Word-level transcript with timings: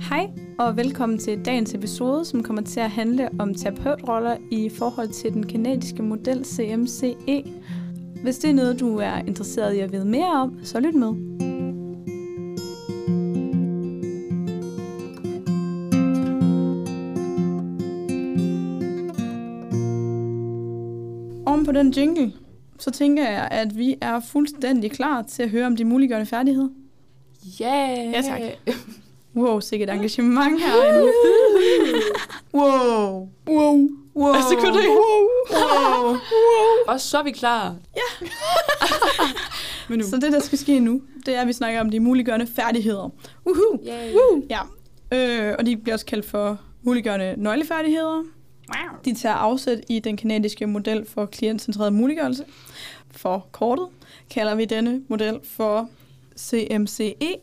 Hej 0.00 0.30
og 0.58 0.76
velkommen 0.76 1.18
til 1.18 1.44
dagens 1.44 1.74
episode, 1.74 2.24
som 2.24 2.42
kommer 2.42 2.62
til 2.62 2.80
at 2.80 2.90
handle 2.90 3.28
om 3.38 3.54
terapeutroller 3.54 4.36
i 4.50 4.68
forhold 4.68 5.08
til 5.08 5.32
den 5.32 5.46
kanadiske 5.46 6.02
model 6.02 6.44
CMCE. 6.44 7.44
Hvis 8.22 8.38
det 8.38 8.50
er 8.50 8.54
noget, 8.54 8.80
du 8.80 8.96
er 8.96 9.16
interesseret 9.18 9.74
i 9.74 9.78
at 9.78 9.92
vide 9.92 10.04
mere 10.04 10.32
om, 10.32 10.64
så 10.64 10.80
lyt 10.80 10.94
med. 10.94 11.08
Oven 21.46 21.66
på 21.66 21.72
den 21.72 21.90
jingle, 21.90 22.32
så 22.78 22.90
tænker 22.90 23.30
jeg, 23.30 23.48
at 23.50 23.78
vi 23.78 23.96
er 24.00 24.20
fuldstændig 24.20 24.90
klar 24.90 25.22
til 25.22 25.42
at 25.42 25.50
høre 25.50 25.66
om 25.66 25.76
de 25.76 25.84
muliggørende 25.84 26.26
færdigheder. 26.26 26.68
Yeah. 27.62 28.12
Ja, 28.12 28.22
tak. 28.22 28.40
Wow, 29.36 29.60
sikkert 29.60 29.90
engagement 29.90 30.60
herinde. 30.62 31.12
wow. 32.54 33.28
Wow. 33.48 33.88
Wow. 34.16 34.34
Altså, 34.34 34.56
kunne 34.60 34.72
det 34.72 34.88
Wow. 35.50 36.16
Og 36.86 37.00
så 37.00 37.18
er 37.18 37.22
vi 37.22 37.30
klar. 37.30 37.76
Men 39.88 39.98
nu. 39.98 40.04
Så 40.04 40.16
det, 40.16 40.32
der 40.32 40.40
skal 40.40 40.58
ske 40.58 40.80
nu, 40.80 41.02
det 41.26 41.36
er, 41.36 41.40
at 41.40 41.46
vi 41.46 41.52
snakker 41.52 41.80
om 41.80 41.90
de 41.90 42.00
muliggørende 42.00 42.46
færdigheder. 42.56 43.10
Uhu. 43.44 43.80
Yay. 43.86 44.14
Woo. 44.14 44.42
Ja. 44.50 44.60
Øh, 45.12 45.54
og 45.58 45.66
de 45.66 45.76
bliver 45.76 45.94
også 45.94 46.06
kaldt 46.06 46.26
for 46.26 46.60
muliggørende 46.82 47.34
nøglefærdigheder. 47.36 48.22
De 49.04 49.14
tager 49.14 49.34
afsæt 49.34 49.80
i 49.88 49.98
den 49.98 50.16
kanadiske 50.16 50.66
model 50.66 51.06
for 51.06 51.26
klientcentreret 51.26 51.92
muliggørelse. 51.92 52.44
For 53.10 53.46
kortet 53.52 53.86
kalder 54.30 54.54
vi 54.54 54.64
denne 54.64 55.02
model 55.08 55.40
for 55.44 55.88
CMCE. 56.38 57.36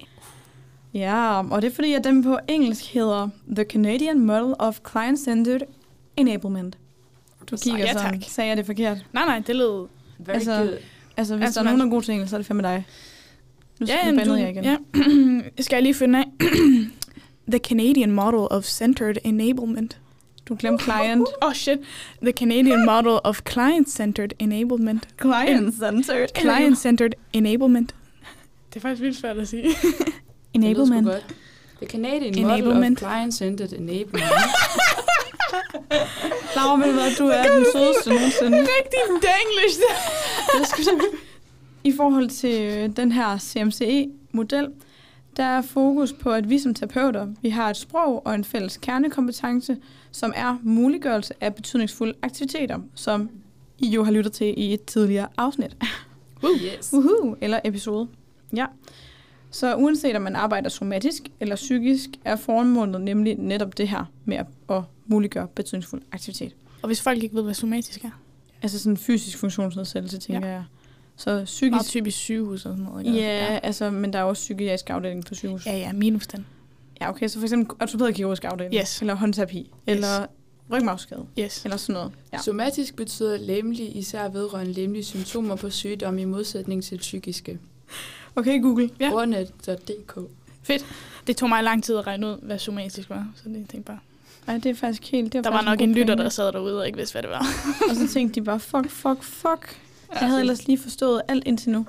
Ja, 0.93 1.41
og 1.51 1.61
det 1.61 1.67
er 1.71 1.75
fordi, 1.75 1.93
at 1.93 2.03
den 2.03 2.23
på 2.23 2.39
engelsk 2.47 2.93
hedder 2.93 3.29
The 3.55 3.63
Canadian 3.63 4.19
Model 4.19 4.53
of 4.59 4.79
Client-Centered 4.89 5.59
Enablement. 6.17 6.77
Du 7.51 7.57
kigger 7.57 7.79
ja, 7.79 7.93
sådan. 7.93 8.19
tak. 8.21 8.29
Sagde 8.29 8.47
jeg 8.49 8.57
det 8.57 8.65
forkert? 8.65 8.97
Nej, 9.13 9.25
nej, 9.25 9.39
det 9.47 9.55
lød... 9.55 9.87
Very 10.19 10.35
Altså, 10.35 10.57
good. 10.57 10.77
Altså, 11.17 11.35
hvis 11.35 11.45
Altså, 11.45 11.59
der 11.59 11.65
er 11.65 11.69
nogen, 11.69 11.79
der 11.79 11.85
er 11.85 11.89
god 11.89 12.01
til 12.01 12.11
engelsk, 12.13 12.29
så 12.29 12.35
er 12.35 12.37
det 12.39 12.45
fandme 12.45 12.63
dig. 12.63 12.85
Nu, 13.79 13.85
ja, 13.89 13.97
jamen, 14.05 14.17
bandede 14.19 14.39
jeg 14.41 14.49
igen. 14.49 14.63
Ja. 14.63 14.77
Skal 15.63 15.75
jeg 15.75 15.83
lige 15.83 15.93
finde 15.93 16.19
af? 16.19 16.25
The 17.51 17.59
Canadian 17.59 18.11
Model 18.11 18.39
of 18.39 18.63
Centered 18.63 19.15
Enablement. 19.23 19.97
Du 20.49 20.55
glemte 20.59 20.83
client. 20.83 21.27
Oh 21.41 21.53
shit. 21.53 21.79
The 22.21 22.31
Canadian 22.31 22.85
Model 22.85 23.19
of 23.23 23.41
Client-Centered 23.49 24.29
Enablement. 24.39 25.07
Client-centered. 25.21 26.27
Client-Centered 26.37 27.11
Enablement. 27.33 27.95
Det 28.69 28.75
er 28.75 28.81
faktisk 28.81 29.01
vildt 29.01 29.17
svært 29.17 29.37
at 29.37 29.47
sige. 29.47 29.63
Det 30.53 30.63
Enablement. 30.63 31.07
godt. 31.07 31.25
The 31.77 31.87
Canadian 31.87 32.47
Model 32.47 32.67
of. 32.67 32.97
Client-Centered 32.99 33.73
Enablement. 33.77 34.23
Laura, 36.55 36.77
ved 36.77 36.87
du 36.87 36.93
hvad, 36.93 37.15
du 37.17 37.27
er 37.27 37.55
den 37.55 37.65
sødeste 37.73 38.09
nogensinde. 38.09 38.57
Rigtig 38.57 38.99
danglish. 39.07 39.79
Det. 39.79 41.09
I 41.89 41.93
forhold 41.95 42.29
til 42.29 42.61
øh, 42.61 42.89
den 42.95 43.11
her 43.11 43.37
CMCE-model, 43.37 44.67
der 45.37 45.43
er 45.43 45.61
fokus 45.61 46.13
på, 46.13 46.31
at 46.31 46.49
vi 46.49 46.59
som 46.59 46.73
terapeuter, 46.73 47.27
vi 47.41 47.49
har 47.49 47.69
et 47.69 47.77
sprog 47.77 48.25
og 48.25 48.35
en 48.35 48.43
fælles 48.43 48.77
kernekompetence, 48.77 49.77
som 50.11 50.33
er 50.35 50.57
muliggørelse 50.63 51.33
af 51.41 51.55
betydningsfulde 51.55 52.13
aktiviteter, 52.21 52.79
som 52.95 53.29
I 53.77 53.87
jo 53.87 54.03
har 54.03 54.11
lyttet 54.11 54.33
til 54.33 54.53
i 54.57 54.73
et 54.73 54.85
tidligere 54.85 55.27
afsnit. 55.37 55.77
yes. 56.45 56.93
Uhu, 56.93 57.35
eller 57.41 57.59
episode. 57.65 58.07
Ja. 58.55 58.65
Så 59.51 59.75
uanset 59.75 60.15
om 60.15 60.21
man 60.21 60.35
arbejder 60.35 60.69
somatisk 60.69 61.23
eller 61.39 61.55
psykisk, 61.55 62.09
er 62.25 62.35
formålet 62.35 63.01
nemlig 63.01 63.35
netop 63.35 63.77
det 63.77 63.87
her 63.87 64.05
med 64.25 64.37
at, 64.69 64.81
muliggøre 65.11 65.47
betydningsfuld 65.47 66.01
aktivitet. 66.11 66.55
Og 66.81 66.87
hvis 66.87 67.01
folk 67.01 67.23
ikke 67.23 67.35
ved, 67.35 67.43
hvad 67.43 67.53
somatisk 67.53 68.03
er. 68.03 68.21
Altså 68.61 68.79
sådan 68.79 68.97
fysisk 68.97 69.37
funktionsnedsættelse, 69.37 70.17
tænker 70.17 70.47
ja. 70.47 70.53
jeg. 70.53 70.63
Så 71.15 71.29
Meget 71.29 71.45
psykisk... 71.45 71.89
typisk 71.89 72.17
sygehus 72.17 72.65
og 72.65 72.71
sådan 72.71 72.83
noget. 72.83 73.05
ikke? 73.05 73.17
Ja, 73.17 73.53
ja, 73.53 73.59
altså, 73.63 73.89
men 73.91 74.13
der 74.13 74.19
er 74.19 74.23
også 74.23 74.39
psykiatrisk 74.39 74.89
afdeling 74.89 75.25
på 75.25 75.35
sygehus. 75.35 75.65
Ja, 75.65 75.77
ja, 75.77 75.93
minus 75.93 76.27
den. 76.27 76.45
Ja, 77.01 77.09
okay, 77.09 77.27
så 77.27 77.39
for 77.39 77.45
eksempel 77.45 77.75
ortopædkirurgisk 77.81 78.43
afdeling. 78.43 78.75
Yes. 78.75 79.01
Eller 79.01 79.13
håndterapi. 79.13 79.57
Yes. 79.59 79.71
Eller 79.87 80.25
rygmavsskade. 80.71 81.25
Yes. 81.39 81.63
Eller 81.65 81.77
sådan 81.77 81.93
noget. 81.93 82.11
Ja. 82.33 82.37
Somatisk 82.41 82.95
betyder 82.95 83.37
lemlig 83.37 83.97
især 83.97 84.29
vedrørende 84.29 84.73
lemlige 84.73 85.03
symptomer 85.03 85.55
på 85.55 85.69
sygdom 85.69 86.17
i 86.17 86.25
modsætning 86.25 86.83
til 86.83 86.97
psykiske. 86.97 87.59
Okay, 88.35 88.61
Google. 88.61 88.89
Ja. 88.99 89.13
Ordnet.dk 89.13 90.19
Fedt. 90.63 90.85
Det 91.27 91.37
tog 91.37 91.49
mig 91.49 91.63
lang 91.63 91.83
tid 91.83 91.97
at 91.97 92.07
regne 92.07 92.27
ud, 92.27 92.37
hvad 92.41 92.59
somatisk 92.59 93.09
var. 93.09 93.27
Så 93.35 93.43
det 93.45 93.53
tænkte 93.53 93.75
jeg 93.77 93.83
bare. 93.85 93.99
Ej, 94.47 94.57
det 94.57 94.65
er 94.65 94.75
faktisk 94.75 95.11
helt... 95.11 95.33
Det 95.33 95.39
er 95.39 95.43
Der 95.43 95.49
var 95.49 95.61
nok 95.61 95.77
god 95.77 95.87
en 95.87 95.93
lytter, 95.93 96.15
der 96.15 96.29
sad 96.29 96.51
derude 96.51 96.79
og 96.79 96.85
ikke 96.85 96.97
vidste, 96.97 97.13
hvad 97.13 97.21
det 97.21 97.29
var. 97.31 97.45
Og 97.89 97.95
så 97.95 98.07
tænkte 98.13 98.39
de 98.39 98.45
bare, 98.45 98.59
fuck, 98.59 98.89
fuck, 98.89 99.23
fuck. 99.23 99.81
Jeg 100.11 100.27
havde 100.27 100.39
ellers 100.39 100.67
lige 100.67 100.77
forstået 100.77 101.21
alt 101.27 101.43
indtil 101.47 101.71
nu. 101.71 101.85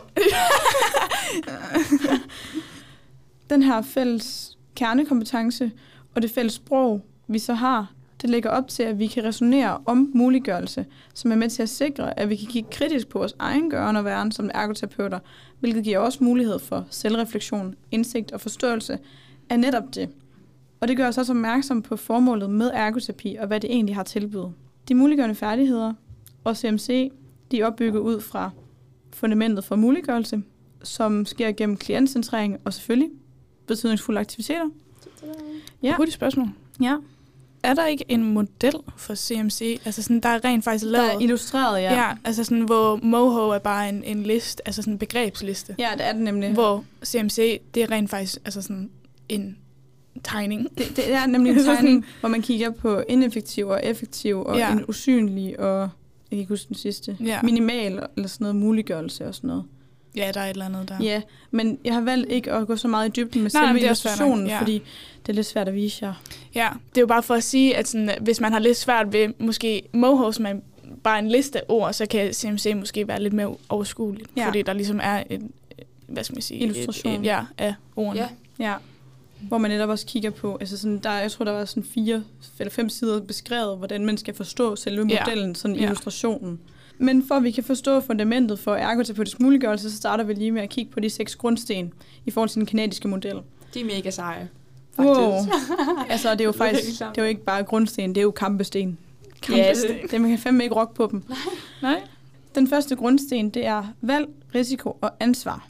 Den 3.51 3.63
her 3.63 3.83
fælles 3.83 4.59
kernekompetence 4.75 5.71
og 6.15 6.23
det 6.23 6.31
fælles 6.31 6.53
sprog, 6.55 7.05
vi 7.27 7.39
så 7.39 7.55
har, 7.55 7.93
det 8.23 8.31
lægger 8.31 8.51
op 8.51 8.69
til, 8.69 8.83
at 8.83 8.99
vi 8.99 9.07
kan 9.07 9.25
resonere 9.25 9.79
om 9.87 10.11
muliggørelse, 10.15 10.87
som 11.15 11.33
er 11.33 11.37
med 11.37 11.51
til 11.51 11.63
at 11.63 11.69
sikre, 11.69 12.21
at 12.21 12.29
vi 12.29 12.37
kan 12.37 12.49
kigge 12.49 12.71
kritisk 12.71 13.09
på 13.09 13.19
vores 13.19 13.35
egen 13.39 13.71
gøren 13.71 13.97
og 13.97 14.05
væren 14.05 14.33
som 14.33 14.51
ergoterapeuter, 14.55 15.19
hvilket 15.61 15.85
giver 15.85 15.99
os 15.99 16.21
mulighed 16.21 16.59
for 16.59 16.87
selvreflektion, 16.91 17.75
indsigt 17.91 18.33
og 18.33 18.41
forståelse 18.41 18.99
af 19.49 19.61
netop 19.61 19.95
det. 19.95 20.09
Og 20.81 20.89
det 20.89 20.97
gør 20.97 21.09
os 21.09 21.19
også 21.19 21.33
opmærksom 21.33 21.83
på 21.83 21.97
formålet 21.97 22.51
med 22.51 22.71
ergoterapi 22.75 23.37
og 23.41 23.47
hvad 23.47 23.61
det 23.61 23.71
egentlig 23.71 23.95
har 23.95 24.03
tilbydet. 24.03 24.53
De 24.89 24.95
muliggørende 24.95 25.35
færdigheder 25.35 25.95
og 26.45 26.57
CMC, 26.57 27.13
de 27.51 27.61
er 27.61 27.67
opbygget 27.67 28.01
ud 28.01 28.21
fra 28.21 28.51
fundamentet 29.13 29.65
for 29.65 29.77
muliggørelse, 29.77 30.43
som 30.83 31.27
sker 31.27 31.53
gennem 31.53 31.77
klientcentrering 31.77 32.59
og 32.65 32.75
selvfølgelig 32.75 33.11
betydningsfulde 33.67 34.21
aktiviteter. 34.21 34.69
Ja. 35.23 35.29
Ja. 35.83 35.97
Hurtigt 35.97 36.15
spørgsmål. 36.15 36.49
Ja, 36.81 36.97
Er 37.63 37.75
der 37.75 37.87
ikke 37.87 38.05
en 38.09 38.25
model 38.25 38.75
for 38.97 39.15
CMC? 39.15 39.81
Altså 39.85 40.03
sådan, 40.03 40.21
der 40.21 40.29
er 40.29 40.45
rent 40.45 40.65
faktisk 40.65 40.85
der 40.85 40.91
lavet... 40.91 41.15
er 41.15 41.19
illustreret, 41.19 41.83
ja. 41.83 41.95
ja. 41.95 42.13
altså 42.25 42.45
sådan, 42.45 42.63
hvor 42.63 42.97
Moho 43.03 43.49
er 43.49 43.59
bare 43.59 43.89
en, 43.89 44.05
en 44.05 44.23
liste, 44.23 44.69
altså 44.69 44.83
sådan 44.83 44.95
en 44.95 44.99
begrebsliste. 44.99 45.75
Ja, 45.79 45.91
det 45.99 46.07
er 46.07 46.13
det 46.13 46.23
nemlig. 46.23 46.51
Hvor 46.53 46.85
CMC, 47.05 47.61
det 47.75 47.83
er 47.83 47.91
rent 47.91 48.11
faktisk 48.11 48.39
altså 48.45 48.63
sådan 48.63 48.91
en 49.29 49.57
tegning. 50.25 50.69
Det, 50.79 50.93
det 50.97 51.13
er 51.13 51.27
nemlig 51.27 51.53
en 51.57 51.65
tegning, 51.65 52.07
hvor 52.21 52.29
man 52.29 52.43
kigger 52.43 52.71
på 52.71 53.03
ineffektiv 53.09 53.69
og 53.69 53.81
effektiv 53.85 54.43
og. 54.43 54.57
Ja. 54.57 54.73
en 54.73 54.85
usynlig 54.89 55.61
og, 55.61 55.81
jeg 55.81 55.89
kan 56.31 56.39
ikke 56.39 56.49
huske 56.49 56.69
den 56.69 56.77
sidste, 56.77 57.17
Ja. 57.25 57.43
minimal 57.43 57.93
eller 58.17 58.29
sådan 58.29 58.45
noget 58.45 58.57
muliggørelse 58.57 59.27
og 59.27 59.35
sådan 59.35 59.49
noget. 59.49 59.65
Ja, 60.17 60.31
der 60.35 60.41
er 60.41 60.45
et 60.45 60.51
eller 60.51 60.65
andet 60.67 60.89
der. 60.89 60.97
Ja. 61.01 61.05
ja, 61.07 61.23
men 61.51 61.79
jeg 61.85 61.95
har 61.95 62.01
valgt 62.01 62.31
ikke 62.33 62.53
at 62.53 62.67
gå 62.67 62.77
så 62.77 62.89
meget 62.89 63.09
i 63.09 63.21
dybden 63.21 63.43
med 63.43 63.51
Nej, 63.55 63.67
selve 63.67 63.81
illustrationen, 63.81 64.47
ja. 64.47 64.61
fordi 64.61 64.83
det 65.27 65.29
er 65.29 65.33
lidt 65.33 65.47
svært 65.47 65.69
at 65.69 65.75
vise 65.75 66.07
jer. 66.07 66.15
Ja, 66.55 66.69
det 66.91 66.99
er 66.99 67.01
jo 67.03 67.07
bare 67.07 67.23
for 67.23 67.35
at 67.35 67.45
sige, 67.45 67.77
at 67.77 67.89
sådan, 67.89 68.11
hvis 68.21 68.41
man 68.41 68.53
har 68.53 68.59
lidt 68.59 68.77
svært 68.77 69.13
ved 69.13 69.29
måske 69.39 69.83
Moho, 69.93 70.33
som 70.33 70.47
er 70.47 70.55
bare 71.03 71.19
en 71.19 71.29
liste 71.29 71.59
af 71.59 71.65
ord, 71.69 71.93
så 71.93 72.07
kan 72.07 72.33
CMC 72.33 72.73
måske 72.77 73.09
være 73.09 73.23
lidt 73.23 73.33
mere 73.33 73.57
overskueligt. 73.69 74.31
Ja. 74.37 74.41
Ja. 74.43 74.49
Fordi 74.49 74.63
der 74.63 74.73
ligesom 74.73 75.01
er 75.03 75.23
en, 75.31 75.53
hvad 76.07 76.25
skal 76.25 76.35
man 76.37 76.43
sige? 76.43 76.61
Illustration. 76.61 77.13
Et, 77.15 77.19
et, 77.21 77.25
ja, 77.25 77.41
af 77.59 77.75
ordene. 77.97 78.21
Ja, 78.21 78.29
Ja, 78.65 78.75
hvor 79.41 79.59
man 79.59 79.71
netop 79.71 79.89
også 79.89 80.07
kigger 80.07 80.31
på, 80.31 80.57
altså 80.61 80.77
sådan, 80.79 80.99
der, 80.99 81.13
jeg 81.13 81.31
tror, 81.33 81.45
der 81.45 81.53
var 81.53 81.65
sådan 81.65 81.85
fire 81.95 82.25
eller 82.59 82.71
fem 82.71 82.89
sider 82.89 83.21
beskrevet, 83.21 83.79
hvordan 83.79 84.07
man 84.07 84.17
skal 84.19 84.35
forstå 84.35 84.77
selve 84.77 85.07
Ja. 85.11 85.21
modellen, 85.25 85.55
sådan 85.55 85.77
Ja. 85.77 85.83
illustrationen. 85.83 86.61
Men 87.01 87.27
for 87.29 87.35
at 87.35 87.45
vi 87.45 87.51
kan 87.51 87.65
forstå 87.65 88.01
fundamentet 88.01 88.59
for 88.59 88.75
ergoterapeutisk 88.75 89.41
muliggørelse, 89.41 89.91
så 89.91 89.97
starter 89.97 90.25
vi 90.25 90.35
lige 90.35 90.51
med 90.53 90.63
at 90.63 90.69
kigge 90.71 90.91
på 90.93 91.01
de 91.01 91.11
seks 91.11 91.37
grundsten 91.37 91.93
i 92.27 92.31
forhold 92.31 92.49
til 92.49 92.59
den 92.59 92.67
kanadiske 92.67 93.09
model. 93.09 93.37
de 93.75 93.81
er 93.81 93.85
mega 93.85 94.11
seje. 94.11 94.49
Wow. 94.99 95.15
Faktisk. 95.15 95.55
Altså, 96.11 96.31
det 96.33 96.41
er 96.41 96.45
jo 96.45 96.53
faktisk, 96.53 96.99
det 97.01 97.19
er 97.19 97.23
jo 97.23 97.29
ikke 97.29 97.45
bare 97.45 97.63
grundsten, 97.63 98.09
det 98.11 98.19
er 98.19 98.23
jo 98.23 98.31
kampesten. 98.31 98.99
Kampesten. 99.43 99.91
Ja, 99.91 100.07
det 100.11 100.21
man 100.21 100.31
kan 100.31 100.39
fandme 100.39 100.63
ikke 100.63 100.75
rokke 100.75 100.95
på 100.95 101.09
dem. 101.11 101.23
Nej? 101.83 102.01
Den 102.55 102.69
første 102.69 102.97
grundsten, 102.97 103.51
det 103.51 103.67
er 103.67 103.85
valg, 104.01 104.29
risiko 104.55 104.97
og 105.01 105.11
ansvar. 105.21 105.67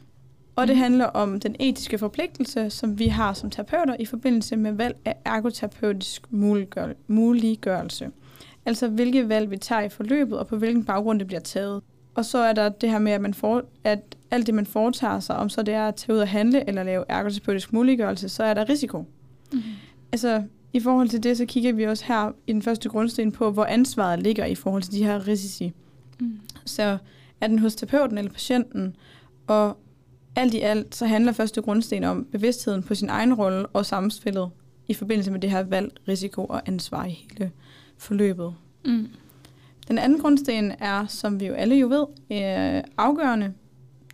Og 0.55 0.67
det 0.67 0.75
Mhm. 0.75 0.81
handler 0.83 1.05
om 1.05 1.39
den 1.39 1.55
etiske 1.59 1.97
forpligtelse, 1.97 2.69
som 2.69 2.99
vi 2.99 3.07
har 3.07 3.33
som 3.33 3.49
terapeuter 3.49 3.95
i 3.99 4.05
forbindelse 4.05 4.55
med 4.57 4.71
valg 4.71 4.95
af 5.05 5.15
ergoterapeutisk 5.25 6.21
muliggør- 6.31 6.93
muliggørelse. 7.07 8.09
Altså 8.65 8.87
hvilke 8.87 9.29
valg 9.29 9.51
vi 9.51 9.57
tager 9.57 9.81
i 9.81 9.89
forløbet, 9.89 10.39
og 10.39 10.47
på 10.47 10.57
hvilken 10.57 10.85
baggrund 10.85 11.19
det 11.19 11.27
bliver 11.27 11.39
taget. 11.39 11.81
Og 12.15 12.25
så 12.25 12.37
er 12.37 12.53
der 12.53 12.69
det 12.69 12.89
her 12.89 12.99
med, 12.99 13.11
at, 13.11 13.21
man 13.21 13.33
får, 13.33 13.61
at 13.83 14.15
alt 14.31 14.47
det, 14.47 14.53
man 14.53 14.65
foretager 14.65 15.19
sig, 15.19 15.35
om 15.35 15.49
så 15.49 15.63
det 15.63 15.73
er 15.73 15.87
at 15.87 15.95
tage 15.95 16.15
ud 16.15 16.19
og 16.19 16.27
handle 16.27 16.67
eller 16.67 16.83
lave 16.83 17.05
ergoterapeutisk 17.09 17.73
muliggørelse, 17.73 18.29
så 18.29 18.43
er 18.43 18.53
der 18.53 18.69
risiko. 18.69 18.97
Mm-hmm. 19.51 19.71
Altså, 20.11 20.43
i 20.73 20.79
forhold 20.79 21.09
til 21.09 21.23
det, 21.23 21.37
så 21.37 21.45
kigger 21.45 21.73
vi 21.73 21.83
også 21.83 22.05
her 22.05 22.31
i 22.47 22.53
den 22.53 22.61
første 22.61 22.89
grundsten 22.89 23.31
på, 23.31 23.51
hvor 23.51 23.65
ansvaret 23.65 24.23
ligger 24.23 24.45
i 24.45 24.55
forhold 24.55 24.83
til 24.83 24.93
de 24.93 25.03
her 25.03 25.27
risici. 25.27 25.73
Mm. 26.19 26.39
Så 26.65 26.97
er 27.41 27.47
den 27.47 27.59
hos 27.59 27.75
terapeuten 27.75 28.17
eller 28.17 28.31
patienten, 28.31 28.95
og 29.47 29.77
alt 30.35 30.53
i 30.53 30.59
alt, 30.59 30.95
så 30.95 31.05
handler 31.05 31.31
første 31.31 31.61
grundsten 31.61 32.03
om 32.03 32.27
bevidstheden 32.31 32.83
på 32.83 32.95
sin 32.95 33.09
egen 33.09 33.33
rolle 33.33 33.67
og 33.67 33.85
samspillet 33.85 34.49
i 34.87 34.93
forbindelse 34.93 35.31
med 35.31 35.39
det 35.39 35.51
her 35.51 35.63
valg, 35.63 35.93
risiko 36.07 36.45
og 36.45 36.61
ansvar 36.65 37.05
i 37.05 37.09
hele 37.09 37.51
forløbet. 38.01 38.53
Mm. 38.85 39.07
Den 39.87 39.97
anden 39.97 40.19
grundsten 40.19 40.71
er, 40.79 41.07
som 41.07 41.39
vi 41.39 41.45
jo 41.45 41.53
alle 41.53 41.75
jo 41.75 41.87
ved, 41.87 42.05
øh, 42.31 42.83
afgørende. 42.97 43.53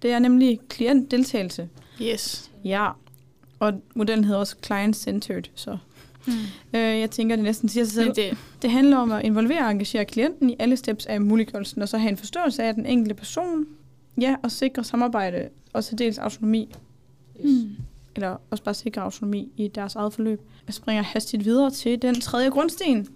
Det 0.01 0.11
er 0.11 0.19
nemlig 0.19 0.59
klientdeltagelse. 0.69 1.69
Yes. 2.01 2.51
Ja, 2.65 2.89
og 3.59 3.81
modellen 3.95 4.23
hedder 4.25 4.39
også 4.39 4.55
client-centered, 4.65 5.43
så 5.55 5.77
Mm. 6.27 6.33
øh, 6.73 6.99
jeg 6.99 7.11
tænker, 7.11 7.35
det 7.35 7.43
næsten 7.43 7.69
siger 7.69 7.83
sig 7.85 7.93
selv. 7.93 8.13
Det, 8.15 8.37
Det 8.61 8.71
handler 8.71 8.97
om 8.97 9.11
at 9.11 9.25
involvere 9.25 9.65
og 9.65 9.71
engagere 9.71 10.05
klienten 10.05 10.49
i 10.49 10.55
alle 10.59 10.77
steps 10.77 11.05
af 11.05 11.21
muliggørelsen, 11.21 11.81
og 11.81 11.89
så 11.89 11.97
have 11.97 12.09
en 12.09 12.17
forståelse 12.17 12.63
af 12.63 12.73
den 12.73 12.85
enkelte 12.85 13.15
person, 13.15 13.65
ja, 14.21 14.35
og 14.43 14.51
sikre 14.51 14.83
samarbejde 14.83 15.49
og 15.73 15.85
til 15.85 15.97
dels 15.97 16.17
autonomi, 16.17 16.75
mm. 17.43 17.69
eller 18.15 18.37
også 18.51 18.63
bare 18.63 18.73
sikre 18.75 19.01
autonomi 19.01 19.51
i 19.57 19.67
deres 19.67 19.95
eget 19.95 20.13
forløb. 20.13 20.41
Jeg 20.67 20.73
springer 20.73 21.03
hastigt 21.03 21.45
videre 21.45 21.71
til 21.71 22.01
den 22.01 22.21
tredje 22.21 22.49
grundsten, 22.49 23.07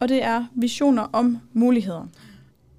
og 0.00 0.08
det 0.08 0.24
er 0.24 0.44
visioner 0.54 1.02
om 1.02 1.38
muligheder. 1.52 2.06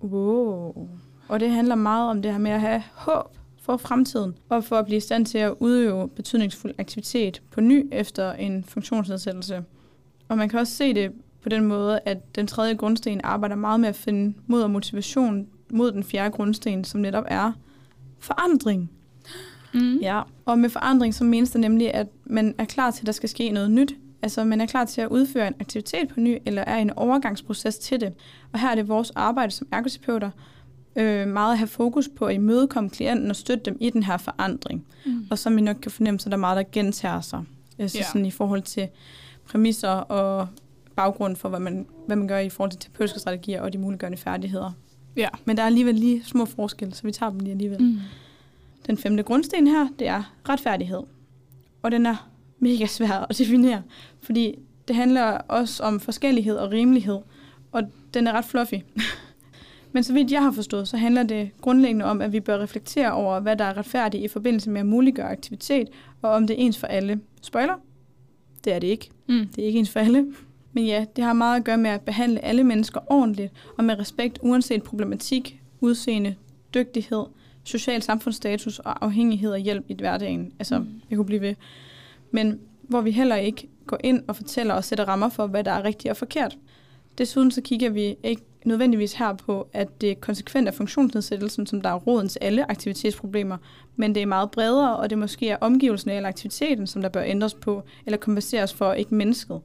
Wow. 0.03 0.89
Og 1.27 1.39
det 1.39 1.49
handler 1.49 1.75
meget 1.75 2.09
om 2.09 2.21
det 2.21 2.31
her 2.31 2.39
med 2.39 2.51
at 2.51 2.61
have 2.61 2.83
håb 2.93 3.37
for 3.61 3.77
fremtiden, 3.77 4.35
og 4.49 4.63
for 4.63 4.75
at 4.75 4.85
blive 4.85 4.97
i 4.97 4.99
stand 4.99 5.25
til 5.25 5.37
at 5.37 5.53
udøve 5.59 6.09
betydningsfuld 6.09 6.73
aktivitet 6.77 7.41
på 7.51 7.61
ny 7.61 7.89
efter 7.91 8.33
en 8.33 8.63
funktionsnedsættelse. 8.63 9.63
Og 10.27 10.37
man 10.37 10.49
kan 10.49 10.59
også 10.59 10.73
se 10.73 10.93
det 10.93 11.11
på 11.41 11.49
den 11.49 11.65
måde, 11.65 11.99
at 12.05 12.35
den 12.35 12.47
tredje 12.47 12.73
grundsten 12.73 13.21
arbejder 13.23 13.55
meget 13.55 13.79
med 13.79 13.89
at 13.89 13.95
finde 13.95 14.33
mod 14.47 14.61
og 14.61 14.71
motivation 14.71 15.47
mod 15.69 15.91
den 15.91 16.03
fjerde 16.03 16.31
grundsten, 16.31 16.83
som 16.83 17.01
netop 17.01 17.23
er 17.27 17.51
forandring. 18.19 18.91
Mm. 19.73 19.97
Ja, 19.97 20.21
og 20.45 20.59
med 20.59 20.69
forandring 20.69 21.13
så 21.13 21.23
menes 21.23 21.51
det 21.51 21.61
nemlig, 21.61 21.93
at 21.93 22.07
man 22.25 22.55
er 22.57 22.65
klar 22.65 22.91
til, 22.91 23.01
at 23.01 23.05
der 23.05 23.11
skal 23.11 23.29
ske 23.29 23.51
noget 23.51 23.71
nyt. 23.71 23.95
Altså 24.27 24.43
man 24.43 24.61
er 24.61 24.65
klar 24.65 24.85
til 24.85 25.01
at 25.01 25.07
udføre 25.07 25.47
en 25.47 25.53
aktivitet 25.59 26.07
på 26.07 26.19
ny, 26.19 26.37
eller 26.45 26.61
er 26.61 26.77
i 26.77 26.81
en 26.81 26.89
overgangsproces 26.93 27.77
til 27.77 28.01
det. 28.01 28.13
Og 28.53 28.59
her 28.59 28.69
er 28.69 28.75
det 28.75 28.87
vores 28.87 29.11
arbejde 29.15 29.51
som 29.51 29.67
ergoterapeuter 29.71 30.31
øh, 30.95 31.27
meget 31.27 31.51
at 31.51 31.57
have 31.57 31.67
fokus 31.67 32.09
på 32.15 32.25
at 32.25 32.35
imødekomme 32.35 32.89
klienten 32.89 33.29
og 33.29 33.35
støtte 33.35 33.65
dem 33.65 33.77
i 33.79 33.89
den 33.89 34.03
her 34.03 34.17
forandring. 34.17 34.85
Mm. 35.05 35.27
Og 35.31 35.39
som 35.39 35.57
I 35.57 35.61
nok 35.61 35.75
kan 35.81 35.91
fornemme, 35.91 36.19
så 36.19 36.27
er 36.27 36.29
der 36.29 36.37
meget, 36.37 36.57
der 36.57 36.63
gentager 36.71 37.21
sig. 37.21 37.43
Altså 37.79 37.97
Ja. 37.97 38.03
sådan 38.03 38.25
i 38.25 38.31
forhold 38.31 38.61
til 38.61 38.87
præmisser 39.45 39.89
og 39.89 40.47
baggrund 40.95 41.35
for, 41.35 41.49
hvad 41.49 41.59
man, 41.59 41.85
hvad 42.07 42.15
man 42.15 42.27
gør 42.27 42.37
i 42.39 42.49
forhold 42.49 42.71
til 42.71 42.79
terapeutiske 42.79 43.19
strategier 43.19 43.61
og 43.61 43.73
de 43.73 43.77
muliggørende 43.77 44.17
færdigheder. 44.17 44.71
Ja. 45.15 45.29
Men 45.45 45.57
der 45.57 45.63
er 45.63 45.67
alligevel 45.67 45.95
lige 45.95 46.23
små 46.23 46.45
forskelle, 46.45 46.93
så 46.95 47.03
vi 47.03 47.11
tager 47.11 47.29
dem 47.29 47.39
lige 47.39 47.51
alligevel. 47.51 47.81
Mm. 47.81 47.99
Den 48.87 48.97
femte 48.97 49.23
grundsten 49.23 49.67
her, 49.67 49.87
det 49.99 50.07
er 50.07 50.33
retfærdighed. 50.49 51.01
Og 51.81 51.91
den 51.91 52.05
er 52.05 52.29
mega 52.59 52.85
svær 52.85 53.25
at 53.29 53.37
definere, 53.37 53.81
fordi 54.21 54.55
det 54.87 54.95
handler 54.95 55.23
også 55.47 55.83
om 55.83 55.99
forskellighed 55.99 56.55
og 56.57 56.71
rimelighed, 56.71 57.17
og 57.71 57.83
den 58.13 58.27
er 58.27 58.31
ret 58.31 58.45
fluffy. 58.45 58.73
Men 59.91 60.03
så 60.03 60.13
vidt 60.13 60.31
jeg 60.31 60.41
har 60.41 60.51
forstået, 60.51 60.87
så 60.87 60.97
handler 60.97 61.23
det 61.23 61.49
grundlæggende 61.61 62.05
om, 62.05 62.21
at 62.21 62.31
vi 62.33 62.39
bør 62.39 62.57
reflektere 62.59 63.11
over, 63.11 63.39
hvad 63.39 63.55
der 63.55 63.65
er 63.65 63.77
retfærdigt 63.77 64.23
i 64.23 64.27
forbindelse 64.27 64.69
med 64.69 64.79
at 64.81 64.85
muliggøre 64.87 65.29
aktivitet, 65.29 65.87
og 66.21 66.29
om 66.31 66.47
det 66.47 66.53
er 66.53 66.57
ens 66.65 66.77
for 66.77 66.87
alle. 66.87 67.19
Spoiler? 67.41 67.73
Det 68.63 68.73
er 68.73 68.79
det 68.79 68.87
ikke. 68.87 69.09
Mm. 69.27 69.47
Det 69.55 69.61
er 69.63 69.65
ikke 69.67 69.79
ens 69.79 69.89
for 69.89 69.99
alle. 69.99 70.33
Men 70.73 70.85
ja, 70.85 71.05
det 71.15 71.23
har 71.23 71.33
meget 71.33 71.55
at 71.59 71.63
gøre 71.63 71.77
med 71.77 71.89
at 71.89 72.01
behandle 72.01 72.45
alle 72.45 72.63
mennesker 72.63 72.99
ordentligt 73.11 73.53
og 73.77 73.83
med 73.83 73.99
respekt, 73.99 74.39
uanset 74.41 74.83
problematik, 74.83 75.61
udseende, 75.81 76.35
dygtighed, 76.73 77.23
social 77.63 78.01
samfundsstatus 78.01 78.79
og 78.79 79.05
afhængighed 79.05 79.53
af 79.53 79.61
hjælp 79.61 79.85
i 79.87 79.93
hverdagen. 79.93 80.53
Altså, 80.59 80.79
Mm. 80.79 80.87
jeg 81.09 81.15
kunne 81.17 81.25
blive 81.25 81.41
ved. 81.41 81.55
Men 82.31 82.59
hvor 82.81 83.01
vi 83.01 83.11
heller 83.11 83.35
ikke 83.35 83.69
går 83.87 83.97
ind 84.03 84.23
og 84.27 84.35
fortæller 84.35 84.73
og 84.73 84.83
sætter 84.83 85.05
rammer 85.05 85.29
for, 85.29 85.47
hvad 85.47 85.63
der 85.63 85.71
er 85.71 85.83
rigtigt 85.83 86.11
og 86.11 86.17
forkert. 86.17 86.57
Desuden 87.17 87.51
så 87.51 87.61
kigger 87.61 87.89
vi 87.89 88.15
ikke 88.23 88.41
nødvendigvis 88.65 89.13
her 89.13 89.33
på, 89.33 89.67
at 89.73 90.01
det 90.01 90.11
er 90.11 90.15
konsekvent 90.15 90.67
af 90.67 90.73
funktionsnedsættelsen, 90.73 91.67
som 91.67 91.81
der 91.81 91.89
er 91.89 91.95
roden 91.95 92.29
til 92.29 92.39
alle 92.39 92.71
aktivitetsproblemer, 92.71 93.57
men 93.95 94.15
det 94.15 94.21
er 94.21 94.25
meget 94.25 94.51
bredere, 94.51 94.97
og 94.97 95.09
det 95.09 95.17
måske 95.17 95.49
er 95.49 95.57
omgivelsen 95.61 96.09
eller 96.09 96.29
aktiviteten, 96.29 96.87
som 96.87 97.01
der 97.01 97.09
bør 97.09 97.23
ændres 97.23 97.53
på, 97.53 97.83
eller 98.05 98.17
kompenseres 98.17 98.73
for, 98.73 98.93
ikke 98.93 99.15
mennesket. 99.15 99.61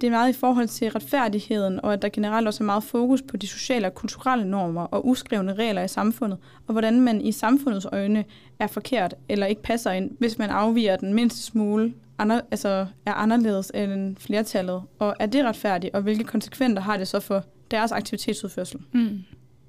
Det 0.00 0.06
er 0.06 0.10
meget 0.10 0.36
i 0.36 0.38
forhold 0.38 0.68
til 0.68 0.90
retfærdigheden, 0.90 1.80
og 1.84 1.92
at 1.92 2.02
der 2.02 2.08
generelt 2.08 2.46
også 2.46 2.64
er 2.64 2.66
meget 2.66 2.84
fokus 2.84 3.22
på 3.22 3.36
de 3.36 3.46
sociale 3.46 3.86
og 3.86 3.94
kulturelle 3.94 4.50
normer 4.50 4.82
og 4.82 5.08
uskrevne 5.08 5.54
regler 5.54 5.82
i 5.82 5.88
samfundet, 5.88 6.38
og 6.66 6.72
hvordan 6.72 7.00
man 7.00 7.20
i 7.20 7.32
samfundets 7.32 7.86
øjne 7.92 8.24
er 8.58 8.66
forkert 8.66 9.14
eller 9.28 9.46
ikke 9.46 9.62
passer 9.62 9.90
ind, 9.90 10.10
hvis 10.18 10.38
man 10.38 10.50
afviger 10.50 10.96
den 10.96 11.14
mindste 11.14 11.42
smule, 11.42 11.94
andre, 12.18 12.40
altså 12.50 12.86
er 13.06 13.12
anderledes 13.12 13.72
end 13.74 14.16
flertallet. 14.16 14.82
Og 14.98 15.16
er 15.20 15.26
det 15.26 15.44
retfærdigt, 15.44 15.94
og 15.94 16.02
hvilke 16.02 16.24
konsekvenser 16.24 16.82
har 16.82 16.96
det 16.96 17.08
så 17.08 17.20
for 17.20 17.44
deres 17.70 17.92
aktivitetsudførsel? 17.92 18.80
Mm. 18.92 19.18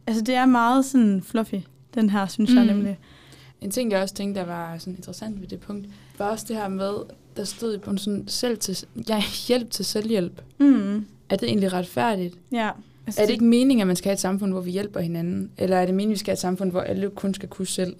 Altså 0.07 0.23
det 0.23 0.35
er 0.35 0.45
meget 0.45 0.85
sådan 0.85 1.21
fluffy, 1.21 1.55
den 1.95 2.09
her, 2.09 2.27
synes 2.27 2.51
mm. 2.51 2.57
jeg 2.57 2.65
nemlig. 2.65 2.99
En 3.61 3.71
ting, 3.71 3.91
jeg 3.91 4.01
også 4.01 4.15
tænkte, 4.15 4.41
der 4.41 4.47
var 4.47 4.77
sådan 4.77 4.95
interessant 4.95 5.41
ved 5.41 5.47
det 5.47 5.59
punkt, 5.59 5.87
var 6.17 6.29
også 6.29 6.45
det 6.47 6.55
her 6.55 6.67
med, 6.67 6.93
der 7.37 7.43
stod 7.43 7.77
på 7.77 7.89
en 7.91 7.97
sådan 7.97 8.23
selv 8.27 8.57
til, 8.57 8.85
ja, 9.09 9.23
hjælp 9.47 9.71
til 9.71 9.85
selvhjælp. 9.85 10.41
Mm. 10.59 11.05
Er 11.29 11.35
det 11.35 11.49
egentlig 11.49 11.73
retfærdigt? 11.73 12.35
Ja. 12.51 12.69
Altså, 13.07 13.21
Er 13.21 13.25
det 13.25 13.33
ikke 13.33 13.45
meningen, 13.45 13.81
at 13.81 13.87
man 13.87 13.95
skal 13.95 14.09
have 14.09 14.13
et 14.13 14.19
samfund, 14.19 14.51
hvor 14.51 14.61
vi 14.61 14.71
hjælper 14.71 14.99
hinanden? 14.99 15.51
Eller 15.57 15.77
er 15.77 15.85
det 15.85 15.95
meningen, 15.95 16.11
at 16.11 16.15
vi 16.15 16.19
skal 16.19 16.31
have 16.31 16.33
et 16.35 16.39
samfund, 16.39 16.71
hvor 16.71 16.81
alle 16.81 17.09
kun 17.09 17.33
skal 17.33 17.49
kunne 17.49 17.67
selv? 17.67 17.95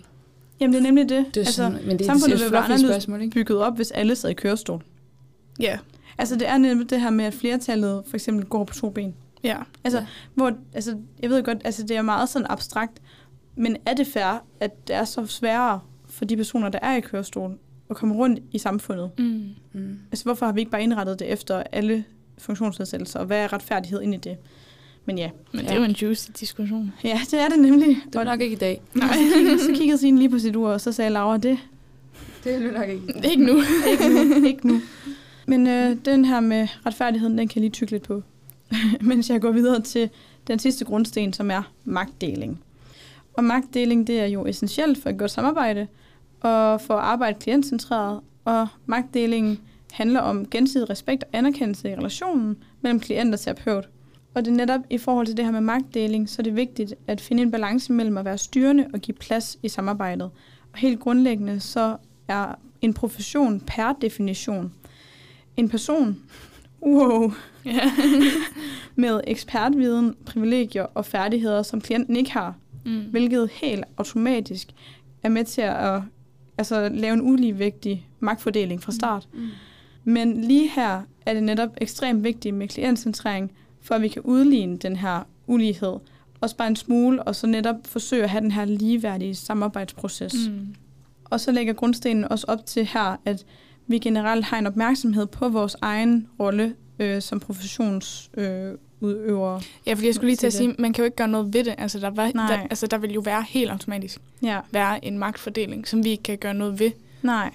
Jamen 0.59 0.73
det 0.73 0.79
er 0.79 0.83
nemlig 0.83 1.09
det. 1.09 1.25
Det 1.27 1.37
er 1.37 1.41
altså, 1.41 1.53
sådan, 1.53 1.77
men 1.85 1.99
det 1.99 2.01
er 2.01 2.05
samfundet 2.05 2.37
et 2.39 2.43
vil 2.43 2.51
være 2.51 2.63
anderledes 2.63 2.93
spørgsmål, 2.93 3.21
ikke? 3.21 3.33
bygget 3.33 3.59
op, 3.59 3.75
hvis 3.75 3.91
alle 3.91 4.15
sidder 4.15 4.29
i 4.29 4.33
kørestol. 4.35 4.83
Ja. 5.59 5.77
Altså 6.17 6.35
det 6.35 6.47
er 6.47 6.57
nemlig 6.57 6.89
det 6.89 7.01
her 7.01 7.09
med, 7.09 7.25
at 7.25 7.33
flertallet 7.33 8.03
for 8.07 8.15
eksempel 8.17 8.45
går 8.45 8.63
på 8.63 8.73
to 8.73 8.89
ben. 8.89 9.13
Ja. 9.43 9.57
Altså, 9.83 9.99
Ja. 9.99 10.05
hvor, 10.33 10.53
altså, 10.73 10.97
jeg 11.21 11.29
ved 11.29 11.43
godt, 11.43 11.57
altså, 11.65 11.83
det 11.83 11.97
er 11.97 12.01
meget 12.01 12.29
sådan 12.29 12.45
abstrakt, 12.49 13.01
men 13.55 13.77
er 13.85 13.93
det 13.93 14.07
fair, 14.07 14.43
at 14.59 14.87
det 14.87 14.95
er 14.95 15.03
så 15.05 15.25
sværere 15.25 15.79
for 16.09 16.25
de 16.25 16.37
personer, 16.37 16.69
der 16.69 16.79
er 16.81 16.95
i 16.95 16.99
kørestol, 16.99 17.57
at 17.89 17.95
komme 17.95 18.15
rundt 18.15 18.39
i 18.51 18.57
samfundet? 18.57 19.11
Mm. 19.17 19.43
Mm. 19.73 19.99
Altså, 20.11 20.23
hvorfor 20.25 20.45
har 20.45 20.53
vi 20.53 20.59
ikke 20.59 20.71
bare 20.71 20.83
indrettet 20.83 21.19
det 21.19 21.31
efter 21.31 21.63
alle 21.71 22.03
funktionsnedsættelser, 22.37 23.19
og 23.19 23.25
hvad 23.25 23.39
er 23.39 23.53
retfærdighed 23.53 24.01
ind 24.01 24.13
i 24.13 24.17
det? 24.17 24.37
Men 25.05 25.17
ja, 25.17 25.29
Men 25.51 25.65
det 25.65 25.71
er 25.71 25.75
jo 25.75 25.83
en 25.83 25.91
juicy 25.91 26.29
diskussion. 26.39 26.93
ja 27.03 27.19
det 27.31 27.41
er 27.41 27.47
det 27.49 27.59
nemlig. 27.59 27.87
Det 28.05 28.15
var 28.15 28.23
nok 28.23 28.41
ikke 28.41 28.55
i 28.55 28.59
dag. 28.59 28.81
Nej. 28.93 29.17
så 29.59 29.73
kiggede 29.75 29.97
Signe 29.97 30.17
lige 30.17 30.29
på 30.29 30.39
sit 30.39 30.55
ur, 30.55 30.69
og 30.69 30.81
så 30.81 30.91
sagde 30.91 31.11
Laura, 31.11 31.37
det 31.37 31.57
Det 32.43 32.55
er 32.55 32.71
nok 32.71 32.89
ikke. 32.89 33.29
Ikke 33.31 33.43
nu. 33.43 33.61
ikke 33.91 34.09
nu. 34.09 34.45
ikke 34.47 34.67
nu. 34.67 34.81
Men 35.45 35.67
øh, 35.67 35.97
den 36.05 36.25
her 36.25 36.39
med 36.39 36.67
retfærdigheden, 36.85 37.37
den 37.37 37.47
kan 37.47 37.55
jeg 37.55 37.61
lige 37.61 37.71
tykke 37.71 37.91
lidt 37.91 38.03
på. 38.03 38.23
Mens 39.01 39.29
jeg 39.29 39.41
går 39.41 39.51
videre 39.51 39.81
til 39.81 40.09
den 40.47 40.59
sidste 40.59 40.85
grundsten, 40.85 41.33
som 41.33 41.51
er 41.51 41.71
magtdeling. 41.83 42.63
Og 43.33 43.43
magtdeling, 43.43 44.07
det 44.07 44.19
er 44.19 44.25
jo 44.25 44.45
essentielt 44.45 45.03
for 45.03 45.09
et 45.09 45.17
godt 45.17 45.31
samarbejde, 45.31 45.87
og 46.47 46.81
for 46.81 46.93
at 46.93 47.03
arbejde 47.03 47.39
klientcentreret. 47.39 48.19
Og 48.45 48.67
magtdelingen 48.85 49.59
handler 49.91 50.19
om 50.19 50.49
gensidig 50.49 50.89
respekt 50.89 51.23
og 51.23 51.29
anerkendelse 51.33 51.89
i 51.89 51.95
relationen 51.95 52.57
mellem 52.81 52.99
klient 52.99 53.33
og 53.33 53.39
terapeut. 53.39 53.89
Og 54.33 54.45
det 54.45 54.51
er 54.51 54.55
netop 54.55 54.81
i 54.89 54.97
forhold 54.97 55.27
til 55.27 55.37
det 55.37 55.45
her 55.45 55.51
med 55.51 55.61
magtdeling, 55.61 56.29
så 56.29 56.41
er 56.41 56.43
det 56.43 56.55
vigtigt 56.55 56.93
at 57.07 57.21
finde 57.21 57.43
en 57.43 57.51
balance 57.51 57.93
mellem 57.93 58.17
at 58.17 58.25
være 58.25 58.37
styrende 58.37 58.87
og 58.93 58.99
give 58.99 59.15
plads 59.15 59.59
i 59.63 59.69
samarbejdet. 59.69 60.29
Og 60.73 60.77
helt 60.77 60.99
grundlæggende 60.99 61.59
så 61.59 61.97
er 62.27 62.55
en 62.81 62.93
profession 62.93 63.59
per 63.59 63.93
definition 64.01 64.73
en 65.57 65.69
person 65.69 66.17
wow, 66.81 67.31
med 68.95 69.21
ekspertviden, 69.27 70.15
privilegier 70.25 70.83
og 70.83 71.05
færdigheder, 71.05 71.63
som 71.63 71.81
klienten 71.81 72.15
ikke 72.15 72.31
har, 72.31 72.55
Mm. 72.85 73.01
hvilket 73.11 73.49
helt 73.53 73.83
automatisk 73.97 74.67
er 75.23 75.29
med 75.29 75.45
til 75.45 75.61
at 75.61 76.01
altså, 76.57 76.89
lave 76.89 77.13
en 77.13 77.21
uligevægtig 77.21 78.07
magtfordeling 78.19 78.83
fra 78.83 78.91
start. 78.91 79.27
Mm. 79.33 79.47
Men 80.03 80.41
lige 80.41 80.69
her 80.69 81.01
er 81.25 81.33
det 81.33 81.43
netop 81.43 81.69
ekstremt 81.81 82.23
vigtigt 82.23 82.55
med 82.55 82.67
klientcentrering, 82.67 83.51
for 83.81 83.95
at 83.95 84.01
vi 84.01 84.07
kan 84.07 84.21
udligne 84.21 84.77
den 84.77 84.95
her 84.95 85.27
ulighed. 85.47 85.93
Også 86.41 86.55
bare 86.55 86.67
en 86.67 86.75
smule, 86.75 87.23
og 87.23 87.35
så 87.35 87.47
netop 87.47 87.75
forsøge 87.85 88.23
at 88.23 88.29
have 88.29 88.41
den 88.41 88.51
her 88.51 88.65
ligeværdige 88.65 89.35
samarbejdsproces. 89.35 90.33
Mm. 90.49 90.75
Og 91.25 91.39
så 91.39 91.51
lægger 91.51 91.73
grundstenen 91.73 92.23
også 92.23 92.45
op 92.47 92.65
til 92.65 92.85
her, 92.85 93.21
at 93.25 93.45
vi 93.87 93.99
generelt 93.99 94.45
har 94.45 94.59
en 94.59 94.67
opmærksomhed 94.67 95.25
på 95.25 95.49
vores 95.49 95.75
egen 95.81 96.27
rolle 96.39 96.75
øh, 96.99 97.21
som 97.21 97.39
professionsudøvere. 97.39 98.71
Øh, 98.71 98.77
udøvere. 99.01 99.61
Ja, 99.85 99.93
fordi 99.93 100.05
jeg 100.07 100.15
skulle 100.15 100.27
lige 100.29 100.35
til 100.37 100.47
at 100.47 100.53
Sige 100.53 100.75
man 100.79 100.93
kan 100.93 101.01
jo 101.01 101.05
ikke 101.05 101.17
gøre 101.17 101.27
noget 101.27 101.53
ved 101.53 101.63
det. 101.63 101.75
Altså, 101.77 101.99
der, 101.99 102.09
var, 102.09 102.31
Nej. 102.35 102.47
der, 102.55 102.61
altså, 102.61 102.87
der 102.87 102.97
vil 102.97 103.13
jo 103.13 103.19
være 103.19 103.45
helt 103.49 103.71
automatisk 103.71 104.21
ja, 104.43 104.59
være 104.71 105.05
en 105.05 105.19
magtfordeling, 105.19 105.87
som 105.87 106.03
vi 106.03 106.09
ikke 106.09 106.23
kan 106.23 106.37
gøre 106.37 106.53
noget 106.53 106.79
ved. 106.79 106.91
nej. 107.21 107.51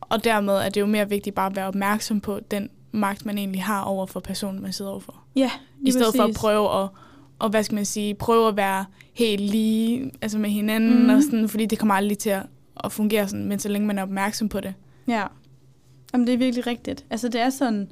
Og 0.00 0.24
dermed 0.24 0.54
er 0.54 0.68
det 0.68 0.80
jo 0.80 0.86
mere 0.86 1.08
vigtigt 1.08 1.36
bare 1.36 1.46
at 1.46 1.56
være 1.56 1.66
opmærksom 1.66 2.20
på 2.20 2.40
den 2.50 2.68
magt, 2.92 3.26
man 3.26 3.38
egentlig 3.38 3.62
har 3.62 3.80
over 3.82 4.06
for 4.06 4.20
personen, 4.20 4.62
man 4.62 4.72
sidder 4.72 4.90
overfor. 4.90 5.22
Ja, 5.36 5.50
I 5.82 5.90
stedet 5.90 6.16
for 6.16 6.22
at 6.22 6.34
prøve 6.34 6.82
at, 6.82 6.88
og 7.38 7.50
hvad 7.50 7.62
skal 7.62 7.74
man 7.74 7.84
sige, 7.84 8.14
prøve 8.14 8.48
at 8.48 8.56
være 8.56 8.84
helt 9.12 9.40
lige 9.42 10.10
altså 10.22 10.38
med 10.38 10.50
hinanden, 10.50 10.94
Mhm. 10.94 11.02
mm. 11.02 11.08
og 11.16 11.22
sådan, 11.22 11.48
fordi 11.48 11.66
det 11.66 11.78
kommer 11.78 11.94
aldrig 11.94 12.18
til 12.18 12.30
at, 12.30 12.42
at 12.84 12.92
fungere 12.92 13.28
sådan, 13.28 13.44
men 13.46 13.58
så 13.58 13.68
længe 13.68 13.86
man 13.86 13.98
er 13.98 14.02
opmærksom 14.02 14.48
på 14.48 14.60
det. 14.60 14.74
Ja. 15.08 15.24
Jamen, 16.12 16.26
det 16.26 16.32
er 16.34 16.38
virkelig 16.38 16.66
rigtigt. 16.66 17.04
Altså, 17.10 17.28
det 17.28 17.40
er 17.40 17.50
sådan, 17.50 17.88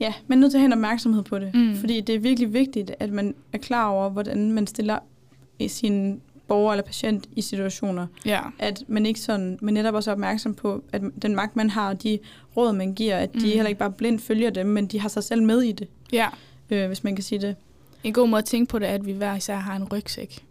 ja, 0.00 0.14
man 0.26 0.38
er 0.38 0.40
nødt 0.40 0.50
til 0.52 0.58
at 0.58 0.60
have 0.60 0.66
en 0.66 0.72
opmærksomhed 0.72 1.22
på 1.22 1.38
det. 1.38 1.54
Mm. 1.54 1.74
Fordi 1.76 2.00
det 2.00 2.14
er 2.14 2.18
virkelig 2.18 2.52
vigtigt, 2.52 2.90
at 3.00 3.10
man 3.12 3.34
er 3.52 3.58
klar 3.58 3.88
over, 3.88 4.08
hvordan 4.08 4.52
man 4.52 4.66
stiller 4.66 4.98
sin 5.68 6.20
borger 6.48 6.72
eller 6.72 6.84
patient 6.84 7.26
i 7.36 7.40
situationer. 7.40 8.06
Ja. 8.26 8.40
At 8.58 8.84
man 8.88 9.06
ikke 9.06 9.20
sådan, 9.20 9.58
men 9.62 9.74
netop 9.74 9.94
også 9.94 10.10
er 10.10 10.12
opmærksom 10.12 10.54
på, 10.54 10.84
at 10.92 11.02
den 11.22 11.34
magt, 11.36 11.56
man 11.56 11.70
har, 11.70 11.88
og 11.88 12.02
de 12.02 12.18
råd, 12.56 12.72
man 12.72 12.94
giver, 12.94 13.16
at 13.16 13.32
de 13.34 13.38
Mm. 13.38 13.44
heller 13.44 13.66
ikke 13.66 13.78
bare 13.78 13.92
blindt 13.92 14.22
følger 14.22 14.50
dem, 14.50 14.66
men 14.66 14.86
de 14.86 15.00
har 15.00 15.08
sig 15.08 15.24
selv 15.24 15.42
med 15.42 15.60
i 15.62 15.72
det, 15.72 15.88
ja. 16.12 16.28
øh, 16.70 16.86
hvis 16.86 17.04
man 17.04 17.14
kan 17.16 17.22
sige 17.24 17.38
det. 17.40 17.56
En 18.04 18.12
god 18.12 18.28
måde 18.28 18.38
at 18.38 18.44
tænke 18.44 18.70
på 18.70 18.78
det 18.78 18.88
er, 18.88 18.92
at 18.94 19.06
vi 19.06 19.12
hver 19.12 19.34
især 19.36 19.56
har 19.56 19.76
en 19.76 19.84
rygsæk, 19.92 20.44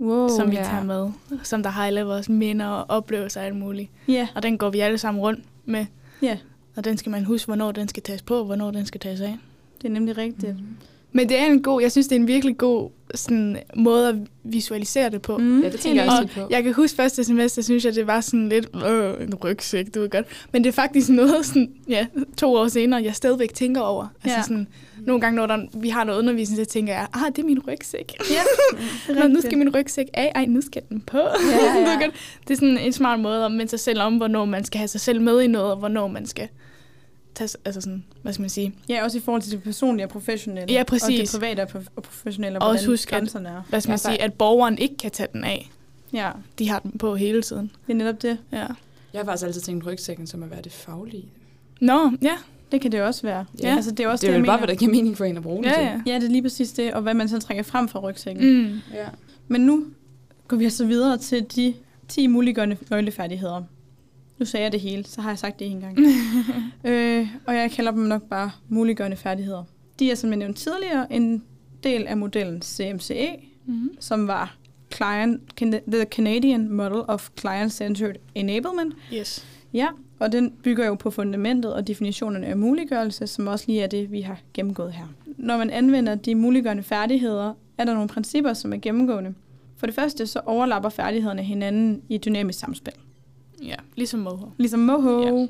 Wow. 0.00 0.28
som 0.28 0.50
vi 0.50 0.56
ja. 0.56 0.62
tager 0.64 0.82
med, 0.84 1.10
som 1.42 1.62
der 1.62 1.70
har 1.70 1.86
alle 1.86 2.02
vores 2.02 2.28
minder 2.28 2.66
og 2.66 2.84
oplevelser 2.88 3.40
og 3.40 3.46
alt 3.46 3.56
muligt. 3.56 3.90
Ja, 4.08 4.28
Og 4.34 4.42
den 4.42 4.58
går 4.58 4.70
vi 4.70 4.80
alle 4.80 4.98
sammen 4.98 5.20
rundt 5.22 5.44
med. 5.64 5.86
ja, 6.22 6.38
Og 6.76 6.84
den 6.84 6.96
skal 6.96 7.10
man 7.10 7.24
huske, 7.24 7.46
hvornår 7.46 7.72
den 7.72 7.88
skal 7.88 8.02
tages 8.02 8.22
på, 8.22 8.38
og 8.38 8.44
hvornår 8.44 8.70
den 8.70 8.86
skal 8.86 9.00
tages 9.00 9.20
af. 9.20 9.38
det 9.82 9.88
er 9.88 9.92
nemlig 9.92 10.16
rigtigt. 10.18 10.56
Mm. 10.56 10.76
Men 11.12 11.28
det 11.28 11.38
er 11.38 11.46
en 11.46 11.62
god, 11.62 11.82
jeg 11.82 11.92
synes, 11.92 12.08
det 12.08 12.16
er 12.16 12.20
en 12.20 12.26
virkelig 12.26 12.58
god 12.58 12.90
sådan, 13.18 13.58
måde 13.76 14.08
at 14.08 14.14
visualisere 14.44 15.10
det 15.10 15.22
på. 15.22 15.36
Mm, 15.36 15.62
Ja, 15.62 15.68
det 15.70 15.80
tænker 15.80 16.02
jeg 16.02 16.12
Og 16.12 16.18
også 16.18 16.34
på. 16.34 16.46
Jeg 16.50 16.62
kan 16.62 16.72
huske 16.74 16.96
første 16.96 17.24
semester, 17.24 17.62
synes 17.62 17.84
jeg, 17.84 17.94
det 17.94 18.06
var 18.06 18.20
sådan 18.20 18.48
lidt 18.48 18.68
øh, 18.86 19.14
en 19.22 19.34
rygsæk, 19.34 19.94
du 19.94 20.00
ved 20.00 20.10
godt. 20.10 20.26
Men 20.52 20.64
det 20.64 20.68
er 20.68 20.72
faktisk 20.72 21.08
noget, 21.10 21.46
sådan, 21.46 21.70
ja, 21.88 22.06
to 22.36 22.54
år 22.54 22.68
senere, 22.68 23.02
jeg 23.02 23.14
stadigvæk 23.14 23.54
tænker 23.54 23.80
over. 23.80 24.06
Altså 24.24 24.38
Ja. 24.38 24.42
sådan, 24.42 24.66
nogle 25.06 25.20
gange, 25.20 25.36
når 25.36 25.46
der, 25.46 25.58
vi 25.74 25.88
har 25.88 26.04
noget 26.04 26.18
undervisning, 26.18 26.66
så 26.66 26.72
tænker 26.72 26.92
jeg, 26.94 27.06
ah, 27.14 27.20
det 27.36 27.38
er 27.42 27.46
min 27.46 27.60
rygsæk. 27.68 28.12
Ja, 28.30 28.40
Nå, 29.20 29.28
nu 29.28 29.40
skal 29.40 29.58
min 29.58 29.74
rygsæk 29.76 30.06
af, 30.14 30.32
ej, 30.34 30.44
nu 30.46 30.60
skal 30.60 30.82
den 30.88 31.00
på. 31.00 31.18
Ja, 31.18 31.24
Du 31.74 31.78
ved 31.80 31.88
ja. 31.92 32.04
godt, 32.04 32.14
det 32.48 32.54
er 32.54 32.58
sådan 32.58 32.78
en 32.78 32.92
smart 32.92 33.20
måde 33.20 33.44
at 33.44 33.52
minde 33.52 33.68
sig 33.68 33.80
selv 33.80 34.00
om, 34.00 34.16
hvornår 34.16 34.44
man 34.44 34.64
skal 34.64 34.78
have 34.78 34.88
sig 34.88 35.00
selv 35.00 35.20
med 35.20 35.40
i 35.42 35.46
noget, 35.46 35.70
og 35.72 35.76
hvornår 35.78 36.08
man 36.08 36.26
skal 36.26 36.48
tage, 37.34 37.48
altså 37.64 37.80
sådan, 37.80 38.04
hvad 38.22 38.32
skal 38.32 38.40
man 38.42 38.50
sige, 38.50 38.74
Ja, 38.88 39.04
også 39.04 39.18
i 39.18 39.20
forhold 39.20 39.42
til 39.42 39.52
det 39.52 39.62
personlige 39.62 40.06
og 40.06 40.10
professionelle. 40.10 40.72
Ja, 40.74 40.80
Og 40.80 40.86
præcis. 40.86 41.30
det 41.30 41.40
private 41.40 41.60
og 41.60 41.68
prof- 41.74 41.88
og 41.96 42.02
professionelle, 42.02 42.58
og 42.58 42.66
Og 42.66 42.70
også 42.72 42.86
husk, 42.86 43.12
at- 43.12 43.18
grænserne 43.18 43.48
er. 43.48 43.62
hvad 43.68 43.80
skal 43.80 43.90
man 43.90 43.98
Ja, 44.04 44.10
sige, 44.10 44.22
at 44.22 44.32
borgeren 44.34 44.78
ikke 44.78 44.96
kan 44.96 45.10
tage 45.10 45.28
den 45.32 45.44
af. 45.44 45.70
Ja, 46.12 46.30
De 46.58 46.68
har 46.68 46.78
den 46.78 46.98
på 46.98 47.14
hele 47.16 47.42
tiden. 47.42 47.70
det 47.86 47.92
er 47.92 47.96
netop 47.96 48.22
det. 48.22 48.38
Ja. 48.52 48.58
Jeg 49.12 49.20
har 49.20 49.24
faktisk 49.24 49.46
altid 49.46 49.60
tænkt 49.60 49.86
rygsækken 49.86 50.26
som 50.26 50.42
at 50.42 50.50
være 50.50 50.62
det 50.62 50.72
faglige. 50.72 51.24
Nå, 51.80 52.12
ja. 52.22 52.32
Det 52.72 52.80
kan 52.80 52.92
det 52.92 53.02
også 53.02 53.22
være. 53.22 53.44
Ja. 53.62 53.74
Altså, 53.76 53.90
det 53.90 54.00
er 54.00 54.08
også 54.08 54.26
Det 54.26 54.28
er 54.28 54.32
det, 54.32 54.38
jo 54.38 54.42
jeg 54.42 54.46
bare, 54.46 54.56
mener. 54.56 54.66
hvad 54.66 54.74
der 54.74 54.78
giver 54.80 54.90
mening 54.92 55.16
for 55.16 55.24
en 55.24 55.36
at 55.36 55.42
bruge 55.42 55.56
den 55.56 55.64
Ja, 55.64 55.72
til. 55.78 55.82
ja. 55.82 56.00
Ja, 56.06 56.14
det 56.20 56.24
er 56.26 56.30
lige 56.30 56.42
præcis 56.42 56.72
det, 56.72 56.92
og 56.94 57.02
hvad 57.02 57.14
man 57.14 57.28
så 57.28 57.38
trækker 57.40 57.62
frem 57.62 57.88
fra 57.88 58.00
rygsækken. 58.00 58.62
Mm. 58.62 58.80
ja. 58.94 59.06
Men 59.48 59.60
nu 59.60 59.84
går 60.48 60.56
vi 60.56 60.64
altså 60.64 60.86
videre 60.86 61.18
til 61.18 61.46
de 61.56 61.74
10 62.08 62.26
muliggørende 62.26 62.76
nøglefærdigheder. 62.90 63.62
Nu 64.38 64.44
sagde 64.46 64.64
jeg 64.64 64.72
det 64.72 64.80
hele, 64.80 65.04
så 65.04 65.20
har 65.20 65.30
jeg 65.30 65.38
sagt 65.38 65.58
det 65.58 65.66
en 65.70 65.80
gang. 65.80 65.98
øh, 66.92 67.28
og 67.46 67.54
jeg 67.54 67.70
kalder 67.70 67.90
dem 67.90 68.02
nok 68.02 68.22
bare 68.22 68.50
muliggørende 68.68 69.16
færdigheder. 69.16 69.64
De 69.98 70.10
er, 70.10 70.14
som 70.14 70.30
jeg 70.30 70.36
nævnte 70.38 70.60
tidligere, 70.60 71.12
en 71.12 71.42
del 71.82 72.06
af 72.06 72.16
modellen 72.16 72.62
CMCE, 72.62 73.28
Mm. 73.66 73.90
som 74.00 74.26
var 74.28 74.56
Client, 74.94 75.40
The 75.92 76.04
Canadian 76.04 76.68
Model 76.68 77.02
of 77.08 77.28
Client-Centered 77.40 78.14
Enablement. 78.34 78.94
Yes. 79.14 79.46
Ja, 79.72 79.88
og 80.18 80.32
den 80.32 80.50
bygger 80.62 80.86
jo 80.86 80.94
på 80.94 81.10
fundamentet 81.10 81.74
og 81.74 81.86
definitionerne 81.86 82.46
af 82.46 82.56
muliggørelse, 82.56 83.26
som 83.26 83.46
også 83.46 83.64
lige 83.68 83.82
er 83.82 83.86
det, 83.86 84.12
vi 84.12 84.20
har 84.20 84.38
gennemgået 84.54 84.92
her. 84.92 85.04
Når 85.36 85.56
man 85.58 85.70
anvender 85.70 86.14
de 86.14 86.34
muliggørende 86.34 86.82
færdigheder, 86.82 87.52
er 87.78 87.84
der 87.84 87.94
nogle 87.94 88.08
principper, 88.08 88.52
som 88.52 88.72
er 88.72 88.76
gennemgående. 88.76 89.34
For 89.76 89.86
det 89.86 89.94
første 89.94 90.26
så 90.26 90.40
overlapper 90.46 90.88
færdighederne 90.88 91.42
hinanden 91.42 92.02
i 92.08 92.14
et 92.14 92.24
dynamisk 92.24 92.58
samspil. 92.58 92.92
Ligesom 93.96 94.20
Moho. 94.20 94.46
Ligesom 94.58 94.80
Moho, 94.80 95.38
Ja. 95.40 95.46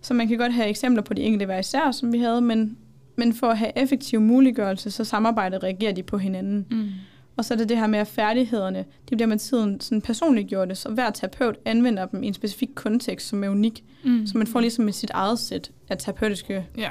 så 0.00 0.14
man 0.14 0.28
kan 0.28 0.38
godt 0.38 0.52
have 0.52 0.68
eksempler 0.68 1.02
på 1.02 1.14
de 1.14 1.22
enkelte 1.22 1.46
hver 1.46 1.58
især, 1.58 1.90
som 1.90 2.12
vi 2.12 2.18
havde, 2.18 2.40
men, 2.40 2.76
men 3.16 3.34
for 3.34 3.46
at 3.46 3.58
have 3.58 3.72
effektiv 3.76 4.20
muliggørelse, 4.20 4.90
så 4.90 5.04
samarbejdet 5.04 5.62
reagerer 5.62 5.92
de 5.92 6.02
på 6.02 6.18
hinanden. 6.18 6.66
Mm. 6.70 6.88
Og 7.36 7.44
så 7.44 7.54
er 7.54 7.58
det 7.58 7.68
det 7.68 7.76
her 7.78 7.86
med, 7.86 7.98
at 7.98 8.06
færdighederne, 8.06 8.84
de 9.10 9.16
bliver 9.16 9.26
med 9.26 9.38
tiden 9.38 9.80
sådan 9.80 10.02
personligt 10.02 10.48
gjorte, 10.48 10.74
så 10.74 10.88
hver 10.88 11.10
terapeut 11.10 11.56
anvender 11.64 12.06
dem 12.06 12.22
i 12.22 12.26
en 12.26 12.34
specifik 12.34 12.68
kontekst, 12.74 13.28
som 13.28 13.44
er 13.44 13.48
unik. 13.48 13.84
Mm. 14.04 14.26
Så 14.26 14.38
man 14.38 14.46
får 14.46 14.60
ligesom 14.60 14.92
sit 14.92 15.10
eget 15.10 15.38
sæt 15.38 15.70
af 15.88 15.98
terapeutiske 15.98 16.66
Ja. 16.76 16.90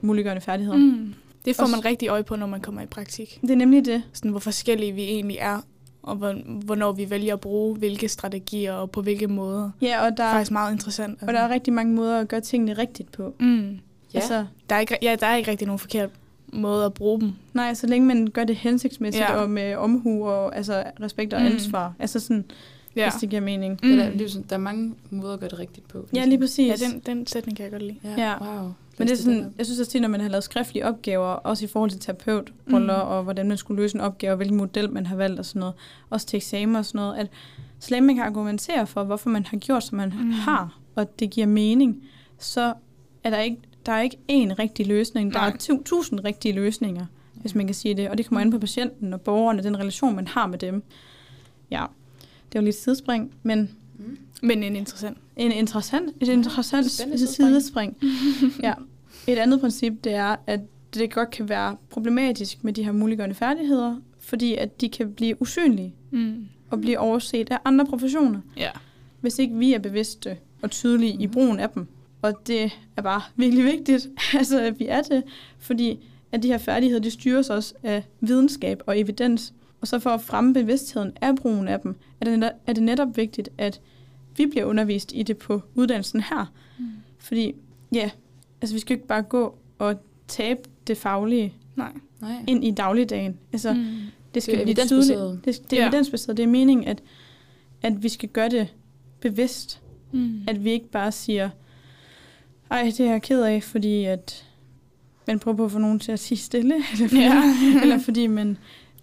muliggørende 0.00 0.40
færdigheder. 0.40 0.78
Mm. 0.78 1.14
Det 1.44 1.56
får 1.56 1.66
man 1.66 1.84
rigtig 1.84 2.08
øje 2.08 2.22
på, 2.22 2.36
når 2.36 2.46
man 2.46 2.60
kommer 2.60 2.82
i 2.82 2.86
praktik. 2.86 3.38
Det 3.42 3.50
er 3.50 3.56
nemlig 3.56 3.84
det. 3.84 4.02
Sådan, 4.12 4.30
hvor 4.30 4.40
forskellige 4.40 4.92
vi 4.92 5.02
egentlig 5.02 5.36
er, 5.40 5.60
og 6.06 6.16
hvor- 6.16 6.62
hvornår 6.64 6.92
vi 6.92 7.10
vælger 7.10 7.34
at 7.34 7.40
bruge 7.40 7.76
hvilke 7.76 8.08
strategier, 8.08 8.72
og 8.72 8.90
på 8.90 9.02
hvilke 9.02 9.26
måder. 9.26 9.70
Ja, 9.82 10.04
og 10.04 10.10
Det 10.10 10.18
der, 10.18 10.24
er 10.24 10.32
faktisk 10.32 10.50
meget 10.50 10.72
interessant. 10.72 11.12
altså. 11.12 11.26
og 11.26 11.32
der 11.32 11.40
er 11.40 11.48
rigtig 11.48 11.72
mange 11.72 11.94
måder 11.94 12.20
at 12.20 12.28
gøre 12.28 12.40
tingene 12.40 12.72
rigtigt 12.72 13.12
på. 13.12 13.34
Mm. 13.40 13.70
Ja. 13.70 14.18
Altså, 14.18 14.44
Der 14.70 14.76
er 14.76 14.80
ikke, 14.80 14.98
ja, 15.02 15.16
der 15.20 15.26
er 15.26 15.36
ikke 15.36 15.50
rigtig 15.50 15.66
nogen 15.66 15.78
forkert 15.78 16.10
måde 16.52 16.84
at 16.84 16.94
bruge 16.94 17.20
dem. 17.20 17.32
nej, 17.54 17.74
så 17.74 17.86
længe 17.86 18.06
man 18.08 18.26
gør 18.26 18.44
det 18.44 18.56
hensigtsmæssigt 18.56 19.24
Ja. 19.28 19.34
og 19.36 19.50
med 19.50 19.74
omhu 19.74 20.26
og 20.28 20.56
altså, 20.56 20.84
respekt 21.02 21.32
og 21.34 21.40
Mm. 21.40 21.46
ansvar. 21.46 21.92
Altså 21.98 22.20
sådan, 22.20 22.44
ja. 22.96 23.10
Hvis 23.10 23.20
det 23.20 23.28
giver 23.30 23.42
mening. 23.42 23.72
Mm. 23.82 23.88
Det 23.88 24.02
er, 24.04 24.10
ligesom, 24.10 24.42
der 24.42 24.56
er 24.56 24.60
mange 24.60 24.94
måder 25.10 25.34
at 25.34 25.40
gøre 25.40 25.50
det 25.50 25.58
rigtigt 25.58 25.88
på. 25.88 26.06
Ja, 26.14 26.24
lige 26.24 26.38
præcis. 26.38 26.80
ja 26.82 26.86
den, 26.86 27.02
den 27.06 27.26
sætning 27.26 27.56
kan 27.56 27.62
jeg 27.64 27.72
godt 27.72 27.82
lide. 27.82 27.96
Ja, 28.04 28.22
Ja. 28.22 28.34
wow. 28.60 28.72
Men 28.98 29.08
det 29.08 29.12
er 29.12 29.16
sådan, 29.22 29.54
jeg 29.58 29.66
synes 29.66 29.80
også 29.80 29.92
tit, 29.92 30.02
når 30.02 30.08
man 30.08 30.20
har 30.20 30.28
lavet 30.28 30.44
skriftlige 30.44 30.86
opgaver, 30.86 31.26
også 31.26 31.64
i 31.64 31.68
forhold 31.68 31.90
til 31.90 32.00
terapeutroller, 32.00 33.04
Mm. 33.04 33.10
og 33.10 33.22
hvordan 33.22 33.48
man 33.48 33.56
skulle 33.56 33.82
løse 33.82 33.94
en 33.94 34.00
opgave, 34.00 34.32
og 34.32 34.36
hvilken 34.36 34.56
model 34.56 34.92
man 34.92 35.06
har 35.06 35.16
valgt 35.16 35.38
og 35.38 35.44
sådan 35.46 35.60
noget, 35.60 35.74
også 36.10 36.26
til 36.26 36.36
eksamen 36.36 36.76
og 36.76 36.84
sådan 36.84 36.98
noget, 36.98 37.16
at 37.16 37.28
så 37.78 37.88
længe 37.90 38.06
man 38.06 38.14
kan 38.16 38.24
argumentere 38.24 38.86
for, 38.86 39.04
hvorfor 39.04 39.30
man 39.30 39.46
har 39.46 39.56
gjort, 39.56 39.84
som 39.84 39.96
man 39.96 40.08
Mm. 40.20 40.30
har, 40.30 40.78
og 40.94 41.18
det 41.20 41.30
giver 41.30 41.46
mening, 41.46 42.02
så 42.38 42.74
er 43.24 43.30
der 43.30 43.38
ikke, 43.40 43.58
der 43.86 43.92
er 43.92 44.00
ikke 44.02 44.16
én 44.16 44.54
rigtig 44.58 44.86
løsning. 44.86 45.32
Der 45.32 45.38
Nej. 45.38 45.48
er 45.48 45.56
tu- 45.58 45.82
tusind 45.84 46.20
rigtige 46.24 46.54
løsninger, 46.54 47.06
hvis 47.34 47.54
man 47.54 47.66
kan 47.66 47.74
sige 47.74 47.94
det. 47.94 48.08
Og 48.10 48.18
det 48.18 48.26
kommer 48.26 48.40
an 48.40 48.50
på 48.50 48.58
patienten 48.58 49.12
og 49.12 49.20
borgeren 49.20 49.58
og 49.58 49.64
den 49.64 49.78
relation, 49.78 50.16
man 50.16 50.26
har 50.28 50.46
med 50.46 50.58
dem. 50.58 50.82
Ja, 51.70 51.84
det 52.52 52.58
var 52.58 52.64
lidt 52.64 52.76
sidespring, 52.76 53.32
men 53.42 53.70
Mm. 53.98 54.18
Men 54.42 54.62
en 54.62 54.76
interessant. 54.76 55.18
en 55.36 55.52
interessant, 55.52 56.08
et 56.20 56.28
interessant 56.28 56.90
spændende 56.90 57.26
sidespring. 57.26 57.96
ja. 58.62 58.72
Et 59.26 59.38
andet 59.38 59.60
princip, 59.60 59.92
det 60.04 60.14
er, 60.14 60.36
at 60.46 60.60
det 60.94 61.12
godt 61.14 61.30
kan 61.30 61.48
være 61.48 61.76
problematisk 61.90 62.64
med 62.64 62.72
de 62.72 62.82
her 62.84 62.92
muliggørende 62.92 63.34
færdigheder, 63.34 63.96
fordi 64.20 64.54
at 64.54 64.80
de 64.80 64.88
kan 64.88 65.12
blive 65.12 65.42
usynlige 65.42 65.94
Mm. 66.10 66.46
og 66.70 66.80
blive 66.80 66.98
overset 66.98 67.50
af 67.50 67.58
andre 67.64 67.86
professioner, 67.86 68.40
Ja. 68.56 68.70
hvis 69.20 69.38
ikke 69.38 69.54
vi 69.54 69.72
er 69.74 69.78
bevidste 69.78 70.36
og 70.62 70.70
tydelige 70.70 71.22
i 71.22 71.26
brugen 71.26 71.60
af 71.60 71.70
dem. 71.70 71.86
Og 72.22 72.34
det 72.46 72.72
er 72.96 73.02
bare 73.02 73.22
virkelig 73.36 73.64
vigtigt, 73.64 74.08
altså, 74.34 74.60
at 74.60 74.78
vi 74.78 74.86
er 74.88 75.02
det, 75.02 75.22
fordi 75.58 75.98
at 76.32 76.42
de 76.42 76.48
her 76.48 76.58
færdigheder, 76.58 77.00
de 77.02 77.10
styres 77.10 77.50
også 77.50 77.74
af 77.82 78.04
videnskab 78.20 78.82
og 78.86 79.00
evidens. 79.00 79.54
Og 79.80 79.86
så 79.88 79.98
for 79.98 80.10
at 80.10 80.20
fremme 80.20 80.54
bevidstheden 80.54 81.12
af 81.20 81.36
brugen 81.36 81.68
af 81.68 81.80
dem, 81.80 81.96
er 82.20 82.24
det 82.24 82.38
netop, 82.38 82.52
er 82.66 82.72
det 82.72 82.82
netop 82.82 83.16
vigtigt, 83.16 83.48
at 83.58 83.80
vi 84.36 84.46
bliver 84.46 84.64
undervist 84.64 85.12
i 85.14 85.22
det 85.22 85.38
på 85.38 85.62
uddannelsen 85.74 86.20
her. 86.20 86.52
Mm. 86.78 86.84
Fordi, 87.18 87.54
ja, 87.92 88.10
altså 88.60 88.74
vi 88.74 88.80
skal 88.80 88.94
jo 88.94 88.98
ikke 88.98 89.06
bare 89.08 89.22
gå 89.22 89.54
og 89.78 89.94
tabe 90.28 90.60
det 90.86 90.96
faglige 90.98 91.54
Nej. 91.76 91.92
Nej. 92.20 92.44
ind 92.46 92.64
i 92.64 92.70
dagligdagen. 92.70 93.36
Altså, 93.52 93.72
mm. 93.72 93.86
Det 94.34 94.42
skal 94.42 94.54
Det 94.54 94.60
er 94.60 94.74
blive 94.74 94.86
tydeligt. 94.86 95.44
Det, 95.44 95.44
det 95.44 95.72
er 95.72 95.76
Ja. 95.76 95.82
ja. 95.82 95.88
evidensbaseret. 95.88 96.36
Det 96.36 96.42
er 96.42 96.46
meningen, 96.46 96.86
at, 96.88 97.02
at 97.82 98.02
vi 98.02 98.08
skal 98.08 98.28
gøre 98.28 98.48
det 98.48 98.74
bevidst. 99.20 99.80
Mm. 100.12 100.40
At 100.48 100.64
vi 100.64 100.70
ikke 100.70 100.90
bare 100.90 101.12
siger, 101.12 101.50
ej, 102.70 102.82
det 102.82 103.00
er 103.00 103.10
jeg 103.10 103.22
ked 103.22 103.42
af, 103.42 103.62
fordi 103.62 104.04
at 104.04 104.44
man 105.26 105.38
prøver 105.38 105.56
på 105.56 105.64
at 105.64 105.70
få 105.72 105.78
nogen 105.78 105.98
til 105.98 106.12
at 106.12 106.18
sige 106.18 106.38
stille, 106.38 106.74
eller 106.92 107.08
fordi, 107.08 107.20
Ja. 107.20 107.42
eller 107.82 107.98
fordi 107.98 108.26
man... 108.26 108.58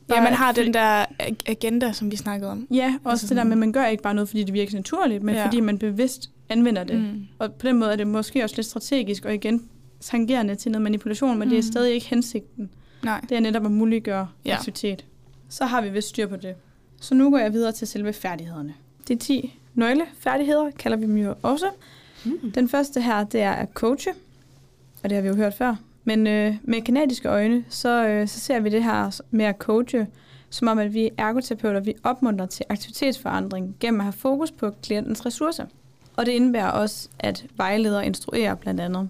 ja, 0.10 0.22
man 0.24 0.34
har 0.34 0.54
fordi- 0.54 0.66
den 0.66 0.74
der 0.74 1.06
ag- 1.20 1.38
agenda, 1.46 1.92
som 1.94 2.12
vi 2.12 2.16
snakkede 2.16 2.52
om. 2.52 2.68
Ja, 2.72 2.96
også 3.04 3.10
Altså 3.10 3.28
det 3.28 3.38
der 3.38 3.44
med, 3.44 3.52
at 3.52 3.58
man 3.58 3.72
gør 3.72 3.86
ikke 3.86 4.04
bare 4.04 4.14
noget, 4.14 4.30
fordi 4.30 4.44
det 4.44 4.54
virker 4.54 4.76
naturligt, 4.76 5.24
men 5.24 5.36
Ja. 5.36 5.46
fordi 5.46 5.60
man 5.60 5.78
bevidst 5.78 6.30
anvender 6.50 6.84
det. 6.84 7.00
Mm. 7.00 7.26
Og 7.40 7.54
på 7.54 7.68
den 7.68 7.80
måde 7.80 7.92
er 7.92 7.96
det 7.96 8.08
måske 8.08 8.44
også 8.44 8.56
lidt 8.56 8.68
strategisk, 8.68 9.26
og 9.26 9.34
igen 9.34 9.64
tangerende 10.00 10.56
til 10.56 10.72
noget 10.72 10.82
manipulation, 10.82 11.40
men 11.40 11.48
mm. 11.48 11.50
det 11.50 11.58
er 11.60 11.64
Mm. 11.64 11.72
stadig 11.72 11.94
ikke 11.94 12.08
hensigten. 12.08 12.70
Nej. 13.04 13.22
Det 13.30 13.36
er 13.38 13.40
netop 13.40 13.66
at 13.66 13.72
muliggøre 13.72 14.28
ja. 14.46 14.56
aktivitet. 14.56 15.06
Så 15.50 15.66
har 15.66 15.82
vi 15.82 15.90
vist 15.90 16.08
styr 16.10 16.28
på 16.28 16.36
det. 16.36 16.56
Så 17.02 17.16
nu 17.16 17.30
går 17.30 17.38
jeg 17.38 17.54
videre 17.54 17.72
til 17.72 17.88
selve 17.88 18.14
færdighederne. 18.14 18.74
De 19.08 19.16
10 19.16 19.60
nøglefærdigheder 19.74 20.72
kalder 20.72 20.98
vi 20.98 21.06
dem 21.06 21.18
jo 21.18 21.36
også. 21.42 21.66
Mm. 22.26 22.52
Den 22.52 22.70
første 22.70 23.02
her, 23.02 23.24
det 23.24 23.42
er 23.42 23.52
at 23.52 23.70
coache, 23.74 24.12
og 25.04 25.10
det 25.10 25.16
har 25.16 25.22
vi 25.22 25.28
jo 25.28 25.36
hørt 25.36 25.54
før. 25.54 25.76
Men 26.04 26.28
øh, 26.28 26.56
med 26.64 26.82
kanadiske 26.82 27.30
øjne, 27.30 27.64
så, 27.70 28.08
øh, 28.08 28.28
så 28.28 28.40
ser 28.40 28.60
vi 28.60 28.70
det 28.70 28.84
her 28.84 29.22
med 29.32 29.46
at 29.46 29.56
coache, 29.58 30.08
som 30.50 30.68
om 30.68 30.80
at 30.80 30.94
vi 30.94 31.10
ergoterapeuter, 31.18 31.80
vi 31.80 31.94
opmuntrer 32.04 32.46
til 32.46 32.66
aktivitetsforandring 32.70 33.76
gennem 33.80 34.00
at 34.00 34.06
have 34.06 34.14
fokus 34.14 34.52
på 34.52 34.72
klientens 34.84 35.26
ressourcer. 35.26 35.66
Og 36.18 36.26
det 36.26 36.32
indebærer 36.32 36.70
også, 36.70 37.10
at 37.20 37.46
vejledere 37.58 38.06
instruerer 38.06 38.56
blandt 38.56 38.80
andet. 38.80 39.10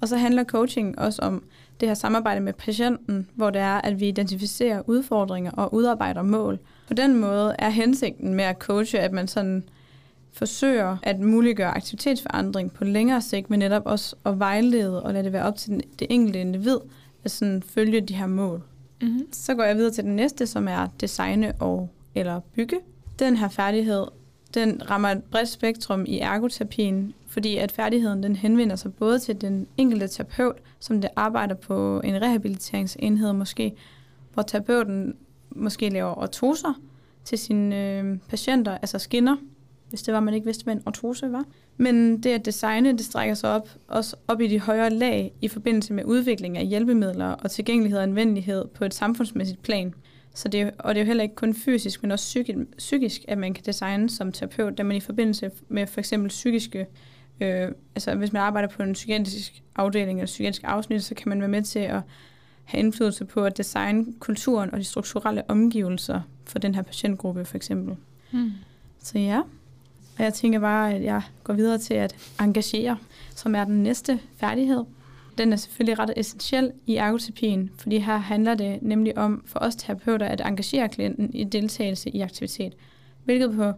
Og 0.00 0.08
så 0.08 0.16
handler 0.16 0.44
coaching 0.44 0.98
også 0.98 1.22
om 1.22 1.42
det 1.80 1.88
her 1.88 1.94
samarbejde 1.94 2.40
med 2.40 2.52
patienten, 2.52 3.28
hvor 3.34 3.50
det 3.50 3.60
er, 3.60 3.80
at 3.80 4.00
vi 4.00 4.08
identificerer 4.08 4.82
udfordringer 4.86 5.50
og 5.50 5.74
udarbejder 5.74 6.22
mål. 6.22 6.58
På 6.88 6.94
den 6.94 7.16
måde 7.16 7.56
er 7.58 7.68
hensigten 7.68 8.34
med 8.34 8.44
at 8.44 8.56
coache, 8.58 9.00
at 9.00 9.12
man 9.12 9.28
sådan 9.28 9.64
forsøger 10.32 10.96
at 11.02 11.20
muliggøre 11.20 11.76
aktivitetsforandring 11.76 12.72
på 12.72 12.84
længere 12.84 13.20
sigt, 13.22 13.50
men 13.50 13.58
netop 13.58 13.82
også 13.86 14.16
at 14.26 14.38
vejlede 14.38 15.02
og 15.02 15.12
lade 15.12 15.24
det 15.24 15.32
være 15.32 15.44
op 15.44 15.56
til 15.56 15.70
den- 15.70 15.82
det 15.98 16.06
enkelte 16.10 16.40
individ 16.40 16.76
at 17.24 17.30
sådan 17.30 17.62
følge 17.62 18.00
de 18.00 18.14
her 18.14 18.26
mål. 18.26 18.62
Mm-hmm. 19.02 19.26
Så 19.32 19.54
går 19.54 19.62
jeg 19.64 19.76
videre 19.76 19.92
til 19.92 20.04
den 20.04 20.16
næste, 20.16 20.46
som 20.46 20.68
er 20.68 20.86
designe 21.00 21.52
og 21.60 21.90
eller 22.14 22.40
bygge. 22.54 22.76
Den 23.18 23.36
her 23.36 23.48
færdighed, 23.48 24.04
den 24.54 24.90
rammer 24.90 25.08
et 25.08 25.22
bredt 25.24 25.48
spektrum 25.48 26.04
i 26.08 26.18
ergoterapien, 26.18 27.14
fordi 27.26 27.56
at 27.56 27.72
færdigheden 27.72 28.22
den 28.22 28.36
henvender 28.36 28.76
sig 28.76 28.94
både 28.94 29.18
til 29.18 29.40
den 29.40 29.66
enkelte 29.76 30.08
terapeut, 30.08 30.56
som 30.80 31.00
det 31.00 31.10
arbejder 31.16 31.54
på 31.54 32.00
en 32.04 32.22
rehabiliteringsenhed 32.22 33.32
måske, 33.32 33.72
hvor 34.34 34.42
terapeuten 34.42 35.14
måske 35.50 35.88
laver 35.88 36.18
ortoser 36.18 36.72
til 37.24 37.38
sine 37.38 37.90
øh, 37.98 38.18
patienter, 38.28 38.72
altså 38.78 38.98
skinner, 38.98 39.36
hvis 39.92 40.02
det 40.02 40.14
var, 40.14 40.20
man 40.20 40.34
ikke 40.34 40.44
vidste, 40.44 40.64
hvad 40.64 40.74
en 40.74 40.82
ortose 40.86 41.32
var. 41.32 41.44
Men 41.76 42.22
det 42.22 42.30
at 42.30 42.44
designe, 42.44 42.92
det 42.92 43.04
strækker 43.04 43.34
sig 43.34 43.50
op, 43.50 43.68
også 43.88 44.16
op 44.28 44.40
i 44.40 44.46
de 44.46 44.60
højere 44.60 44.90
lag 44.90 45.32
i 45.40 45.48
forbindelse 45.48 45.92
med 45.92 46.04
udvikling 46.04 46.58
af 46.58 46.66
hjælpemidler 46.66 47.26
og 47.26 47.50
tilgængelighed 47.50 47.98
og 47.98 48.02
anvendelighed 48.02 48.64
på 48.68 48.84
et 48.84 48.94
samfundsmæssigt 48.94 49.62
plan. 49.62 49.94
Så 50.34 50.48
det, 50.48 50.70
og 50.78 50.94
det 50.94 51.00
er 51.00 51.04
jo 51.04 51.06
heller 51.06 51.22
ikke 51.22 51.34
kun 51.34 51.54
fysisk, 51.54 52.02
men 52.02 52.10
også 52.10 52.24
psykisk, 52.24 52.58
psykisk, 52.78 53.24
at 53.28 53.38
man 53.38 53.54
kan 53.54 53.64
designe 53.64 54.10
som 54.10 54.32
terapeut, 54.32 54.78
da 54.78 54.82
man 54.82 54.96
i 54.96 55.00
forbindelse 55.00 55.50
med 55.68 55.86
for 55.86 56.00
eksempel 56.00 56.28
psykiske, 56.28 56.86
øh, 57.40 57.68
altså 57.94 58.14
hvis 58.14 58.32
man 58.32 58.42
arbejder 58.42 58.68
på 58.68 58.82
en 58.82 58.92
psykiatrisk 58.92 59.62
afdeling 59.76 60.18
eller 60.18 60.26
psykiatrisk 60.26 60.62
afsnit, 60.64 61.04
så 61.04 61.14
kan 61.14 61.28
man 61.28 61.40
være 61.40 61.48
med 61.48 61.62
til 61.62 61.78
at 61.78 62.00
have 62.64 62.78
indflydelse 62.78 63.24
på 63.24 63.44
at 63.44 63.56
designe 63.56 64.06
kulturen 64.18 64.70
og 64.72 64.78
de 64.78 64.84
strukturelle 64.84 65.50
omgivelser 65.50 66.20
for 66.44 66.58
den 66.58 66.74
her 66.74 66.82
patientgruppe 66.82 67.44
for 67.44 67.56
eksempel. 67.56 67.96
Mm. 68.32 68.50
Så 68.98 69.18
ja, 69.18 69.40
og 70.18 70.24
jeg 70.24 70.34
tænker 70.34 70.60
bare, 70.60 70.94
at 70.94 71.02
jeg 71.02 71.22
går 71.44 71.54
videre 71.54 71.78
til 71.78 71.94
at 71.94 72.14
engagere, 72.40 72.98
som 73.34 73.54
er 73.54 73.64
den 73.64 73.82
næste 73.82 74.20
færdighed. 74.36 74.84
Den 75.38 75.52
er 75.52 75.56
selvfølgelig 75.56 75.98
ret 75.98 76.12
essentiel 76.16 76.72
i 76.86 76.96
ergoterapien, 76.96 77.70
fordi 77.76 77.98
her 77.98 78.16
handler 78.16 78.54
det 78.54 78.82
nemlig 78.82 79.18
om 79.18 79.42
for 79.46 79.58
os 79.58 79.76
terapeuter 79.76 80.26
at 80.26 80.40
engagere 80.40 80.88
klienten 80.88 81.34
i 81.34 81.44
deltagelse 81.44 82.10
i 82.10 82.20
aktivitet, 82.20 82.74
hvilket 83.24 83.54
på 83.56 83.72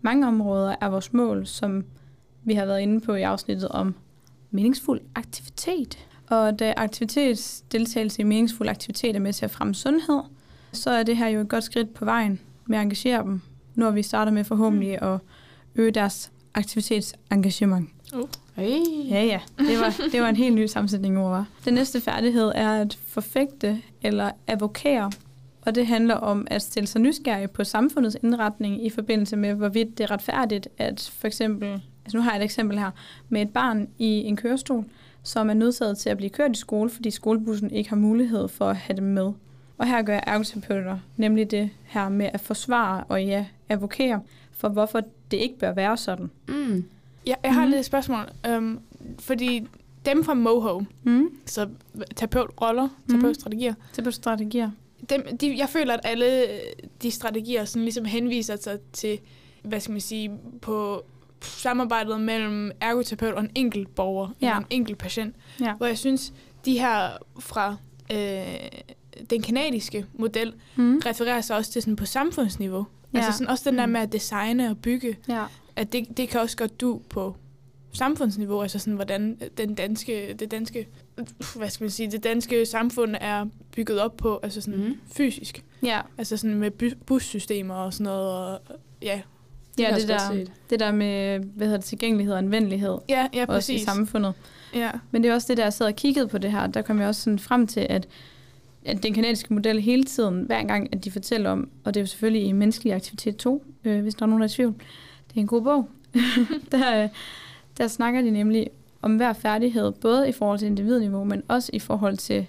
mange 0.00 0.26
områder 0.26 0.74
er 0.80 0.88
vores 0.88 1.12
mål, 1.12 1.46
som 1.46 1.84
vi 2.44 2.54
har 2.54 2.66
været 2.66 2.80
inde 2.80 3.00
på 3.00 3.14
i 3.14 3.22
afsnittet 3.22 3.68
om 3.68 3.94
meningsfuld 4.50 5.00
aktivitet. 5.14 5.98
Og 6.26 6.58
da 6.58 6.74
aktivitetsdeltagelse 6.76 8.20
i 8.20 8.24
meningsfuld 8.24 8.68
aktivitet 8.68 9.16
er 9.16 9.20
med 9.20 9.32
til 9.32 9.44
at 9.44 9.50
fremme 9.50 9.74
sundhed, 9.74 10.20
så 10.72 10.90
er 10.90 11.02
det 11.02 11.16
her 11.16 11.28
jo 11.28 11.40
et 11.40 11.48
godt 11.48 11.64
skridt 11.64 11.94
på 11.94 12.04
vejen 12.04 12.40
med 12.66 12.78
at 12.78 12.82
engagere 12.82 13.22
dem, 13.22 13.40
når 13.74 13.90
vi 13.90 14.02
starter 14.02 14.32
med 14.32 14.44
forhåbentlig 14.44 15.02
at 15.02 15.18
øge 15.78 15.90
deres 15.90 16.32
aktivitetsengagement. 16.54 17.90
Hey. 18.56 18.80
Ja, 19.10 19.24
ja. 19.24 19.40
Det 19.58 19.78
var, 19.80 19.94
det 20.12 20.20
var 20.20 20.28
en 20.28 20.36
helt 20.36 20.54
ny 20.54 20.66
sammensætning 20.66 21.18
ord, 21.18 21.30
var. 21.30 21.46
Den 21.64 21.74
næste 21.74 22.00
færdighed 22.00 22.52
er 22.54 22.70
at 22.70 22.98
forfægte 23.06 23.82
eller 24.02 24.30
advokere. 24.46 25.12
Og 25.62 25.74
det 25.74 25.86
handler 25.86 26.14
om 26.14 26.46
at 26.50 26.62
stille 26.62 26.86
sig 26.86 27.00
nysgerrig 27.00 27.50
på 27.50 27.64
samfundets 27.64 28.16
indretning 28.22 28.86
i 28.86 28.90
forbindelse 28.90 29.36
med, 29.36 29.54
hvorvidt 29.54 29.98
det 29.98 30.04
er 30.04 30.10
retfærdigt, 30.10 30.68
at 30.78 31.12
for 31.18 31.26
eksempel, 31.26 31.82
altså 32.04 32.16
nu 32.16 32.22
har 32.22 32.30
jeg 32.30 32.40
et 32.40 32.44
eksempel 32.44 32.78
her, 32.78 32.90
med 33.28 33.42
et 33.42 33.50
barn 33.50 33.88
i 33.98 34.06
en 34.06 34.36
kørestol, 34.36 34.84
som 35.22 35.50
er 35.50 35.54
nødsaget 35.54 35.98
til 35.98 36.10
at 36.10 36.16
blive 36.16 36.30
kørt 36.30 36.56
i 36.56 36.58
skole, 36.58 36.90
fordi 36.90 37.10
skolebussen 37.10 37.70
ikke 37.70 37.90
har 37.90 37.96
mulighed 37.96 38.48
for 38.48 38.64
at 38.70 38.76
have 38.76 38.96
dem 38.96 39.04
med. 39.04 39.32
Og 39.78 39.86
her 39.86 40.02
gør 40.02 40.20
ergoterapeuter 40.26 40.98
nemlig 41.16 41.50
det 41.50 41.70
her 41.84 42.08
med 42.08 42.30
at 42.32 42.40
forsvare 42.40 43.04
og 43.08 43.24
ja, 43.24 43.46
advokere 43.68 44.20
for, 44.52 44.68
hvorfor 44.68 45.02
det 45.30 45.36
ikke 45.36 45.58
bør 45.58 45.72
være 45.72 45.96
sådan. 45.96 46.30
Mm. 46.48 46.84
Ja, 47.26 47.34
jeg 47.44 47.54
har 47.54 47.60
Mhm. 47.62 47.70
lidt 47.70 47.78
et 47.80 47.84
spørgsmål. 47.86 48.24
Um, 48.56 48.80
fordi 49.18 49.66
dem 50.06 50.24
fra 50.24 50.34
Moho, 50.34 50.82
Mm. 51.02 51.28
så 51.46 51.68
terapeutroller, 52.16 52.88
terapeutstrategier, 53.10 53.74
Det 53.96 54.06
er 54.06 54.10
strategier. 54.10 54.70
dem, 55.10 55.36
de, 55.38 55.58
jeg 55.58 55.68
føler, 55.68 55.94
at 55.94 56.00
alle 56.04 56.46
de 57.02 57.10
strategier 57.10 57.64
sådan 57.64 57.82
ligesom 57.82 58.04
henviser 58.04 58.56
sig 58.56 58.78
til, 58.92 59.18
hvad 59.62 59.80
skal 59.80 59.92
man 59.92 60.00
sige, 60.00 60.30
på 60.62 61.02
samarbejdet 61.40 62.20
mellem 62.20 62.70
ergoterapeut 62.80 63.34
og 63.34 63.40
en 63.40 63.50
enkelt 63.54 63.94
borger, 63.94 64.28
Ja. 64.40 64.46
eller 64.46 64.58
en 64.58 64.66
enkelt 64.70 64.98
patient. 64.98 65.36
Ja. 65.60 65.74
Hvor 65.74 65.86
jeg 65.86 65.98
synes, 65.98 66.32
de 66.64 66.78
her 66.78 67.08
fra 67.38 67.76
øh, 68.12 68.68
den 69.30 69.42
kanadiske 69.42 70.06
model 70.14 70.54
Mm. 70.76 71.00
refererer 71.06 71.40
sig 71.40 71.56
også 71.56 71.72
til 71.72 71.82
sådan 71.82 71.96
på 71.96 72.04
samfundsniveau. 72.06 72.86
Ja. 73.12 73.18
Altså 73.18 73.32
sådan, 73.32 73.48
også 73.48 73.70
den 73.70 73.78
der 73.78 73.86
Mm. 73.86 73.92
med 73.92 74.00
at 74.00 74.12
designe 74.12 74.70
og 74.70 74.78
bygge, 74.78 75.16
Ja. 75.28 75.44
at 75.76 75.92
det, 75.92 76.16
det 76.16 76.28
kan 76.28 76.40
også 76.40 76.56
godt 76.56 76.80
du 76.80 77.00
på 77.10 77.36
samfundsniveau, 77.92 78.62
altså 78.62 78.78
sådan, 78.78 78.94
hvordan 78.94 79.38
den 79.58 79.74
danske, 79.74 80.34
det 80.38 80.50
danske, 80.50 80.88
hvad 81.56 81.68
skal 81.70 81.84
man 81.84 81.90
sige, 81.90 82.10
det 82.10 82.24
danske 82.24 82.66
samfund 82.66 83.14
er 83.20 83.46
bygget 83.76 84.00
op 84.00 84.16
på, 84.16 84.40
altså 84.42 84.60
sådan 84.60 84.80
Mhm. 84.80 84.94
fysisk. 85.12 85.64
Ja, 85.82 86.00
Altså 86.18 86.36
sådan 86.36 86.56
med 86.56 86.70
bu- 86.82 87.04
bussystemer 87.06 87.74
og 87.74 87.92
sådan 87.92 88.04
noget, 88.04 88.30
og 88.30 88.60
ja. 89.02 89.20
ja 89.78 89.86
det, 89.86 89.94
også 89.94 90.06
godt 90.08 90.20
der, 90.46 90.52
det 90.70 90.80
der 90.80 90.92
med 90.92 91.38
hvad 91.38 91.66
hedder 91.66 91.78
det, 91.80 91.84
tilgængelighed 91.86 92.32
og 92.32 92.38
anvendelighed, 92.38 92.98
Ja, 93.08 93.26
ja, 93.34 93.40
også 93.48 93.72
i 93.72 93.74
præcis. 93.74 93.82
samfundet. 93.82 94.32
Ja. 94.74 94.90
Men 95.10 95.22
det 95.22 95.30
er 95.30 95.34
også 95.34 95.46
det, 95.48 95.56
der 95.56 95.62
jeg 95.62 95.72
sad 95.72 95.86
og 95.86 95.96
kiggede 95.96 96.28
på 96.28 96.38
det 96.38 96.52
her, 96.52 96.66
der 96.66 96.82
kom 96.82 97.00
jeg 97.00 97.08
også 97.08 97.22
sådan 97.22 97.38
frem 97.38 97.66
til, 97.66 97.86
at 97.90 98.08
den 99.02 99.14
kanadiske 99.14 99.54
model 99.54 99.80
hele 99.80 100.04
tiden, 100.04 100.42
hver 100.42 100.62
gang, 100.62 100.88
at 100.92 101.04
de 101.04 101.10
fortæller 101.10 101.50
om, 101.50 101.68
og 101.84 101.94
det 101.94 102.00
er 102.00 102.02
jo 102.02 102.06
selvfølgelig 102.06 102.48
i 102.48 102.52
Menneskelig 102.52 102.92
Aktivitet 102.94 103.36
2, 103.36 103.64
øh, 103.84 104.02
hvis 104.02 104.14
der 104.14 104.22
er 104.22 104.26
nogen, 104.26 104.40
der 104.40 104.44
er 104.46 104.50
i 104.50 104.52
tvivl, 104.54 104.74
det 105.28 105.36
er 105.36 105.40
en 105.40 105.46
god 105.46 105.62
bog, 105.62 105.88
der, 106.72 107.02
øh, 107.02 107.08
der 107.78 107.88
snakker 107.88 108.20
de 108.22 108.30
nemlig 108.30 108.66
om 109.02 109.16
hver 109.16 109.32
færdighed, 109.32 109.92
både 109.92 110.28
i 110.28 110.32
forhold 110.32 110.58
til 110.58 110.66
individniveau, 110.66 111.24
men 111.24 111.42
også 111.48 111.70
i 111.72 111.78
forhold 111.78 112.16
til, 112.16 112.46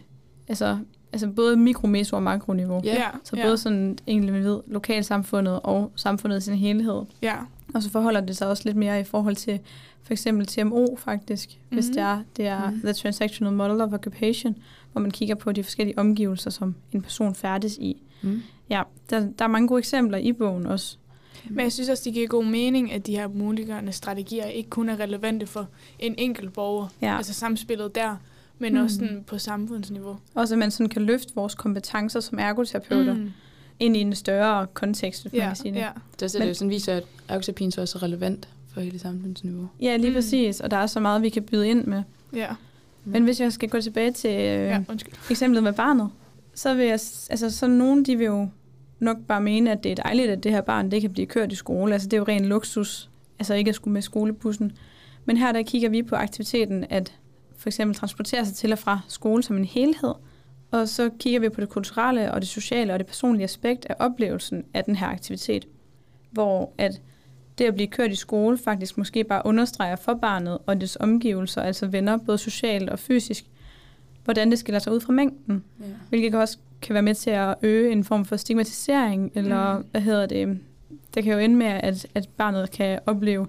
altså, 0.47 0.77
altså 1.13 1.27
både 1.27 1.57
mikro, 1.57 1.87
meso 1.87 2.15
og 2.15 2.23
makroniveau. 2.23 2.81
Ja. 2.83 3.07
Så 3.23 3.35
både 3.43 3.57
sådan 3.57 3.97
enkelt 4.07 4.29
individ, 4.29 4.57
lokalsamfundet 4.67 5.59
og 5.63 5.91
samfundet 5.95 6.37
i 6.37 6.41
sin 6.41 6.55
helhed. 6.55 7.01
Ja. 7.21 7.35
Og 7.73 7.83
så 7.83 7.89
forholder 7.89 8.21
det 8.21 8.37
sig 8.37 8.47
også 8.47 8.63
lidt 8.65 8.77
mere 8.77 8.99
i 8.99 9.03
forhold 9.03 9.35
til 9.35 9.59
for 10.03 10.13
eksempel 10.13 10.45
TMO 10.47 10.95
faktisk, 10.95 11.49
mm-hmm. 11.49 11.75
hvis 11.77 11.85
Mhm. 11.87 11.93
det 11.93 12.03
er, 12.03 12.21
det 12.37 12.47
er 12.47 12.69
Mhm. 12.71 12.81
The 12.81 12.93
Transactional 12.93 13.53
Model 13.53 13.81
of 13.81 13.93
Occupation, 13.93 14.55
hvor 14.91 15.01
man 15.01 15.11
kigger 15.11 15.35
på 15.35 15.51
de 15.51 15.63
forskellige 15.63 15.99
omgivelser, 15.99 16.49
som 16.49 16.75
en 16.91 17.01
person 17.01 17.35
færdes 17.35 17.77
i. 17.77 18.01
Mm. 18.21 18.41
Ja, 18.69 18.83
der, 19.09 19.19
der 19.19 19.45
er 19.45 19.49
mange 19.49 19.67
gode 19.67 19.79
eksempler 19.79 20.17
i 20.17 20.33
bogen 20.33 20.65
også. 20.65 20.97
Men 21.49 21.59
jeg 21.63 21.71
synes 21.71 21.89
også, 21.89 22.03
det 22.05 22.13
giver 22.13 22.27
god 22.27 22.45
mening, 22.45 22.91
at 22.93 23.07
de 23.07 23.11
her 23.11 23.27
muliggørende 23.27 23.91
strategier 23.91 24.45
ikke 24.45 24.69
kun 24.69 24.89
er 24.89 24.99
relevante 24.99 25.45
for 25.45 25.67
en 25.99 26.15
enkelt 26.17 26.53
borger, 26.53 26.87
Ja. 27.01 27.17
altså 27.17 27.33
samspillet 27.33 27.95
der, 27.95 28.15
men 28.59 28.73
Mm. 28.73 28.83
også 28.83 28.95
sådan 28.95 29.23
på 29.27 29.37
samfundsniveau. 29.37 30.17
Også 30.35 30.53
at 30.55 30.59
man 30.59 30.71
sådan 30.71 30.89
kan 30.89 31.01
løfte 31.01 31.35
vores 31.35 31.55
kompetencer 31.55 32.19
som 32.19 32.39
ergoterapeuter 32.39 33.13
mm. 33.13 33.31
ind 33.79 33.97
i 33.97 33.99
en 33.99 34.15
større 34.15 34.67
kontekst, 34.73 35.21
hvis 35.23 35.33
man 35.33 35.41
Ja, 35.41 35.47
kan 35.47 35.55
sige 35.55 35.71
det. 35.73 35.79
ja. 35.79 35.89
Det 36.19 36.21
er 36.21 36.27
det, 36.27 36.39
Men- 36.39 36.47
det 36.47 36.57
sådan 36.57 36.69
viser, 36.69 36.93
at 36.95 37.03
ergoterapien 37.27 37.71
så 37.71 37.81
også 37.81 37.97
er 37.97 38.03
relevant 38.03 38.49
for 38.73 38.81
hele 38.81 38.99
samfundsniveau. 38.99 39.67
Ja, 39.81 39.97
lige 39.97 40.09
Mm. 40.09 40.15
præcis. 40.15 40.59
Og 40.59 40.71
der 40.71 40.77
er 40.77 40.87
så 40.87 40.99
meget, 40.99 41.21
vi 41.21 41.29
kan 41.29 41.43
byde 41.43 41.67
ind 41.69 41.85
med. 41.85 42.03
Ja. 42.35 42.49
Men 43.11 43.23
hvis 43.23 43.41
jeg 43.41 43.53
skal 43.53 43.69
gå 43.69 43.81
tilbage 43.81 44.11
til 44.11 44.31
øh, 44.31 44.65
ja, 44.65 44.83
undskyld. 44.89 45.13
eksemplet 45.31 45.63
med 45.63 45.73
barnet, 45.73 46.09
så 46.53 46.73
vil 46.73 46.85
jeg, 46.85 46.99
altså 47.29 47.49
så 47.49 47.67
nogen, 47.67 48.05
de 48.05 48.15
vil 48.15 48.25
jo 48.25 48.47
nok 48.99 49.17
bare 49.27 49.41
mene, 49.41 49.71
at 49.71 49.83
det 49.83 49.91
er 49.91 49.95
dejligt, 49.95 50.29
at 50.29 50.43
det 50.43 50.51
her 50.51 50.61
barn, 50.61 50.91
det 50.91 51.01
kan 51.01 51.13
blive 51.13 51.27
kørt 51.27 51.51
i 51.51 51.55
skole. 51.55 51.93
Altså 51.93 52.07
det 52.07 52.13
er 52.13 52.17
jo 52.17 52.23
ren 52.27 52.45
luksus, 52.45 53.09
altså 53.39 53.53
ikke 53.53 53.69
at 53.69 53.75
skulle 53.75 53.93
med 53.93 54.01
skolebussen. 54.01 54.71
Men 55.25 55.37
her 55.37 55.51
der 55.51 55.63
kigger 55.63 55.89
vi 55.89 56.03
på 56.03 56.15
aktiviteten, 56.15 56.85
at 56.89 57.13
for 57.57 57.69
eksempel 57.69 57.95
transportere 57.95 58.45
sig 58.45 58.55
til 58.55 58.71
og 58.71 58.79
fra 58.79 58.99
skole 59.07 59.43
som 59.43 59.57
en 59.57 59.65
helhed, 59.65 60.13
og 60.71 60.87
så 60.87 61.09
kigger 61.19 61.39
vi 61.39 61.49
på 61.49 61.61
det 61.61 61.69
kulturelle 61.69 62.31
og 62.31 62.41
det 62.41 62.49
sociale 62.49 62.93
og 62.93 62.99
det 62.99 63.07
personlige 63.07 63.43
aspekt 63.43 63.85
af 63.89 63.95
oplevelsen 63.99 64.63
af 64.73 64.83
den 64.83 64.95
her 64.95 65.07
aktivitet, 65.07 65.67
hvor 66.31 66.73
at 66.77 67.01
det 67.59 67.65
at 67.65 67.75
blive 67.75 67.87
kørt 67.87 68.11
i 68.11 68.15
skole 68.15 68.57
faktisk 68.57 68.97
måske 68.97 69.23
bare 69.23 69.41
understreger 69.45 69.95
for 69.95 70.13
barnet 70.13 70.57
og 70.65 70.81
dets 70.81 70.97
omgivelser, 70.99 71.61
altså 71.61 71.87
venner, 71.87 72.17
både 72.17 72.37
socialt 72.37 72.89
og 72.89 72.99
fysisk, 72.99 73.45
hvordan 74.23 74.51
det 74.51 74.59
skiller 74.59 74.79
sig 74.79 74.93
ud 74.93 74.99
fra 74.99 75.13
mængden, 75.13 75.63
Ja. 75.79 75.85
hvilket 76.09 76.35
også 76.35 76.57
kan 76.81 76.93
være 76.93 77.03
med 77.03 77.15
til 77.15 77.29
at 77.29 77.55
øge 77.61 77.91
en 77.91 78.03
form 78.03 78.25
for 78.25 78.35
stigmatisering, 78.37 79.31
eller 79.35 79.77
Mm. 79.77 79.83
hvad 79.91 80.01
hedder 80.01 80.25
det, 80.25 80.59
det 81.15 81.23
kan 81.23 81.33
jo 81.33 81.39
ende 81.39 81.55
med, 81.55 81.67
at, 81.67 82.07
at 82.15 82.29
barnet 82.37 82.71
kan 82.71 82.99
opleve 83.05 83.47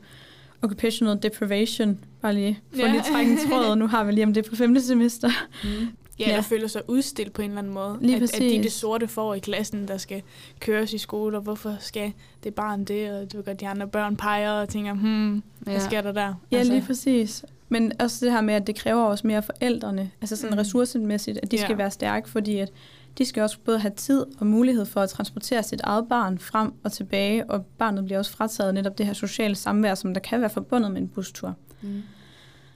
occupational 0.62 1.18
deprivation, 1.23 1.99
bare 2.23 2.35
lige 2.35 2.59
for 2.70 2.79
Ja. 2.81 2.90
lige 2.92 3.03
trække 3.12 3.33
en 3.33 3.38
tråd, 3.51 3.77
nu 3.77 3.87
har 3.87 4.05
vi 4.05 4.12
lige 4.12 4.25
om 4.27 4.35
det 4.35 4.44
på 4.44 4.57
femte 4.57 4.83
semester. 4.83 5.29
Mm. 5.64 5.88
Ja, 6.21 6.31
Ja. 6.31 6.37
der 6.37 6.43
føler 6.43 6.69
sig 6.69 6.83
udstillet 6.89 7.33
på 7.33 7.43
en 7.43 7.49
eller 7.51 7.59
anden 7.59 7.73
måde. 7.75 7.99
Lige 8.01 8.17
at, 8.17 8.23
at 8.23 8.29
de 8.31 8.37
er 8.37 8.41
præcis. 8.49 8.63
det 8.63 8.73
sorte 8.73 9.09
får 9.09 9.35
i 9.35 9.39
klassen, 9.39 9.89
der 9.89 9.97
skal 9.97 10.23
køres 10.61 10.93
i 10.93 10.99
skole, 10.99 11.37
og 11.37 11.43
hvorfor 11.43 11.77
skal 11.81 12.13
det 12.45 12.55
barn 12.55 12.85
det, 12.85 13.11
og 13.11 13.33
du 13.33 13.43
godt, 13.43 13.61
de 13.61 13.69
andre 13.69 13.87
børn 13.89 14.17
peger 14.17 14.51
og 14.53 14.69
tænker, 14.69 14.93
hmm, 14.95 15.43
hvad 15.59 15.75
Ja. 15.75 15.81
sker 15.81 16.01
der 16.01 16.13
der? 16.13 16.35
Ja, 16.53 16.57
Altså- 16.59 16.73
lige 16.73 16.85
præcis. 16.87 17.45
Men 17.69 17.93
også 18.01 18.25
det 18.27 18.33
her 18.33 18.41
med, 18.41 18.55
at 18.55 18.67
det 18.67 18.75
kræver 18.77 19.03
også 19.03 19.27
mere 19.27 19.43
forældrene, 19.43 20.11
altså 20.21 20.37
sådan 20.37 20.55
mm. 20.55 20.59
ressourcemæssigt, 20.59 21.39
at 21.43 21.51
de 21.51 21.57
Ja. 21.57 21.63
skal 21.65 21.79
være 21.79 21.91
stærke, 21.91 22.29
fordi 22.31 22.59
at 22.59 22.71
de 23.19 23.25
skal 23.25 23.43
også 23.43 23.59
både 23.65 23.79
have 23.79 23.93
tid 23.97 24.27
og 24.39 24.47
mulighed 24.47 24.85
for 24.87 25.01
at 25.01 25.09
transportere 25.11 25.63
sit 25.63 25.81
eget 25.81 26.09
barn 26.09 26.39
frem 26.39 26.73
og 26.85 26.93
tilbage, 26.93 27.51
og 27.51 27.67
barnet 27.79 28.05
bliver 28.05 28.19
også 28.19 28.31
frataget 28.33 28.75
netop 28.75 28.99
det 28.99 29.07
her 29.07 29.13
sociale 29.13 29.55
samvær, 29.55 29.95
som 29.95 30.15
der 30.15 30.21
kan 30.21 30.41
være 30.41 30.51
forbundet 30.51 30.93
med 30.93 31.01
en 31.01 31.09
bustur. 31.09 31.55
Mm. 31.83 32.03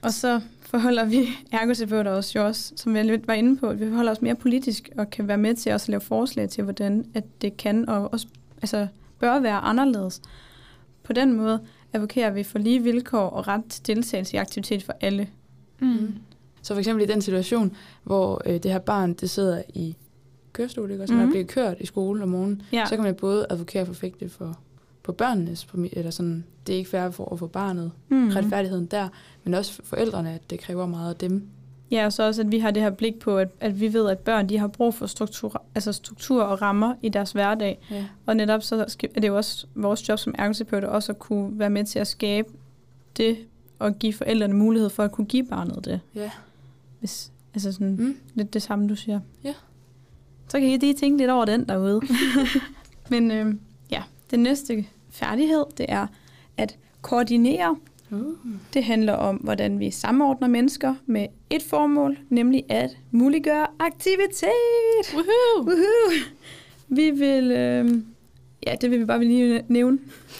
Og 0.05 0.13
så 0.13 0.41
forholder 0.61 1.05
vi 1.05 1.27
ergoterapeuter 1.51 2.11
os 2.11 2.35
jo 2.35 2.45
også, 2.45 2.73
som 2.75 2.95
jeg 2.95 3.05
lidt 3.05 3.27
var 3.27 3.33
inde 3.33 3.57
på, 3.57 3.69
at 3.69 3.79
vi 3.79 3.89
forholder 3.89 4.11
os 4.11 4.21
mere 4.21 4.35
politisk 4.35 4.89
og 4.97 5.09
kan 5.09 5.27
være 5.27 5.37
med 5.37 5.55
til 5.55 5.71
også 5.71 5.85
at 5.85 5.89
lave 5.89 6.01
forslag 6.01 6.49
til, 6.49 6.63
hvordan 6.63 7.05
at 7.13 7.23
det 7.41 7.57
kan 7.57 7.89
og 7.89 8.13
også 8.13 8.27
altså, 8.61 8.87
bør 9.19 9.39
være 9.39 9.57
anderledes. 9.57 10.21
På 11.03 11.13
den 11.13 11.33
måde 11.33 11.59
advokerer 11.93 12.31
vi 12.31 12.43
for 12.43 12.59
lige 12.59 12.83
vilkår 12.83 13.29
og 13.29 13.47
ret 13.47 13.61
til 13.69 13.87
deltagelse 13.87 14.35
i 14.35 14.37
aktivitet 14.37 14.83
for 14.83 14.93
alle. 15.01 15.27
Mm. 15.79 16.13
Så 16.61 16.73
for 16.73 16.79
eksempel 16.79 17.03
i 17.09 17.11
den 17.11 17.21
situation, 17.21 17.75
hvor 18.03 18.41
øh, 18.45 18.53
det 18.53 18.71
her 18.71 18.79
barn 18.79 19.13
det 19.13 19.29
sidder 19.29 19.61
i 19.73 19.95
kørestol, 20.53 20.91
ikke? 20.91 21.03
og 21.03 21.07
så 21.07 21.13
mm. 21.13 21.19
man 21.19 21.29
bliver 21.29 21.45
kørt 21.45 21.77
i 21.79 21.85
skole 21.85 22.23
om 22.23 22.29
morgenen, 22.29 22.61
Ja. 22.71 22.85
så 22.85 22.95
kan 22.95 23.03
man 23.03 23.15
både 23.15 23.45
advokere 23.49 23.85
for 23.85 23.93
fægte 23.93 24.29
for 24.29 24.59
på 25.05 25.11
børnenes 25.11 25.67
eller 25.93 26.11
sådan, 26.11 26.43
det 26.67 26.73
er 26.73 26.77
ikke 26.77 26.89
fair 26.89 27.09
for 27.09 27.31
at 27.33 27.39
få 27.39 27.47
barnet, 27.47 27.91
mm. 28.09 28.27
retfærdigheden 28.29 28.85
der, 28.85 29.07
men 29.43 29.53
også 29.53 29.73
for 29.73 29.83
forældrene, 29.83 30.33
at 30.33 30.49
det 30.49 30.59
kræver 30.59 30.85
meget 30.85 31.09
af 31.09 31.15
dem. 31.15 31.47
Ja, 31.91 32.05
og 32.05 32.13
så 32.13 32.23
også, 32.23 32.41
at 32.41 32.51
vi 32.51 32.59
har 32.59 32.71
det 32.71 32.83
her 32.83 32.89
blik 32.89 33.19
på, 33.19 33.37
at, 33.37 33.47
at 33.59 33.79
vi 33.79 33.93
ved, 33.93 34.09
at 34.09 34.19
børn 34.19 34.49
de 34.49 34.57
har 34.57 34.67
brug 34.67 34.93
for 34.93 35.05
struktur, 35.05 35.63
altså 35.75 35.93
struktur 35.93 36.43
og 36.43 36.61
rammer 36.61 36.95
i 37.01 37.09
deres 37.09 37.31
hverdag. 37.31 37.79
Ja. 37.91 38.05
Og 38.25 38.35
netop 38.35 38.63
så 38.63 38.85
skal- 38.87 39.09
er 39.15 39.21
det 39.21 39.27
jo 39.27 39.37
også 39.37 39.67
vores 39.75 40.09
job 40.09 40.19
som 40.19 40.35
ergoterapeuter 40.37 40.87
også 40.87 41.11
at 41.11 41.19
kunne 41.19 41.59
være 41.59 41.69
med 41.69 41.85
til 41.85 41.99
at 41.99 42.07
skabe 42.07 42.47
det 43.17 43.37
og 43.79 43.95
give 43.99 44.13
forældrene 44.13 44.53
mulighed 44.53 44.89
for 44.89 45.03
at 45.03 45.11
kunne 45.11 45.27
give 45.27 45.45
barnet 45.45 45.85
det. 45.85 45.99
Ja. 46.15 46.31
Hvis, 46.99 47.31
altså 47.53 47.71
sådan 47.71 47.95
Mm. 47.99 48.15
lidt 48.33 48.53
det 48.53 48.61
samme, 48.61 48.89
du 48.89 48.95
siger. 48.95 49.19
Ja. 49.43 49.53
Så 50.47 50.59
kan 50.59 50.69
I 50.69 50.77
lige 50.77 50.93
tænke 50.93 51.17
lidt 51.17 51.29
over 51.31 51.45
den 51.45 51.67
derude. 51.67 52.01
Men 53.09 53.31
øh, 53.31 53.55
ja, 53.91 54.03
den 54.31 54.39
næste 54.39 54.85
færdighed, 55.15 55.65
det 55.77 55.85
er 55.89 56.07
at 56.57 56.77
koordinere. 57.01 57.75
Uh. 58.11 58.19
Det 58.73 58.83
handler 58.83 59.13
om, 59.13 59.35
hvordan 59.35 59.79
vi 59.79 59.91
samordner 59.91 60.47
mennesker 60.47 60.95
med 61.05 61.27
et 61.49 61.63
formål, 61.63 62.17
nemlig 62.29 62.63
at 62.69 62.89
muliggøre 63.11 63.67
aktivitet. 63.79 65.13
Woohoo! 65.13 65.65
Woohoo! 65.67 66.11
Vi 66.87 67.09
vil, 67.11 67.51
øh, 67.51 67.91
ja, 68.67 68.75
det 68.81 68.91
vil 68.91 68.99
vi 68.99 69.05
bare 69.05 69.23
lige 69.23 69.63
nævne, 69.67 69.99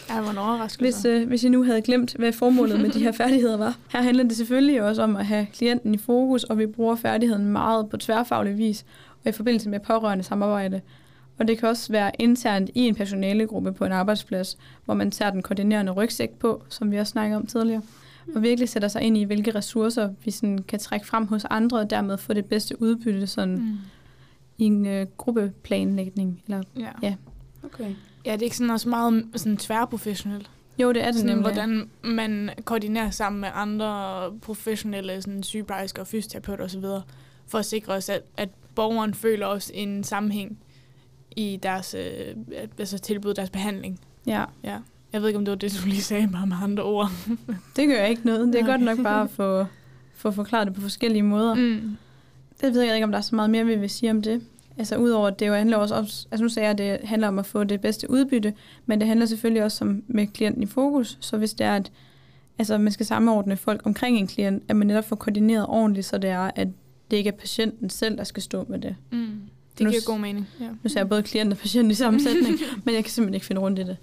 Ja, 0.10 0.22
hvor 0.22 0.32
en 0.32 0.38
overraskelse. 0.38 1.10
hvis, 1.10 1.22
øh, 1.22 1.28
hvis 1.28 1.44
I 1.44 1.50
nu 1.50 1.64
havde 1.64 1.82
glemt, 1.82 2.16
hvad 2.16 2.32
formålet 2.34 2.80
med 2.82 2.90
de 2.90 3.00
her 3.00 3.12
færdigheder 3.22 3.58
var. 3.58 3.78
Her 3.92 4.02
handler 4.02 4.24
det 4.24 4.38
selvfølgelig 4.38 4.82
også 4.84 5.02
om 5.02 5.16
at 5.16 5.26
have 5.26 5.48
klienten 5.54 5.94
i 5.94 5.98
fokus, 5.98 6.44
og 6.44 6.58
vi 6.60 6.66
bruger 6.66 6.96
færdigheden 6.96 7.46
meget 7.46 7.90
på 7.90 7.98
tværfaglig 7.98 8.58
vis, 8.58 8.86
og 9.24 9.30
i 9.30 9.32
forbindelse 9.32 9.70
med 9.70 9.80
pårørende 9.80 10.24
samarbejde. 10.24 10.82
Og 11.38 11.48
det 11.48 11.58
kan 11.58 11.70
også 11.70 11.92
være 11.92 12.12
internt 12.20 12.70
i 12.76 12.80
en 12.82 12.96
personalegruppe 12.96 13.74
på 13.74 13.86
en 13.86 13.92
arbejdsplads, 13.92 14.58
hvor 14.86 14.94
man 14.94 15.12
tager 15.12 15.32
den 15.32 15.42
koordinerende 15.42 15.92
rygsæk 15.92 16.30
på, 16.30 16.64
som 16.70 16.92
vi 16.92 16.98
også 16.98 17.12
snakkede 17.12 17.38
om 17.38 17.46
tidligere, 17.48 17.82
og 18.36 18.42
virkelig 18.42 18.70
sætter 18.70 18.88
sig 18.88 19.02
ind 19.02 19.18
i, 19.18 19.24
hvilke 19.24 19.52
ressourcer 19.56 20.10
vi 20.26 20.32
sådan 20.32 20.58
kan 20.68 20.80
trække 20.80 21.06
frem 21.08 21.28
hos 21.28 21.46
andre, 21.50 21.80
og 21.80 21.90
dermed 21.90 22.18
få 22.18 22.34
det 22.34 22.46
bedste 22.46 22.82
udbytte 22.82 23.28
sådan 23.28 23.56
Mm. 23.56 23.78
i 24.58 24.64
en 24.64 24.86
øh, 24.86 25.08
gruppeplanlægning. 25.18 26.42
Eller, 26.48 26.64
Ja. 26.80 26.90
Ja. 27.02 27.16
Okay. 27.64 27.94
ja, 28.26 28.32
det 28.34 28.40
er 28.42 28.44
ikke 28.44 28.58
sådan 28.58 28.70
også 28.70 28.90
meget 28.90 29.26
sådan 29.36 29.58
tværprofessionelt. 29.58 30.50
jo, 30.80 30.92
det 30.92 31.02
er 31.02 31.06
det 31.06 31.16
Sådan, 31.16 31.30
nemlig. 31.36 31.54
hvordan 31.54 31.90
man 32.04 32.50
koordinerer 32.66 33.10
sammen 33.10 33.42
med 33.42 33.50
andre 33.54 34.32
professionelle 34.42 35.22
sådan 35.22 35.44
sygeplejersker 35.44 36.02
og 36.02 36.08
fysioterapeuter 36.08 36.64
osv., 36.66 36.84
for 37.48 37.58
at 37.58 37.66
sikre 37.66 37.94
os, 37.94 38.10
at, 38.10 38.22
at 38.38 38.50
borgeren 38.76 39.14
føler 39.14 39.46
også 39.46 39.72
en 39.74 40.04
sammenhæng 40.04 40.58
i 41.36 41.60
deres 41.64 41.94
øh, 41.94 42.36
altså 42.80 42.98
tilbud, 42.98 43.34
deres 43.34 43.50
behandling. 43.50 44.00
Ja, 44.28 44.44
Ja. 44.64 44.78
Jeg 45.14 45.22
ved 45.22 45.30
ikke, 45.30 45.38
om 45.38 45.46
det 45.46 45.52
var 45.52 45.56
det, 45.58 45.80
du 45.84 45.88
lige 45.90 46.02
sagde, 46.02 46.28
bare 46.28 46.48
med 46.48 46.56
andre 46.64 46.84
ord. 46.84 47.12
det 47.76 47.88
gør 47.88 48.04
ikke 48.04 48.22
noget. 48.26 48.48
Det 48.48 48.56
er 48.56 48.64
Nej. 48.64 48.72
godt 48.72 48.82
nok 48.82 49.04
bare 49.04 49.24
at 49.24 49.30
få, 49.30 49.66
få 50.16 50.32
forklaret 50.32 50.68
det 50.68 50.76
på 50.76 50.82
forskellige 50.82 51.24
måder. 51.24 51.54
Mm. 51.54 51.98
Det 52.62 52.74
ved 52.74 52.82
jeg 52.82 52.94
ikke, 52.96 53.04
om 53.04 53.12
der 53.12 53.18
er 53.18 53.22
så 53.22 53.36
meget 53.36 53.50
mere, 53.50 53.66
vi 53.66 53.76
vil 53.76 53.90
sige 53.90 54.12
om 54.12 54.22
det. 54.22 54.42
Altså 54.78 54.98
udover, 54.98 55.28
at 55.28 55.40
det 55.40 55.48
jo 55.48 55.54
handler 55.54 55.78
også 55.78 55.96
om, 55.96 56.04
altså 56.04 56.42
nu 56.42 56.50
sagde 56.50 56.66
jeg, 56.68 56.72
at 56.72 56.78
det 57.02 57.08
handler 57.10 57.28
om 57.28 57.40
at 57.40 57.46
få 57.46 57.64
det 57.64 57.82
bedste 57.82 58.10
udbytte, 58.10 58.54
men 58.86 59.00
det 59.00 59.08
handler 59.08 59.26
selvfølgelig 59.26 59.64
også 59.64 59.86
om 59.86 60.04
med 60.08 60.28
klienten 60.28 60.64
i 60.64 60.66
fokus. 60.66 61.18
Så 61.22 61.38
hvis 61.38 61.54
det 61.54 61.66
er, 61.68 61.76
at 61.76 61.92
altså, 62.60 62.78
man 62.78 62.92
skal 62.94 63.06
samordne 63.06 63.58
folk 63.58 63.82
omkring 63.86 64.18
en 64.18 64.28
klient, 64.28 64.64
at 64.68 64.76
man 64.76 64.88
netop 64.88 65.06
får 65.06 65.16
koordineret 65.16 65.66
ordentligt, 65.68 66.06
så 66.08 66.18
det 66.18 66.30
er, 66.30 66.52
at 66.56 66.68
det 67.12 67.18
ikke 67.18 67.28
er 67.28 67.32
patienten 67.38 67.90
selv, 67.90 68.18
der 68.18 68.24
skal 68.24 68.44
stå 68.44 68.66
med 68.70 68.80
det. 68.80 68.96
Mm. 69.12 69.40
Det 69.78 69.84
Nu 69.84 69.90
giver 69.90 70.02
god 70.06 70.20
mening. 70.20 70.48
Ja. 70.60 70.70
Nu 70.84 70.90
sagde 70.90 71.00
jeg 71.00 71.10
både 71.10 71.24
klient 71.24 71.52
og 71.52 71.58
patient 71.58 71.92
i 71.92 71.96
sammensætning, 71.96 72.60
men 72.86 72.96
jeg 72.96 73.04
kan 73.04 73.12
simpelthen 73.12 73.34
ikke 73.34 73.46
finde 73.46 73.62
rundt 73.62 73.80
i 73.80 73.84
det. 73.84 73.98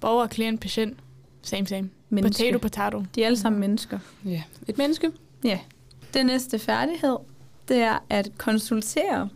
Borger, 0.00 0.26
klient, 0.26 0.60
patient. 0.60 0.98
Same, 1.42 1.66
same. 1.66 1.90
Menneske. 2.08 2.42
Potato, 2.42 2.58
potato. 2.58 3.04
De 3.14 3.22
er 3.22 3.26
alle 3.26 3.38
sammen 3.38 3.60
mennesker. 3.60 3.98
Ja. 4.24 4.42
Et 4.68 4.78
menneske. 4.78 5.10
Ja. 5.44 5.58
Den 6.14 6.26
næste 6.26 6.58
færdighed, 6.58 7.16
det 7.68 7.76
er 7.76 7.98
at 8.08 8.30
konsultere, 8.38 9.28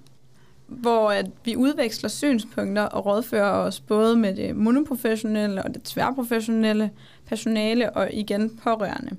hvor 0.66 1.10
at 1.10 1.26
vi 1.44 1.56
udveksler 1.56 2.08
synspunkter 2.10 2.82
og 2.82 3.06
rådfører 3.06 3.50
os 3.50 3.80
både 3.80 4.16
med 4.16 4.36
det 4.36 4.56
monoprofessionelle 4.56 5.62
og 5.62 5.74
det 5.74 5.82
tværprofessionelle 5.82 6.90
personale 7.26 7.90
og 7.90 8.12
igen 8.12 8.60
pårørende. 8.62 9.16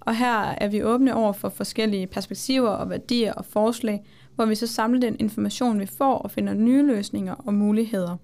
Og 0.00 0.16
her 0.16 0.40
er 0.40 0.68
vi 0.68 0.82
åbne 0.82 1.14
over 1.14 1.32
for 1.32 1.48
forskellige 1.48 2.06
perspektiver 2.06 2.70
og 2.70 2.90
værdier 2.90 3.32
og 3.32 3.44
forslag, 3.44 4.02
hvor 4.34 4.44
vi 4.44 4.54
så 4.54 4.66
samler 4.66 5.00
den 5.00 5.16
information, 5.18 5.80
vi 5.80 5.86
får 5.86 6.14
og 6.18 6.30
finder 6.30 6.54
nye 6.54 6.82
løsninger 6.86 7.34
og 7.34 7.54
muligheder. 7.54 8.16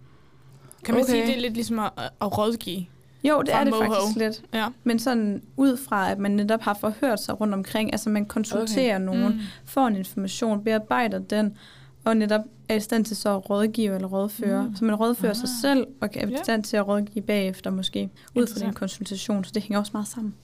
Kan 0.84 0.94
man 0.94 1.02
Okay. 1.02 1.12
sige, 1.12 1.26
det 1.26 1.36
er 1.36 1.40
lidt 1.40 1.54
ligesom 1.54 1.78
at, 1.78 1.90
at 2.20 2.38
rådgive? 2.38 2.86
Jo, 3.24 3.42
det 3.42 3.54
er 3.54 3.64
det 3.64 3.72
Moho. 3.72 3.84
faktisk 3.94 4.16
lidt. 4.16 4.42
Ja. 4.54 4.68
Men 4.84 4.98
sådan 4.98 5.42
ud 5.56 5.76
fra, 5.76 6.10
at 6.10 6.18
man 6.18 6.30
netop 6.30 6.60
har 6.60 6.74
forhørt 6.74 7.20
sig 7.20 7.40
rundt 7.40 7.54
omkring, 7.54 7.92
altså 7.92 8.10
man 8.10 8.26
konsulterer 8.26 8.96
okay. 8.96 9.04
nogen, 9.04 9.32
Mm. 9.32 9.40
får 9.64 9.86
en 9.86 9.96
information, 9.96 10.64
bearbejder 10.64 11.18
den, 11.18 11.56
og 12.04 12.16
netop 12.16 12.40
er 12.68 12.74
i 12.74 12.80
stand 12.80 13.04
til 13.04 13.16
så 13.16 13.36
at 13.36 13.50
rådgive 13.50 13.94
eller 13.94 14.08
rådføre. 14.08 14.62
Mm. 14.68 14.76
Så 14.76 14.84
man 14.84 14.94
rådfører 14.94 15.32
ah. 15.32 15.36
sig 15.36 15.48
selv, 15.62 15.86
og 16.00 16.10
kan- 16.10 16.32
er 16.32 16.40
i 16.40 16.44
stand 16.44 16.64
til 16.64 16.76
at 16.76 16.88
rådgive 16.88 17.22
bagefter 17.22 17.70
måske, 17.70 18.00
ud 18.02 18.08
fra 18.32 18.32
den 18.34 18.42
Interessant. 18.42 18.74
konsultation. 18.76 19.44
Så 19.44 19.50
det 19.54 19.62
hænger 19.62 19.78
også 19.78 19.90
meget 19.94 20.08
sammen. 20.08 20.34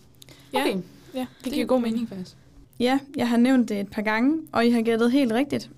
Ja, 0.55 0.61
Okay. 0.61 0.77
ja, 1.15 1.27
det 1.45 1.53
giver 1.53 1.67
god 1.67 1.81
mening. 1.81 2.09
faktisk. 2.09 2.37
Ja, 2.83 2.99
jeg 3.17 3.29
har 3.29 3.37
nævnt 3.37 3.69
det 3.69 3.81
et 3.81 3.89
par 3.89 4.03
gange, 4.03 4.39
og 4.53 4.67
I 4.67 4.71
har 4.71 4.83
gættet 4.83 5.13
helt 5.13 5.33
rigtigt. 5.33 5.71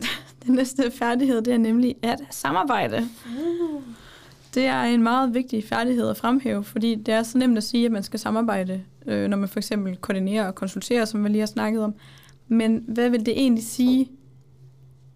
Den 0.46 0.54
næste 0.54 0.90
færdighed, 0.90 1.42
det 1.42 1.54
er 1.54 1.58
nemlig 1.58 1.94
at 2.02 2.20
samarbejde. 2.30 3.08
Det 4.54 4.66
er 4.66 4.82
en 4.82 5.02
meget 5.02 5.34
vigtig 5.34 5.64
færdighed 5.64 6.08
at 6.08 6.16
fremhæve, 6.16 6.64
fordi 6.64 6.94
det 6.94 7.14
er 7.14 7.22
så 7.22 7.38
nemt 7.38 7.56
at 7.56 7.64
sige, 7.64 7.86
at 7.86 7.92
man 7.92 8.02
skal 8.02 8.20
samarbejde, 8.20 8.82
øh, 9.06 9.28
når 9.28 9.36
man 9.36 9.48
for 9.48 9.58
eksempel 9.58 9.96
koordinerer 9.96 10.46
og 10.46 10.54
konsulterer, 10.54 11.04
som 11.04 11.24
vi 11.24 11.28
lige 11.28 11.40
har 11.40 11.46
snakket 11.46 11.82
om. 11.82 11.94
Men 12.48 12.84
hvad 12.88 13.10
vil 13.10 13.26
det 13.26 13.40
egentlig 13.40 13.64
sige? 13.64 14.10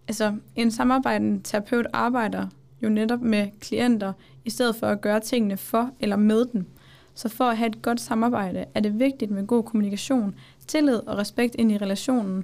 Altså, 0.07 0.35
en 0.55 0.71
samarbejdende 0.71 1.41
terapeut 1.43 1.87
arbejder 1.93 2.47
jo 2.83 2.89
netop 2.89 3.21
med 3.21 3.47
klienter, 3.59 4.13
i 4.45 4.49
stedet 4.49 4.75
for 4.75 4.87
at 4.87 5.01
gøre 5.01 5.19
tingene 5.19 5.57
for 5.57 5.91
eller 5.99 6.15
med 6.15 6.45
dem. 6.53 6.65
Så 7.13 7.29
for 7.29 7.43
at 7.43 7.57
have 7.57 7.67
et 7.67 7.81
godt 7.81 8.01
samarbejde, 8.01 8.65
er 8.75 8.79
det 8.79 8.99
vigtigt 8.99 9.31
med 9.31 9.47
god 9.47 9.63
kommunikation, 9.63 10.35
tillid 10.69 10.95
og 11.07 11.17
respekt 11.17 11.55
ind 11.55 11.71
i 11.71 11.77
relationen. 11.77 12.43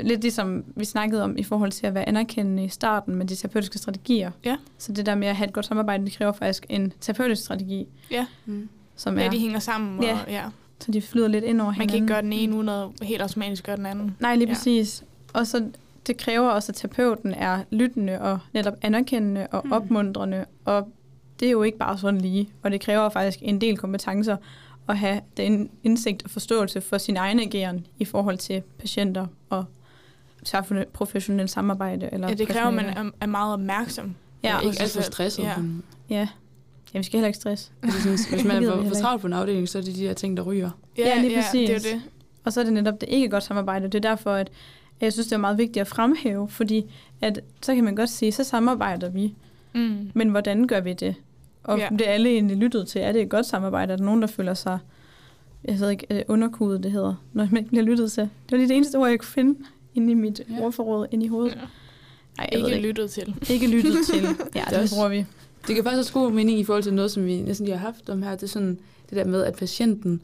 Lidt 0.00 0.20
ligesom 0.20 0.64
vi 0.76 0.84
snakkede 0.84 1.22
om 1.22 1.36
i 1.36 1.42
forhold 1.42 1.72
til 1.72 1.86
at 1.86 1.94
være 1.94 2.08
anerkendende 2.08 2.64
i 2.64 2.68
starten 2.68 3.14
med 3.14 3.26
de 3.26 3.34
terapeutiske 3.36 3.78
strategier. 3.78 4.30
Ja. 4.44 4.56
Så 4.78 4.92
det 4.92 5.06
der 5.06 5.14
med 5.14 5.28
at 5.28 5.36
have 5.36 5.46
et 5.48 5.52
godt 5.52 5.66
samarbejde, 5.66 6.04
det 6.04 6.12
kræver 6.12 6.32
faktisk 6.32 6.66
en 6.68 6.92
terapeutisk 7.00 7.42
strategi, 7.44 7.86
Ja, 8.10 8.26
Mm. 8.46 8.68
som 8.96 9.18
ja 9.18 9.24
er, 9.26 9.30
de 9.30 9.38
hænger 9.38 9.58
sammen. 9.58 9.98
Og, 9.98 10.04
Ja. 10.04 10.18
ja. 10.28 10.44
så 10.80 10.92
de 10.92 11.02
flyder 11.02 11.28
lidt 11.28 11.44
ind 11.44 11.60
over 11.60 11.66
Man 11.70 11.74
hinanden. 11.74 11.88
kan 11.88 11.96
ikke 11.96 12.06
gøre 12.14 12.22
den 12.22 12.32
ene 12.32 12.56
uden 12.56 12.68
at 12.68 12.88
helt 13.02 13.22
automatisk 13.22 13.64
gøre 13.64 13.76
den 13.76 13.86
anden. 13.86 14.16
Nej, 14.20 14.34
lige 14.36 14.48
Ja. 14.48 14.54
præcis. 14.54 15.04
Og 15.32 15.46
så 15.46 15.64
det 16.06 16.16
kræver 16.16 16.48
også, 16.50 16.72
at 16.72 16.76
terapeuten 16.76 17.34
er 17.34 17.62
lyttende 17.70 18.20
og 18.20 18.38
netop 18.54 18.74
anerkendende 18.82 19.46
og 19.50 19.62
mm. 19.64 19.72
opmuntrende. 19.72 20.44
Og 20.64 20.88
det 21.40 21.46
er 21.48 21.52
jo 21.52 21.62
ikke 21.62 21.78
bare 21.78 21.98
sådan 21.98 22.20
lige. 22.20 22.48
Og 22.62 22.70
det 22.70 22.80
kræver 22.80 23.08
faktisk 23.08 23.38
en 23.42 23.60
del 23.60 23.76
kompetencer 23.76 24.36
at 24.88 24.98
have 24.98 25.20
den 25.36 25.70
indsigt 25.82 26.24
og 26.24 26.30
forståelse 26.30 26.80
for 26.80 26.98
sin 26.98 27.16
egen 27.16 27.40
ageren 27.40 27.86
i 27.98 28.04
forhold 28.04 28.38
til 28.38 28.62
patienter 28.78 29.26
og 29.50 29.64
professionelt 30.92 31.50
samarbejde. 31.50 32.08
Eller 32.12 32.28
Ja, 32.28 32.34
det 32.34 32.48
kræver, 32.48 32.66
at 32.66 32.74
man 32.74 32.84
er, 32.84 33.10
er 33.20 33.26
meget 33.26 33.52
opmærksom. 33.52 34.14
Ja, 34.42 34.48
Ja, 34.48 34.60
på 34.60 34.66
ikke 34.66 34.82
alt 34.82 34.92
for 34.92 35.02
stresset. 35.02 35.42
Ja. 35.42 35.48
Ja. 35.48 35.54
ja. 36.10 36.28
ja, 36.94 36.98
vi 36.98 37.02
skal 37.02 37.16
heller 37.18 37.26
ikke 37.26 37.38
stress. 37.38 37.72
Sådan, 37.90 38.18
hvis 38.30 38.44
man 38.44 38.62
Det 38.62 38.70
er 38.70 38.88
for, 38.88 38.94
travlt 38.94 39.20
på 39.20 39.26
en 39.26 39.32
afdeling, 39.32 39.68
så 39.68 39.78
er 39.78 39.82
det 39.82 39.94
de 39.94 40.00
her 40.06 40.12
ting, 40.14 40.36
der 40.36 40.42
ryger. 40.42 40.70
Ja, 40.98 41.20
lige 41.20 41.28
det 41.30 41.38
er 41.38 41.42
præcis. 41.42 41.70
jo 41.70 41.74
det. 41.74 42.02
Og 42.44 42.52
så 42.52 42.60
er 42.60 42.64
det 42.64 42.72
netop 42.72 43.00
det 43.00 43.08
ikke 43.08 43.28
godt 43.28 43.42
samarbejde. 43.42 43.84
Det 43.84 43.94
er 43.94 44.08
derfor, 44.08 44.30
at 44.30 44.50
jeg 45.00 45.12
synes, 45.12 45.26
det 45.26 45.32
er 45.32 45.38
meget 45.38 45.58
vigtigt 45.58 45.80
at 45.80 45.86
fremhæve, 45.86 46.48
fordi 46.48 46.84
at, 47.20 47.40
så 47.62 47.74
kan 47.74 47.84
man 47.84 47.96
godt 47.96 48.10
sige, 48.10 48.32
så 48.32 48.44
samarbejder 48.44 49.08
vi. 49.08 49.34
Mm. 49.74 50.10
Men 50.14 50.28
hvordan 50.28 50.66
gør 50.66 50.80
vi 50.80 50.92
det? 50.92 51.14
Og 51.64 51.78
Ja. 51.78 51.88
det 51.90 52.08
er 52.08 52.12
alle 52.12 52.30
egentlig 52.30 52.56
lyttet 52.56 52.88
til. 52.88 53.00
Er 53.00 53.12
det 53.12 53.22
et 53.22 53.28
godt 53.28 53.46
samarbejde? 53.46 53.92
Er 53.92 53.96
der 53.96 54.04
nogen, 54.04 54.20
der 54.22 54.28
føler 54.28 54.54
sig 54.54 54.78
jeg 55.64 55.80
ved 55.80 55.90
ikke, 55.90 56.06
det 56.10 56.24
underkudet, 56.28 56.82
det 56.82 56.92
hedder, 56.92 57.14
når 57.32 57.44
man 57.50 57.56
ikke 57.56 57.68
bliver 57.68 57.84
lyttet 57.84 58.12
til. 58.12 58.22
Det 58.22 58.30
var 58.50 58.56
lige 58.56 58.68
det 58.68 58.76
eneste 58.76 58.96
ord, 58.96 59.08
jeg 59.08 59.18
kunne 59.18 59.26
finde 59.26 59.58
inde 59.94 60.10
i 60.10 60.14
mit 60.14 60.40
Ja. 60.50 60.60
ordforråd, 60.64 61.06
inde 61.10 61.24
i 61.24 61.28
hovedet. 61.28 61.54
Ja. 61.54 61.60
Ej, 62.38 62.48
Ikke 62.52 62.68
det 62.68 62.82
lyttet 62.82 63.10
til. 63.10 63.34
ikke. 63.50 63.52
ikke 63.54 63.66
lyttet 63.76 64.06
til. 64.12 64.22
Ja, 64.54 64.60
Det 64.60 64.70
det 64.70 64.78
også- 64.78 64.94
bruger 64.94 65.08
vi. 65.08 65.24
Det 65.66 65.74
kan 65.74 65.84
faktisk 65.84 65.98
også 66.00 66.12
god 66.12 66.32
mening 66.32 66.58
i 66.58 66.64
forhold 66.64 66.82
til 66.82 66.94
noget, 66.94 67.10
som 67.10 67.24
vi 67.26 67.42
næsten 67.42 67.64
lige 67.66 67.76
har 67.78 67.86
haft 67.86 68.08
om 68.10 68.22
her. 68.22 68.30
Det 68.30 68.42
er 68.42 68.46
sådan 68.46 68.78
det 69.10 69.16
der 69.18 69.24
med, 69.24 69.42
at 69.44 69.54
patienten 69.56 70.20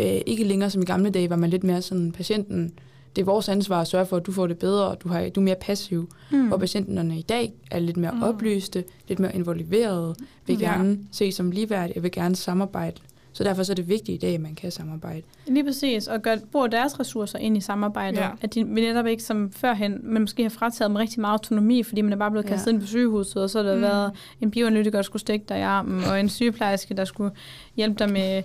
øh, 0.00 0.06
ikke 0.26 0.44
længere 0.44 0.70
som 0.70 0.82
i 0.82 0.84
gamle 0.84 1.10
dage, 1.10 1.30
var 1.30 1.36
man 1.36 1.50
lidt 1.50 1.64
mere 1.64 1.82
sådan, 1.82 2.12
patienten, 2.12 2.72
det 3.16 3.22
er 3.22 3.26
vores 3.26 3.48
ansvar 3.48 3.80
at 3.80 3.86
sørge 3.88 4.06
for, 4.06 4.16
at 4.16 4.26
du 4.26 4.32
får 4.32 4.46
det 4.46 4.58
bedre, 4.58 4.84
og 4.86 5.02
du, 5.02 5.08
har, 5.08 5.28
du 5.28 5.40
er 5.40 5.44
mere 5.44 5.54
passiv. 5.60 6.08
Mm. 6.30 6.46
Hvor 6.48 6.56
patienterne 6.56 7.18
i 7.18 7.22
dag 7.22 7.52
er 7.70 7.78
lidt 7.78 7.96
mere 7.96 8.12
Mm. 8.12 8.22
oplyste, 8.22 8.84
lidt 9.08 9.18
mere 9.20 9.34
involverede, 9.34 10.14
vil 10.46 10.58
Ja. 10.58 10.72
gerne 10.72 10.98
se 11.12 11.32
som 11.32 11.50
ligeværdige, 11.50 11.98
og 11.98 12.02
vil 12.02 12.12
gerne 12.12 12.36
samarbejde. 12.36 12.96
Så 13.32 13.44
derfor 13.44 13.62
så 13.62 13.72
er 13.72 13.74
det 13.74 13.88
vigtigt 13.88 14.22
i 14.22 14.26
dag, 14.26 14.34
at 14.34 14.40
man 14.40 14.54
kan 14.54 14.70
samarbejde. 14.70 15.22
Lige 15.46 15.64
præcis, 15.64 16.06
og 16.08 16.22
gør, 16.22 16.36
bruger 16.52 16.66
deres 16.66 17.00
ressourcer 17.00 17.38
ind 17.38 17.56
i 17.56 17.60
samarbejdet. 17.60 18.18
Ja. 18.18 18.28
At 18.42 18.54
de 18.54 18.62
netop 18.62 19.06
ikke 19.06 19.22
som 19.22 19.50
førhen, 19.52 20.00
men 20.02 20.22
måske 20.22 20.42
har 20.42 20.50
frataget 20.50 20.88
dem 20.88 20.96
rigtig 20.96 21.20
meget 21.20 21.32
autonomi, 21.32 21.82
fordi 21.82 22.00
man 22.00 22.12
er 22.12 22.16
bare 22.16 22.30
blevet 22.30 22.46
kastet 22.46 22.66
Ja. 22.66 22.72
ind 22.72 22.80
på 22.80 22.86
sygehuset, 22.86 23.42
og 23.42 23.50
så 23.50 23.58
har 23.58 23.64
der 23.68 23.74
Mm. 23.74 23.78
mm. 23.80 23.82
været 23.82 24.12
en 24.40 24.50
bioanalytiker, 24.50 24.98
der 24.98 25.02
skulle 25.02 25.20
stikke 25.20 25.44
dig 25.48 25.58
i 25.58 25.62
armen, 25.62 26.04
og 26.04 26.20
en 26.20 26.28
sygeplejerske, 26.28 26.94
der 26.94 27.04
skulle 27.04 27.30
hjælpe 27.76 27.98
dig 27.98 28.12
med 28.12 28.42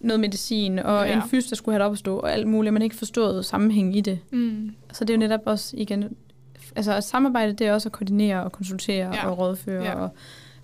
noget 0.00 0.20
medicin, 0.20 0.78
og 0.78 1.06
Ja. 1.06 1.16
en 1.16 1.28
fys, 1.30 1.46
der 1.46 1.56
skulle 1.56 1.72
have 1.74 1.78
det 1.78 1.86
op 1.86 1.92
at 1.92 1.98
stå, 1.98 2.16
og 2.18 2.32
alt 2.32 2.46
muligt. 2.48 2.72
Man 2.72 2.82
ikke 2.82 2.96
forstået 2.96 3.44
sammenhæng 3.44 3.96
i 3.96 4.00
det. 4.00 4.18
Mm. 4.32 4.74
Så 4.92 5.04
det 5.04 5.10
er 5.10 5.14
jo 5.14 5.20
netop 5.20 5.40
også 5.44 5.76
igen, 5.76 6.16
altså 6.76 6.92
at 6.92 7.04
samarbejde, 7.04 7.52
det 7.52 7.66
er 7.66 7.72
også 7.72 7.88
at 7.88 7.92
koordinere 7.92 8.44
og 8.44 8.52
konsultere 8.52 9.14
Ja. 9.14 9.28
og 9.30 9.38
rådføre 9.38 9.84
Ja. 9.84 9.94
og 9.94 10.10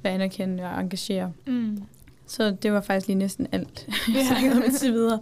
være 0.03 0.13
anerkendende 0.13 0.65
og 0.65 0.81
engagere. 0.81 1.33
Mm. 1.47 1.83
Så 2.27 2.51
det 2.51 2.73
var 2.73 2.81
faktisk 2.81 3.07
lige 3.09 3.19
næsten 3.19 3.47
alt, 3.53 3.87
jeg 4.09 4.15
Ja. 4.15 4.27
snakkede 4.27 4.57
om 4.57 4.63
indtil 4.65 4.93
videre. 4.93 5.21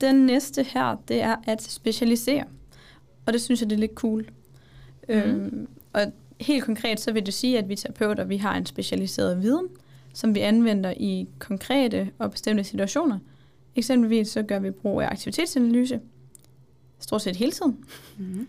Den 0.00 0.14
næste 0.26 0.62
her, 0.62 0.96
det 1.08 1.22
er 1.22 1.36
at 1.46 1.62
specialisere. 1.62 2.44
Og 3.26 3.32
det 3.32 3.42
synes 3.42 3.60
jeg, 3.60 3.70
det 3.70 3.76
er 3.76 3.80
lidt 3.80 3.94
cool. 3.94 4.26
Mm. 5.08 5.14
Øhm, 5.14 5.68
og 5.92 6.12
helt 6.40 6.64
konkret, 6.64 7.00
så 7.00 7.12
vil 7.12 7.26
det 7.26 7.34
sige, 7.34 7.58
at 7.58 7.68
vi 7.68 7.76
terapeuter, 7.76 8.24
vi 8.24 8.36
har 8.36 8.56
en 8.56 8.66
specialiseret 8.66 9.42
viden, 9.42 9.66
som 10.16 10.34
vi 10.34 10.40
anvender 10.40 10.94
i 10.96 11.28
konkrete 11.38 12.10
og 12.18 12.30
bestemte 12.30 12.64
situationer. 12.64 13.18
Eksempelvis 13.74 14.28
så 14.28 14.42
gør 14.42 14.58
vi 14.58 14.70
brug 14.70 15.00
af 15.00 15.06
aktivitetsanalyse, 15.06 16.00
stort 16.98 17.22
set 17.22 17.36
hele 17.36 17.52
tiden. 17.52 17.76
Mm. 18.18 18.46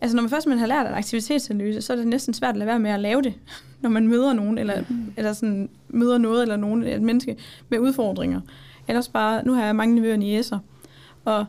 Altså 0.00 0.16
når 0.16 0.22
man 0.22 0.30
først 0.30 0.46
man 0.46 0.58
har 0.58 0.66
lært 0.66 0.86
en 0.86 0.94
aktivitetsanalyse, 0.94 1.82
så 1.82 1.92
er 1.92 1.96
det 1.96 2.06
næsten 2.06 2.34
svært 2.34 2.50
at 2.50 2.56
lade 2.56 2.66
være 2.66 2.78
med 2.78 2.90
at 2.90 3.00
lave 3.00 3.22
det, 3.22 3.34
når 3.82 3.90
man 3.90 4.08
møder 4.08 4.32
nogen, 4.32 4.58
eller, 4.58 4.82
eller 5.16 5.32
sådan, 5.32 5.70
møder 5.88 6.18
noget 6.18 6.42
eller 6.42 6.56
nogen, 6.56 6.82
et 6.82 7.02
menneske 7.02 7.36
med 7.68 7.78
udfordringer. 7.78 8.40
Ellers 8.88 9.08
bare, 9.08 9.44
nu 9.44 9.52
har 9.52 9.64
jeg 9.64 9.76
mange 9.76 9.94
nevøer 9.94 10.12
og 10.12 10.18
niæser, 10.18 10.58
og 11.24 11.46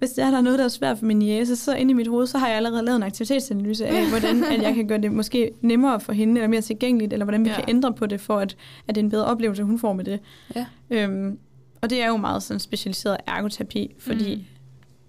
hvis 0.00 0.10
der 0.10 0.24
er 0.26 0.40
noget, 0.40 0.58
der 0.58 0.64
er 0.64 0.68
svært 0.68 0.98
for 0.98 1.06
min 1.06 1.18
niæse, 1.18 1.56
så 1.56 1.74
inde 1.74 1.90
i 1.90 1.94
mit 1.94 2.06
hoved, 2.08 2.26
så 2.26 2.38
har 2.38 2.48
jeg 2.48 2.56
allerede 2.56 2.82
lavet 2.84 2.96
en 2.96 3.02
aktivitetsanalyse 3.02 3.86
af, 3.86 4.08
hvordan 4.10 4.44
at 4.44 4.62
jeg 4.62 4.74
kan 4.74 4.86
gøre 4.88 4.98
det 4.98 5.12
måske 5.12 5.50
nemmere 5.60 6.00
for 6.00 6.12
hende, 6.12 6.34
eller 6.34 6.48
mere 6.48 6.60
tilgængeligt, 6.60 7.12
eller 7.12 7.24
hvordan 7.24 7.44
vi 7.44 7.48
Ja. 7.48 7.54
kan 7.54 7.64
ændre 7.68 7.92
på 7.92 8.06
det, 8.06 8.20
for 8.20 8.38
at, 8.38 8.56
at 8.88 8.94
det 8.94 9.00
er 9.00 9.04
en 9.04 9.10
bedre 9.10 9.24
oplevelse, 9.24 9.62
hun 9.62 9.78
får 9.78 9.92
med 9.92 10.04
det. 10.04 10.20
Ja. 10.56 10.66
Øhm, 10.90 11.38
og 11.80 11.90
det 11.90 12.02
er 12.02 12.08
jo 12.08 12.16
meget 12.16 12.42
sådan 12.42 12.60
specialiseret 12.60 13.16
ergoterapi, 13.26 13.94
fordi 13.98 14.34
mm. 14.34 14.42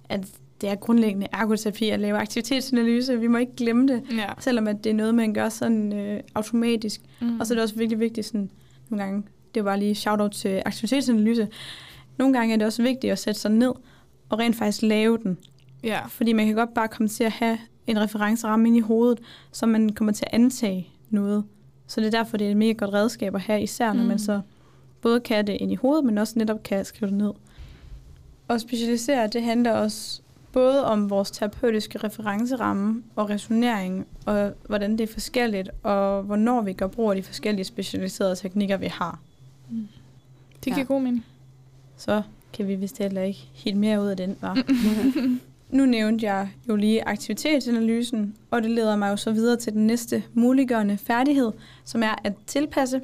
at 0.10 0.26
det 0.62 0.70
er 0.70 0.76
grundlæggende 0.76 1.28
ergoterapi 1.34 1.90
at 1.90 2.00
lave 2.00 2.18
aktivitetsanalyse. 2.18 3.20
Vi 3.20 3.28
må 3.28 3.38
ikke 3.38 3.56
glemme 3.58 3.88
det, 3.88 4.02
Ja. 4.12 4.26
selvom 4.40 4.68
at 4.68 4.84
det 4.84 4.90
er 4.90 4.94
noget, 4.94 5.16
man 5.16 5.34
gør 5.34 5.50
sådan 5.50 5.94
øh, 5.94 6.20
automatisk. 6.36 7.02
Mm. 7.22 7.40
Og 7.40 7.48
så 7.48 7.54
er 7.54 7.56
det 7.56 7.64
også 7.64 7.76
virkelig 7.76 8.00
vigtigt 8.00 8.28
sådan, 8.28 8.50
nogle 8.90 9.04
gange, 9.04 9.24
det 9.56 9.66
var 9.66 9.76
lige 9.76 9.96
shout-out 9.96 10.32
til 10.32 10.62
aktivitetsanalyse, 10.66 11.48
nogle 12.18 12.38
gange 12.38 12.54
er 12.54 12.58
det 12.58 12.68
også 12.68 12.84
vigtigt 12.84 13.12
at 13.12 13.20
sætte 13.20 13.40
sig 13.40 13.52
ned 13.52 13.72
og 14.32 14.40
rent 14.40 14.56
faktisk 14.56 14.82
lave 14.82 15.18
den. 15.18 15.38
Ja. 15.84 16.06
Fordi 16.08 16.34
man 16.34 16.46
kan 16.46 16.56
godt 16.56 16.74
bare 16.74 16.88
komme 16.88 17.08
til 17.08 17.24
at 17.24 17.32
have 17.32 17.58
en 17.88 18.00
referenceramme 18.02 18.68
ind 18.68 18.78
i 18.78 18.80
hovedet, 18.80 19.20
så 19.52 19.66
man 19.66 19.90
kommer 19.90 20.12
til 20.14 20.26
at 20.32 20.34
antage 20.40 20.90
noget. 21.10 21.44
Så 21.88 22.02
det 22.02 22.08
er 22.08 22.12
derfor, 22.12 22.38
det 22.38 22.48
er 22.48 22.52
et 22.52 22.58
mega 22.58 22.72
godt 22.72 22.94
redskab 22.94 23.36
at 23.36 23.42
have, 23.42 23.62
især 23.62 23.94
når 23.94 24.02
Mm. 24.04 24.08
man 24.08 24.20
så 24.20 24.42
både 25.02 25.20
kan 25.20 25.48
det 25.48 25.54
ind 25.60 25.72
i 25.72 25.76
hovedet, 25.76 26.06
men 26.06 26.18
også 26.18 26.34
netop 26.40 26.64
kan 26.64 26.86
skrive 26.86 27.10
det 27.10 27.18
ned. 27.18 27.32
Og 28.48 28.62
specialisere, 28.62 29.28
det 29.28 29.44
handler 29.44 29.72
også 29.72 30.22
både 30.52 30.86
om 30.86 31.10
vores 31.10 31.32
terapeutiske 31.32 31.98
referenceramme 31.98 33.04
og 33.16 33.30
resonering, 33.30 34.08
og 34.26 34.54
hvordan 34.68 34.92
det 34.92 35.02
er 35.10 35.14
forskelligt, 35.14 35.70
og 35.84 36.24
hvornår 36.24 36.62
vi 36.62 36.74
gør 36.74 36.88
brug 36.88 37.10
af 37.10 37.16
de 37.16 37.24
forskellige 37.24 37.66
specialiserede 37.66 38.36
teknikker, 38.36 38.78
vi 38.78 38.86
har. 38.88 39.20
Det 40.54 40.64
giver 40.64 40.78
Ja. 40.78 40.84
god 40.84 41.02
mening. 41.02 41.26
Så 41.98 42.22
kan 42.62 42.68
vi 42.68 42.76
vist 42.76 42.98
heller 42.98 43.22
ikke 43.22 43.40
helt 43.54 43.78
mere 43.78 44.02
ud 44.02 44.08
af 44.08 44.18
den, 44.18 44.38
var. 44.42 44.58
Nu 45.70 45.86
nævnte 45.86 46.26
jeg 46.26 46.50
jo 46.70 46.76
lige 46.76 47.08
aktivitetsanalysen, 47.08 48.36
og 48.52 48.64
det 48.64 48.72
leder 48.72 48.96
mig 48.96 49.10
jo 49.10 49.18
så 49.18 49.32
videre 49.32 49.58
til 49.58 49.74
den 49.74 49.88
næste 49.88 50.24
muliggørende 50.34 50.98
færdighed, 50.98 51.52
som 51.86 52.04
er 52.04 52.16
at 52.24 52.34
tilpasse, 52.48 53.02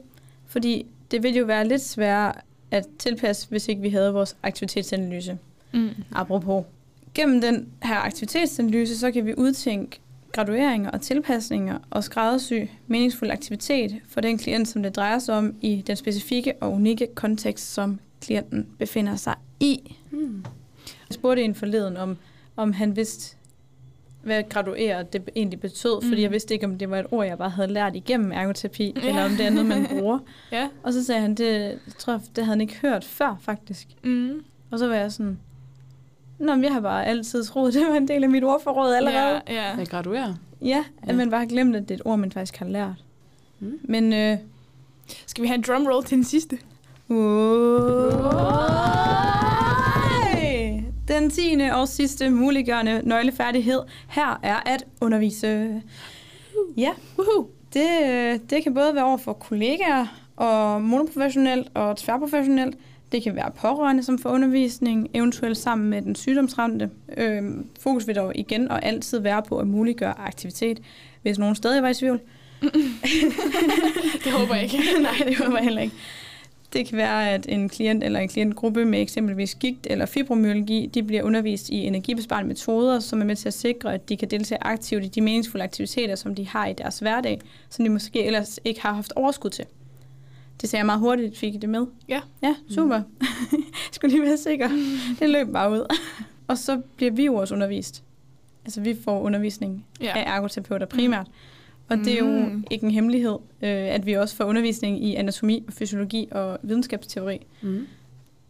fordi 0.48 0.86
det 1.12 1.24
ville 1.24 1.40
jo 1.40 1.46
være 1.46 1.68
lidt 1.68 1.82
sværere 1.82 2.34
at 2.72 2.86
tilpasse, 3.00 3.50
hvis 3.50 3.68
ikke 3.68 3.82
vi 3.82 3.90
havde 3.90 4.14
vores 4.14 4.38
aktivitetsanalyse. 4.44 5.38
Mm. 5.74 5.90
Apropos. 6.12 6.66
Gennem 7.14 7.42
den 7.42 7.68
her 7.84 7.96
aktivitetsanalyse, 7.96 8.98
så 8.98 9.12
kan 9.12 9.26
vi 9.26 9.34
udtænke 9.38 10.00
gradueringer 10.32 10.92
og 10.92 11.02
tilpasninger 11.02 11.78
og 11.90 12.04
skræddersy 12.04 12.54
meningsfuld 12.88 13.32
aktivitet 13.32 13.96
for 14.10 14.22
den 14.22 14.38
klient, 14.38 14.68
som 14.68 14.84
det 14.84 14.96
drejer 14.96 15.20
sig 15.20 15.36
om 15.36 15.56
i 15.62 15.84
den 15.88 15.96
specifikke 15.96 16.54
og 16.62 16.72
unikke 16.72 17.08
kontekst, 17.16 17.74
som 17.74 18.00
klienten 18.22 18.68
befinder 18.80 19.16
sig 19.16 19.36
i. 19.60 19.96
Mm. 20.12 20.44
Jeg 21.10 21.14
spurgte 21.14 21.44
en 21.44 21.56
forleden 21.56 21.98
om, 21.98 22.18
om 22.56 22.74
han 22.74 22.96
vidste, 22.96 23.36
hvad 24.24 24.44
graduere 24.50 25.04
det 25.04 25.30
egentlig 25.36 25.60
betød, 25.60 26.02
fordi 26.02 26.16
Mm. 26.16 26.22
jeg 26.22 26.32
vidste 26.32 26.54
ikke, 26.54 26.66
om 26.66 26.78
det 26.78 26.90
var 26.90 27.00
et 27.00 27.06
ord, 27.12 27.26
jeg 27.26 27.38
bare 27.38 27.50
havde 27.50 27.74
lært 27.74 27.96
igennem 27.96 28.32
ergoterapi, 28.32 28.94
Ja. 28.96 29.08
eller 29.10 29.26
om 29.26 29.32
det 29.32 29.46
er 29.46 29.50
noget, 29.50 29.66
man 29.66 29.86
bruger. 30.00 30.20
Ja. 30.52 30.70
Og 30.84 30.94
så 30.94 31.04
sagde 31.06 31.22
han, 31.22 31.36
det 31.36 31.80
tror 31.98 32.14
jeg, 32.14 32.22
det 32.36 32.38
havde 32.46 32.48
han 32.50 32.62
ikke 32.62 32.76
hørt 32.82 33.04
før, 33.06 33.38
faktisk. 33.42 33.88
Mm. 34.04 34.44
Og 34.72 34.80
så 34.80 34.88
var 34.88 34.96
jeg 34.96 35.12
sådan, 35.12 35.40
Nå, 36.40 36.56
men 36.56 36.64
jeg 36.64 36.74
har 36.74 36.80
bare 36.82 37.06
altid 37.06 37.44
troet, 37.44 37.74
det 37.74 37.82
var 37.90 37.96
en 37.96 38.08
del 38.08 38.24
af 38.24 38.30
mit 38.30 38.44
ordforråd 38.44 38.94
allerede. 38.96 39.42
Ja, 39.48 39.54
ja. 39.54 39.76
Jeg 39.78 39.88
graduerer. 39.88 40.34
Ja, 40.62 40.84
at 41.02 41.08
Ja. 41.10 41.14
man 41.14 41.30
bare 41.30 41.40
har 41.40 41.48
glemt, 41.48 41.76
at 41.76 41.82
det 41.82 41.92
er 41.92 41.96
et 41.96 42.02
ord, 42.06 42.20
man 42.20 42.32
faktisk 42.32 42.58
har 42.58 42.66
lært. 42.66 43.04
Mm. 43.60 43.80
Men, 43.84 44.14
øh, 44.14 44.38
Skal 45.28 45.42
vi 45.42 45.48
have 45.48 45.56
en 45.56 45.62
drumroll 45.68 46.06
til 46.06 46.16
den 46.16 46.24
sidste? 46.24 46.58
Den 51.08 51.30
tiende 51.30 51.76
og 51.76 51.88
sidste 51.88 52.30
muliggørende 52.30 53.02
nøglefærdighed 53.04 53.82
her 54.10 54.40
er 54.44 54.56
at 54.66 54.86
undervise. 55.02 55.82
Ja, 56.78 56.92
det, 57.74 57.88
øh, 58.06 58.40
det 58.50 58.64
kan 58.64 58.74
både 58.74 58.96
være 58.96 59.04
over 59.04 59.18
for 59.18 59.34
kollegaer 59.34 60.06
og 60.36 60.82
monoprofessionelt 60.82 61.68
og 61.74 61.98
tværprofessionelt. 61.98 62.78
Det 63.12 63.24
kan 63.24 63.36
være 63.36 63.52
pårørende, 63.52 64.04
som 64.04 64.20
får 64.20 64.30
undervisning, 64.30 65.10
eventuelt 65.14 65.58
sammen 65.58 65.90
med 65.90 66.02
den 66.02 66.16
sygdomsramte. 66.16 66.90
Øhm, 67.18 67.68
fokus 67.80 68.08
vil 68.08 68.16
dog 68.16 68.32
igen 68.36 68.72
og 68.72 68.86
altid 68.86 69.20
være 69.20 69.44
på 69.44 69.58
at 69.58 69.68
muliggøre 69.68 70.20
aktivitet, 70.20 70.82
hvis 71.22 71.40
nogen 71.40 71.56
stadig 71.56 71.84
var 71.84 71.90
i 71.90 71.94
tvivl. 71.94 72.20
Det 74.24 74.32
håber 74.32 74.56
jeg 74.56 74.64
ikke. 74.64 74.78
Nej, 75.02 75.28
det 75.28 75.38
håber 75.38 75.58
jeg 75.58 75.64
heller 75.64 75.82
ikke. 75.82 75.96
Det 76.78 76.88
kan 76.88 76.98
være, 76.98 77.30
at 77.32 77.46
en 77.50 77.70
klient 77.70 78.04
eller 78.04 78.20
en 78.20 78.28
klientgruppe 78.28 78.86
med 78.86 79.02
eksempelvis 79.02 79.56
gigt 79.56 79.88
eller 79.90 80.06
fibromyalgi, 80.06 80.90
de 80.94 81.04
bliver 81.04 81.24
undervist 81.24 81.70
i 81.70 81.76
energibesparende 81.76 82.48
metoder, 82.48 83.00
som 83.00 83.22
er 83.22 83.26
med 83.26 83.36
til 83.36 83.48
at 83.48 83.54
sikre, 83.54 83.94
at 83.94 84.10
de 84.10 84.18
kan 84.18 84.28
deltage 84.32 84.58
aktivt 84.64 85.04
i 85.06 85.08
de 85.08 85.22
meningsfulde 85.22 85.64
aktiviteter, 85.64 86.16
som 86.16 86.36
de 86.36 86.48
har 86.48 86.68
i 86.68 86.74
deres 86.74 87.00
hverdag, 87.00 87.42
som 87.70 87.86
de 87.86 87.90
måske 87.92 88.24
ellers 88.26 88.60
ikke 88.66 88.82
har 88.82 88.94
haft 88.94 89.14
overskud 89.16 89.50
til. 89.50 89.66
Det 90.62 90.70
sagde 90.70 90.80
jeg 90.80 90.86
meget 90.86 91.00
hurtigt, 91.00 91.38
fik 91.38 91.56
I 91.56 91.58
det 91.58 91.70
med? 91.70 91.86
Ja. 92.10 92.22
Ja, 92.44 92.56
super. 92.70 92.96
jeg 93.22 93.62
skulle 93.92 94.16
lige 94.16 94.24
være 94.26 94.38
sikker. 94.38 94.70
Det 95.20 95.30
løb 95.30 95.48
bare 95.54 95.72
ud. 95.72 95.96
og 96.48 96.58
så 96.58 96.82
bliver 96.96 97.12
vi 97.12 97.26
jo 97.26 97.36
også 97.36 97.54
undervist. 97.54 98.04
Altså 98.66 98.82
vi 98.82 98.96
får 99.04 99.22
undervisning 99.22 99.86
Ja. 100.02 100.12
af 100.18 100.24
ergoterapeuter 100.38 100.86
primært. 100.86 101.28
Og 101.90 101.98
det 101.98 102.14
er 102.14 102.18
jo 102.18 102.26
Mm. 102.50 102.64
ikke 102.72 102.86
en 102.86 102.92
hemmelighed, 102.92 103.38
øh, 103.62 103.70
at 103.70 104.06
vi 104.06 104.14
også 104.14 104.36
får 104.36 104.44
undervisning 104.46 105.04
i 105.04 105.16
anatomi, 105.16 105.64
og 105.68 105.74
fysiologi 105.74 106.28
og 106.32 106.60
videnskabsteori. 106.64 107.46
Mm. 107.62 107.88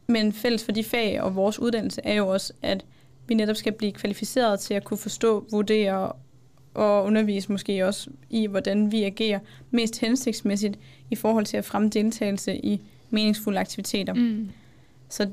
Men 0.07 0.33
fælles 0.33 0.63
for 0.65 0.71
de 0.71 0.83
fag 0.83 1.21
og 1.21 1.35
vores 1.35 1.59
uddannelse 1.59 2.01
er 2.03 2.13
jo 2.13 2.27
også, 2.27 2.53
at 2.61 2.85
vi 3.27 3.33
netop 3.33 3.55
skal 3.55 3.73
blive 3.73 3.91
kvalificeret 3.91 4.59
til 4.59 4.73
at 4.73 4.83
kunne 4.83 4.97
forstå, 4.97 5.45
vurdere 5.51 6.11
og 6.73 7.03
undervise 7.05 7.51
måske 7.51 7.85
også 7.87 8.09
i, 8.29 8.45
hvordan 8.47 8.91
vi 8.91 9.03
agerer 9.03 9.39
mest 9.71 9.99
hensigtsmæssigt 9.99 10.79
i 11.11 11.15
forhold 11.15 11.45
til 11.45 11.57
at 11.57 11.65
fremme 11.65 11.89
deltagelse 11.89 12.55
i 12.65 12.81
meningsfulde 13.09 13.59
aktiviteter. 13.59 14.13
Mm. 14.13 14.49
Så 15.09 15.27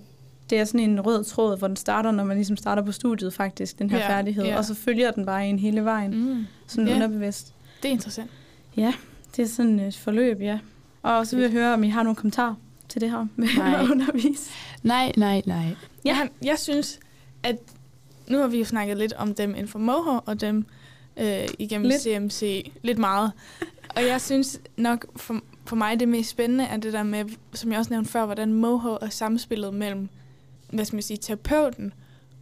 det 0.51 0.59
er 0.61 0.65
sådan 0.65 0.81
en 0.91 1.01
rød 1.01 1.25
tråd, 1.25 1.59
hvor 1.59 1.67
den 1.67 1.77
starter, 1.77 2.11
når 2.11 2.25
man 2.25 2.37
ligesom 2.37 2.57
starter 2.57 2.83
på 2.83 2.93
studiet 2.93 3.33
faktisk, 3.33 3.79
den 3.79 3.91
her 3.91 3.99
Ja, 3.99 4.09
færdighed. 4.09 4.45
ja. 4.45 4.57
Og 4.59 4.65
så 4.65 4.75
følger 4.75 5.11
den 5.11 5.27
bare 5.27 5.49
en 5.49 5.59
hele 5.59 5.85
vejen, 5.85 6.11
Mm. 6.35 6.45
sådan 6.67 6.89
Ja. 6.89 6.95
underbevidst. 6.95 7.54
Det 7.85 7.89
er 7.91 7.93
interessant. 7.93 8.31
Det 9.37 9.43
er 9.43 9.47
sådan 9.47 9.81
et 9.81 9.97
forløb, 9.97 10.41
ja. 10.41 10.59
Og 11.03 11.27
så 11.27 11.37
vil 11.37 11.43
jeg 11.43 11.53
høre, 11.53 11.75
om 11.75 11.85
I 11.85 11.89
har 11.89 12.03
nogle 12.03 12.17
kommentarer 12.17 12.55
til 12.89 13.01
det 13.01 13.11
her 13.11 13.27
med 13.37 13.49
Nej. 13.57 13.83
at 13.83 13.91
undervise? 13.91 14.51
Nej, 14.83 15.13
nej, 15.17 15.43
nej. 15.47 15.65
Ja. 16.05 16.17
Jeg, 16.17 16.29
jeg 16.45 16.59
synes, 16.59 17.01
at 17.43 17.57
nu 18.29 18.39
har 18.39 18.47
vi 18.47 18.59
jo 18.59 18.65
snakket 18.65 18.97
lidt 18.97 19.13
om 19.13 19.35
dem 19.35 19.51
inden 19.51 19.69
for 19.69 19.79
Moho, 19.79 20.21
og 20.27 20.41
dem 20.41 20.67
øh, 21.17 21.49
igennem 21.59 21.89
Lidt. 21.89 22.03
CMC 22.03 22.71
lidt 22.83 22.99
meget. 22.99 23.33
Og 23.97 24.07
jeg 24.07 24.21
synes 24.21 24.61
nok, 24.77 25.07
for, 25.17 25.41
for 25.67 25.77
mig 25.77 26.01
det 26.01 26.09
mest 26.09 26.31
spændende 26.31 26.65
er 26.65 26.77
det 26.77 26.93
der 26.93 27.03
med, 27.03 27.25
som 27.53 27.71
jeg 27.71 27.79
også 27.79 27.91
nævnte 27.91 28.11
før, 28.11 28.25
hvordan 28.25 28.53
Moho 28.53 28.99
er 29.01 29.09
samspillet 29.09 29.75
mellem, 29.75 30.09
hvad 30.71 30.85
skal 30.85 30.97
man 30.97 31.03
sige, 31.03 31.17
terapeuten 31.17 31.93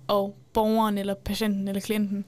og 0.09 0.37
borgeren, 0.53 0.99
eller 0.99 1.15
patienten, 1.15 1.69
eller 1.69 1.81
klienten. 1.81 2.25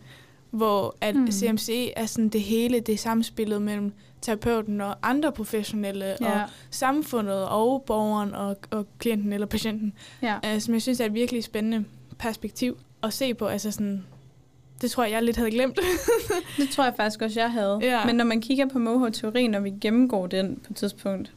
Hvor 0.55 0.97
at 1.01 1.17
mm. 1.17 1.31
CMC 1.31 1.93
er 1.97 2.07
sådan 2.07 2.29
det 2.29 2.41
hele, 2.41 2.81
det 2.81 2.93
er 2.93 2.99
samspillet 2.99 3.63
mellem 3.63 3.93
terapeuten 4.23 4.81
og 4.81 4.97
andre 5.03 5.33
professionelle, 5.33 6.05
ja. 6.21 6.43
og 6.43 6.49
samfundet 6.71 7.49
og 7.49 7.83
borgeren 7.87 8.35
og, 8.35 8.57
og 8.71 8.87
klienten 8.99 9.33
eller 9.33 9.47
patienten 9.47 9.93
ja. 10.23 10.39
øh, 10.47 10.61
som 10.61 10.75
jeg 10.75 10.83
synes 10.83 11.01
er 11.01 11.05
et 11.05 11.15
virkelig 11.15 11.45
spændende 11.45 11.85
perspektiv 12.19 12.79
at 13.03 13.13
se 13.13 13.35
på. 13.35 13.47
Altså 13.47 13.71
sådan, 13.71 14.05
det 14.81 14.91
tror 14.91 15.05
jeg, 15.05 15.13
jeg 15.13 15.23
lidt 15.23 15.37
havde 15.37 15.51
glemt. 15.51 15.79
Det 16.57 16.69
tror 16.71 16.85
jeg 16.85 16.95
faktisk 16.97 17.23
også, 17.23 17.41
jeg 17.41 17.53
havde. 17.53 17.79
Ja. 17.83 18.05
Men 18.07 18.15
når 18.17 18.25
man 18.25 18.41
kigger 18.41 18.67
på 18.69 18.79
Moho-teorien, 18.79 19.51
når 19.51 19.61
vi 19.61 19.73
gennemgår 19.81 20.27
den 20.27 20.57
på 20.57 20.67
et 20.71 20.77
tidspunkt, 20.77 21.33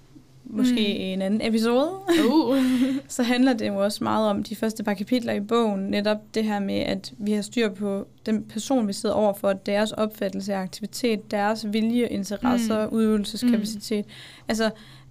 måske 0.49 0.71
Mm. 0.71 0.77
i 1.01 1.13
en 1.13 1.21
anden 1.21 1.41
episode, 1.43 1.91
uh. 2.31 2.57
så 3.07 3.23
handler 3.23 3.53
det 3.53 3.67
jo 3.67 3.83
også 3.83 4.03
meget 4.03 4.29
om 4.29 4.43
de 4.43 4.55
første 4.55 4.83
par 4.83 4.93
kapitler 4.93 5.33
i 5.33 5.39
bogen, 5.39 5.79
netop 5.81 6.17
det 6.33 6.43
her 6.43 6.59
med, 6.59 6.75
at 6.79 7.13
vi 7.17 7.31
har 7.31 7.41
styr 7.41 7.69
på 7.69 8.07
den 8.25 8.43
person, 8.43 8.87
vi 8.87 8.93
sidder 8.93 9.15
overfor, 9.15 9.53
deres 9.53 9.91
opfattelse 9.91 10.53
af 10.53 10.59
aktivitet, 10.59 11.31
deres 11.31 11.65
vilje, 11.73 12.07
interesser, 12.07 12.87
mm. 12.87 12.93
udøvelseskapacitet. 12.95 14.05
Mm. 14.05 14.11
Altså 14.47 14.69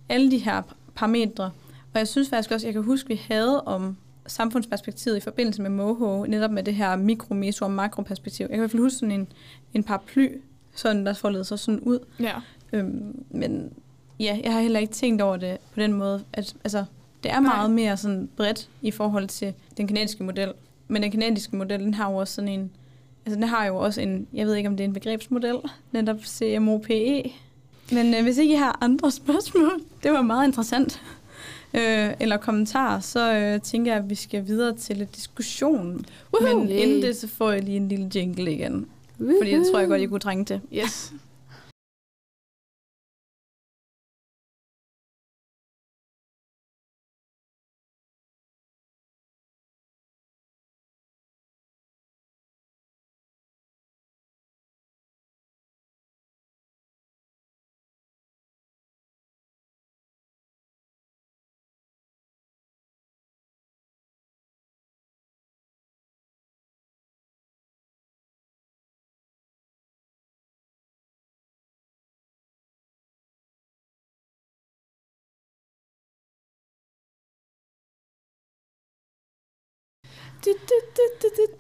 alle 0.09 0.31
de 0.31 0.39
her 0.39 0.63
parametre. 0.95 1.45
Og 1.95 1.99
jeg 1.99 2.09
synes 2.09 2.29
faktisk 2.29 2.51
også, 2.53 2.67
jeg 2.67 2.75
kan 2.75 2.83
huske, 2.83 3.09
vi 3.09 3.21
havde 3.29 3.63
om 3.63 3.97
samfundsperspektivet 4.27 5.17
i 5.17 5.21
forbindelse 5.21 5.63
med 5.63 5.71
Moho, 5.71 6.25
netop 6.29 6.51
med 6.51 6.63
det 6.63 6.75
her 6.75 6.97
mikro, 6.97 7.35
meso 7.35 7.65
og 7.65 7.71
makroperspektiv. 7.71 8.45
Jeg 8.45 8.49
kan 8.51 8.57
i 8.59 8.61
hvert 8.61 8.71
fald 8.71 8.83
huske 8.83 8.97
sådan 8.99 9.13
en, 9.21 9.29
en 9.75 9.85
paraply, 9.85 10.29
sådan 10.75 11.07
der 11.07 11.13
foldede 11.13 11.45
sig 11.45 11.59
sådan 11.59 11.81
ud. 11.81 11.99
ja. 12.21 12.33
Øhm, 12.73 13.25
men 13.31 13.73
ja, 14.21 14.41
jeg 14.45 14.53
har 14.53 14.61
heller 14.61 14.81
ikke 14.81 14.93
tænkt 14.93 15.23
over 15.23 15.37
det 15.37 15.59
på 15.75 15.81
den 15.81 15.93
måde. 15.93 16.25
At, 16.33 16.55
altså, 16.65 16.85
det 17.23 17.31
er 17.31 17.41
Nej. 17.41 17.55
meget 17.57 17.71
mere 17.71 17.97
sådan 17.97 18.29
bredt 18.37 18.69
i 18.83 18.91
forhold 18.91 19.29
til 19.29 19.55
den 19.77 19.87
kanadiske 19.87 20.25
model. 20.25 20.53
Men 20.89 21.03
den 21.03 21.11
kanadiske 21.11 21.57
model, 21.57 21.81
den 21.81 21.95
har 21.95 22.11
jo 22.11 22.17
også 22.17 22.35
sådan 22.35 22.49
en... 22.49 22.71
Altså, 23.27 23.41
den 23.41 23.49
har 23.49 23.67
jo 23.67 23.77
også 23.77 24.01
en... 24.01 24.27
Jeg 24.33 24.47
ved 24.47 24.55
ikke, 24.55 24.69
om 24.69 24.77
det 24.77 24.85
er 24.85 24.89
en 24.89 24.95
begrebsmodel. 24.95 25.57
Netop 25.93 26.17
CMOPE. 26.25 27.23
Men 27.93 28.15
øh, 28.15 28.23
hvis 28.23 28.39
ikke 28.39 28.55
I 28.55 28.57
har 28.57 28.79
andre 28.81 29.11
spørgsmål, 29.23 29.81
det 30.03 30.13
var 30.13 30.23
meget 30.23 30.47
interessant. 30.47 31.03
Øh, 31.75 32.11
eller 32.21 32.37
kommentarer, 32.37 33.01
så 33.01 33.35
øh, 33.35 33.61
tænker 33.61 33.93
jeg, 33.93 34.03
at 34.03 34.11
vi 34.11 34.15
skal 34.15 34.47
videre 34.47 34.77
til 34.77 34.97
lidt 34.97 35.17
diskussion. 35.17 36.05
Woohoo! 36.35 36.59
Men 36.59 36.71
inden 36.71 37.03
det, 37.03 37.17
så 37.17 37.29
får 37.29 37.51
jeg 37.51 37.63
lige 37.63 37.77
en 37.77 37.89
lille 37.89 38.11
jingle 38.15 38.53
igen. 38.53 38.87
Fordi 39.17 39.55
det 39.55 39.67
tror 39.73 39.79
jeg 39.79 39.89
godt, 39.89 40.01
I 40.01 40.07
kunne 40.07 40.21
trænge 40.21 40.45
til. 40.45 40.61
Yes. 40.75 41.13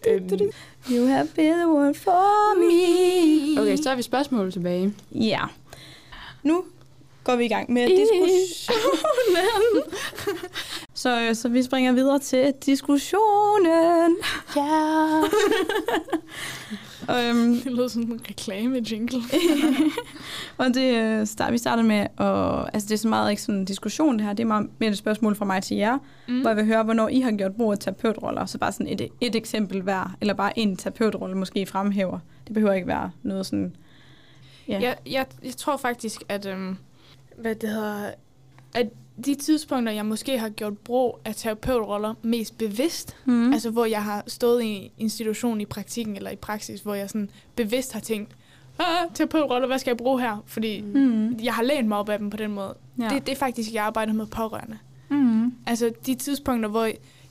Øhm, 0.06 0.50
You 0.90 1.06
have 1.06 1.28
been 1.34 1.52
the 1.58 1.68
one 1.68 1.94
for 1.94 2.54
me. 2.58 3.60
okay, 3.60 3.76
så 3.82 3.88
har 3.88 3.96
vi 3.96 4.02
spørgsmål 4.02 4.52
tilbage. 4.52 4.94
Ja. 5.10 5.40
Nu 6.42 6.64
går 7.24 7.36
vi 7.36 7.44
i 7.44 7.48
gang 7.48 7.72
med 7.72 7.88
diskussionen. 7.88 8.80
så, 10.94 11.20
øh, 11.20 11.34
så 11.34 11.48
vi 11.48 11.62
springer 11.62 11.92
videre 11.92 12.18
til 12.18 12.54
diskussionen. 12.66 14.16
Ja. 14.56 15.22
Og, 17.08 17.24
øhm, 17.24 17.54
Det 17.64 17.72
lød 17.72 17.88
som 17.88 18.02
en 18.02 18.20
reklame-jingle. 18.30 19.22
og 20.58 20.66
det 20.74 20.94
øh, 20.94 21.26
start, 21.26 21.52
vi 21.52 21.58
starter 21.58 21.82
med, 21.82 22.06
og, 22.16 22.74
altså 22.74 22.88
det 22.88 22.94
er 22.94 22.98
så 22.98 23.08
meget 23.08 23.30
ikke 23.30 23.42
sådan 23.42 23.60
en 23.60 23.64
diskussion 23.64 24.18
det 24.18 24.26
her, 24.26 24.32
det 24.32 24.42
er 24.42 24.46
meget 24.46 24.68
mere 24.78 24.90
et 24.90 24.98
spørgsmål 24.98 25.36
fra 25.36 25.44
mig 25.44 25.62
til 25.62 25.76
jer, 25.76 25.98
mm. 26.28 26.40
hvor 26.40 26.50
jeg 26.50 26.56
vil 26.56 26.66
høre, 26.66 26.82
hvornår 26.82 27.08
I 27.08 27.20
har 27.20 27.32
gjort 27.32 27.54
brug 27.54 27.72
af 27.72 27.78
terapeutroller, 27.78 28.46
så 28.46 28.58
bare 28.58 28.72
sådan 28.72 28.88
et, 28.88 29.08
et 29.20 29.36
eksempel 29.36 29.82
hver, 29.82 30.16
eller 30.20 30.34
bare 30.34 30.58
en 30.58 30.76
terapeutrolle 30.76 31.36
måske 31.36 31.60
I 31.60 31.64
fremhæver. 31.64 32.18
Det 32.44 32.54
behøver 32.54 32.72
ikke 32.72 32.88
være 32.88 33.10
noget 33.22 33.46
sådan, 33.46 33.76
ja. 34.68 34.80
Jeg, 34.80 34.96
jeg, 35.06 35.26
jeg 35.44 35.56
tror 35.56 35.76
faktisk, 35.76 36.22
at, 36.28 36.46
øhm, 36.46 36.76
hvad 37.36 37.54
det 37.54 37.68
hedder, 37.68 38.10
at 38.74 38.88
de 39.24 39.34
tidspunkter, 39.34 39.92
jeg 39.92 40.06
måske 40.06 40.38
har 40.38 40.48
gjort 40.48 40.78
brug 40.78 41.18
af 41.24 41.34
terapeutroller 41.34 42.14
mest 42.22 42.58
bevidst, 42.58 43.16
Mm. 43.24 43.32
mm. 43.32 43.52
altså 43.52 43.70
hvor 43.70 43.84
jeg 43.84 44.04
har 44.04 44.24
stået 44.26 44.62
i 44.64 44.92
en 44.98 45.60
i 45.60 45.64
praktikken 45.64 46.16
eller 46.16 46.30
i 46.30 46.36
praksis, 46.36 46.80
hvor 46.80 46.94
jeg 46.94 47.10
sådan 47.10 47.30
bevidst 47.56 47.92
har 47.92 48.00
tænkt, 48.00 48.30
ah, 48.78 48.84
terapeutroller, 49.14 49.66
hvad 49.66 49.78
skal 49.78 49.90
jeg 49.90 49.96
bruge 49.96 50.20
her? 50.20 50.42
Fordi 50.46 50.80
Mm. 50.80 51.38
jeg 51.42 51.54
har 51.54 51.62
lænt 51.62 51.88
mig 51.88 51.98
op 51.98 52.08
af 52.08 52.18
dem 52.18 52.30
på 52.30 52.36
den 52.36 52.50
måde. 52.50 52.74
Ja. 53.00 53.08
Det, 53.08 53.26
det 53.26 53.32
er 53.32 53.36
faktisk, 53.36 53.72
jeg 53.72 53.84
arbejder 53.84 54.12
med 54.12 54.26
pårørende. 54.26 54.78
Mm. 55.08 55.52
Altså 55.66 55.90
de 56.06 56.14
tidspunkter, 56.14 56.68
hvor 56.68 56.84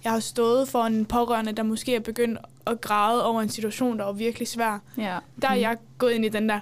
jeg 0.03 0.11
har 0.11 0.19
stået 0.19 0.67
for 0.67 0.83
en 0.83 1.05
pårørende, 1.05 1.51
der 1.51 1.63
måske 1.63 1.95
er 1.95 1.99
begyndt 1.99 2.39
at 2.67 2.81
græde 2.81 3.25
over 3.25 3.41
en 3.41 3.49
situation, 3.49 3.99
der 3.99 4.05
var 4.05 4.11
virkelig 4.11 4.47
svær. 4.47 4.79
Ja. 4.97 5.17
Der 5.41 5.47
er 5.47 5.55
jeg 5.55 5.77
gået 5.97 6.11
ind 6.11 6.25
i 6.25 6.29
den 6.29 6.49
der, 6.49 6.59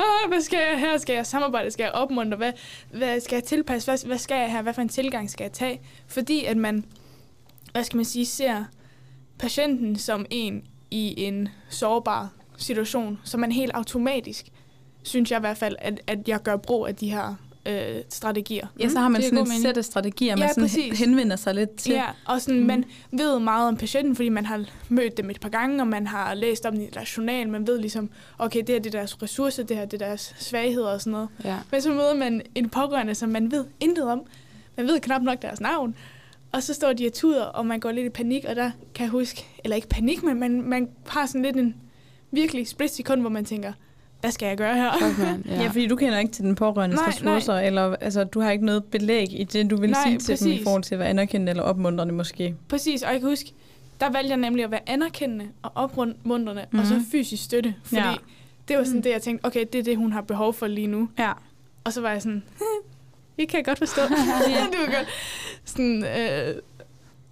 ah, 0.00 0.28
hvad 0.28 0.40
skal 0.40 0.58
jeg 0.70 0.78
her? 0.80 0.98
Skal 0.98 1.14
jeg 1.14 1.26
samarbejde? 1.26 1.70
Skal 1.70 1.84
jeg 1.84 1.92
opmuntre? 1.92 2.36
Hvad, 2.36 2.52
hvad 2.90 3.20
skal 3.20 3.36
jeg 3.36 3.44
tilpasse? 3.44 3.90
Hvad, 3.90 4.06
hvad 4.06 4.18
skal 4.18 4.34
jeg 4.34 4.52
her? 4.52 4.62
Hvad 4.62 4.74
for 4.74 4.82
en 4.82 4.88
tilgang 4.88 5.30
skal 5.30 5.44
jeg 5.44 5.52
tage? 5.52 5.80
Fordi 6.06 6.44
at 6.44 6.56
man, 6.56 6.84
hvad 7.72 7.84
skal 7.84 7.96
man 7.96 8.04
sige, 8.04 8.26
ser 8.26 8.64
patienten 9.38 9.96
som 9.96 10.26
en 10.30 10.64
i 10.90 11.24
en 11.24 11.48
sårbar 11.68 12.30
situation, 12.56 13.20
så 13.24 13.38
man 13.38 13.52
helt 13.52 13.72
automatisk, 13.74 14.48
synes 15.02 15.30
jeg 15.30 15.38
i 15.38 15.40
hvert 15.40 15.56
fald, 15.56 15.76
at, 15.78 16.00
at 16.06 16.28
jeg 16.28 16.42
gør 16.42 16.56
brug 16.56 16.86
af 16.86 16.96
de 16.96 17.10
her 17.10 17.34
øh, 17.66 18.02
strategier. 18.08 18.66
Ja, 18.80 18.88
så 18.88 18.98
har 18.98 19.08
man 19.08 19.20
Det 19.20 19.28
sådan 19.30 19.46
et 19.46 19.62
sæt 19.62 19.76
af 19.76 19.84
strategier, 19.84 20.36
man 20.36 20.42
Ja, 20.42 20.48
sådan 20.48 20.62
præcis. 20.64 20.98
henvender 20.98 21.36
sig 21.36 21.54
lidt 21.54 21.76
til. 21.76 21.92
Ja, 21.92 22.04
og 22.26 22.40
sådan, 22.40 22.54
Mm. 22.54 22.60
mm. 22.60 22.66
man 22.66 22.84
ved 23.12 23.38
meget 23.38 23.68
om 23.68 23.76
patienten, 23.76 24.16
fordi 24.16 24.28
man 24.28 24.46
har 24.46 24.64
mødt 24.88 25.16
dem 25.16 25.30
et 25.30 25.40
par 25.40 25.48
gange, 25.48 25.80
og 25.82 25.86
man 25.88 26.06
har 26.06 26.34
læst 26.34 26.66
om 26.66 26.74
det 26.76 26.82
i 26.82 26.90
deres 26.94 27.16
journal. 27.16 27.48
Man 27.48 27.66
ved 27.66 27.78
ligesom, 27.78 28.10
okay, 28.38 28.58
det 28.60 28.68
her 28.68 28.78
det 28.78 28.86
er 28.94 28.98
deres 28.98 29.22
ressourcer, 29.22 29.62
det 29.62 29.76
her 29.76 29.84
det 29.84 30.02
er 30.02 30.06
deres 30.06 30.34
svagheder 30.38 30.88
og 30.88 31.00
sådan 31.00 31.10
noget. 31.10 31.28
Ja. 31.44 31.56
Men 31.70 31.82
så 31.82 31.90
møder 31.90 32.14
man 32.14 32.42
en 32.54 32.68
pårørende, 32.68 33.14
som 33.14 33.28
man 33.28 33.50
ved 33.50 33.64
intet 33.80 34.04
om. 34.04 34.22
Man 34.76 34.86
ved 34.86 35.00
knap 35.00 35.22
nok 35.22 35.42
deres 35.42 35.60
navn. 35.60 35.94
Og 36.52 36.62
så 36.62 36.74
står 36.74 36.92
de 36.92 37.06
og 37.06 37.12
tuder, 37.12 37.44
og 37.44 37.66
man 37.66 37.80
går 37.80 37.90
lidt 37.92 38.06
i 38.06 38.08
panik, 38.08 38.44
og 38.48 38.56
der 38.56 38.70
kan 38.94 39.02
jeg 39.04 39.10
huske, 39.10 39.44
eller 39.64 39.76
ikke 39.76 39.88
panik, 39.88 40.22
men 40.22 40.40
man, 40.40 40.62
man 40.62 40.88
har 41.06 41.26
sådan 41.26 41.42
lidt 41.42 41.56
en 41.56 41.74
virkelig 42.30 42.68
split 42.68 42.90
sekund, 42.90 43.20
hvor 43.20 43.30
man 43.30 43.44
tænker, 43.44 43.72
hvad 44.20 44.30
skal 44.30 44.46
jeg 44.46 44.56
gøre 44.56 44.74
her? 44.74 44.92
Man. 45.24 45.44
Ja. 45.48 45.62
ja, 45.62 45.68
fordi 45.68 45.86
du 45.86 45.96
kender 45.96 46.18
ikke 46.18 46.32
til 46.32 46.44
den 46.44 46.54
pårørendes 46.54 47.00
Nej, 47.00 47.08
ressourcer, 47.08 47.54
eller 47.54 47.96
altså, 48.00 48.24
du 48.24 48.40
har 48.40 48.50
ikke 48.50 48.64
noget 48.64 48.84
belæg 48.84 49.40
i 49.40 49.44
det, 49.44 49.70
du 49.70 49.76
vil 49.76 49.90
Nej, 49.90 50.00
sige 50.06 50.18
til 50.18 50.40
dem 50.40 50.48
i 50.48 50.50
præcis. 50.50 50.64
forhold 50.64 50.82
til 50.82 50.94
at 50.94 50.98
være 50.98 51.08
anerkendende 51.08 51.50
eller 51.50 51.62
opmuntrende 51.62 52.14
måske. 52.14 52.54
Præcis, 52.68 53.02
og 53.02 53.12
jeg 53.12 53.20
kan 53.20 53.28
huske, 53.28 53.52
der 54.00 54.10
valgte 54.10 54.28
jeg 54.30 54.36
nemlig 54.36 54.64
at 54.64 54.70
være 54.70 54.80
anerkendende 54.88 55.46
og 55.62 55.72
opmuntrende, 55.74 56.52
mm-hmm. 56.52 56.78
og 56.78 56.86
så 56.86 56.94
Mhm. 56.94 57.04
fysisk 57.12 57.44
støtte. 57.44 57.74
Fordi 57.84 58.00
Ja. 58.00 58.08
ja. 58.10 58.16
det 58.68 58.76
var 58.78 58.84
sådan 58.84 58.96
Mm. 58.98 59.02
det, 59.02 59.10
jeg 59.10 59.22
tænkte, 59.22 59.44
okay, 59.46 59.64
det 59.72 59.78
er 59.78 59.82
det, 59.82 59.96
hun 59.96 60.12
har 60.12 60.20
behov 60.20 60.54
for 60.54 60.66
lige 60.66 60.86
nu. 60.86 61.08
Ja. 61.18 61.32
Og 61.84 61.92
så 61.92 62.00
var 62.00 62.10
jeg 62.12 62.22
sådan, 62.22 62.42
det 63.38 63.48
kan 63.48 63.56
jeg 63.56 63.64
godt 63.64 63.78
forstå. 63.78 64.02
det 64.72 64.78
var 64.86 64.96
godt. 64.98 65.06
Sådan, 65.64 66.04
øh, 66.04 66.08
det, 66.08 66.60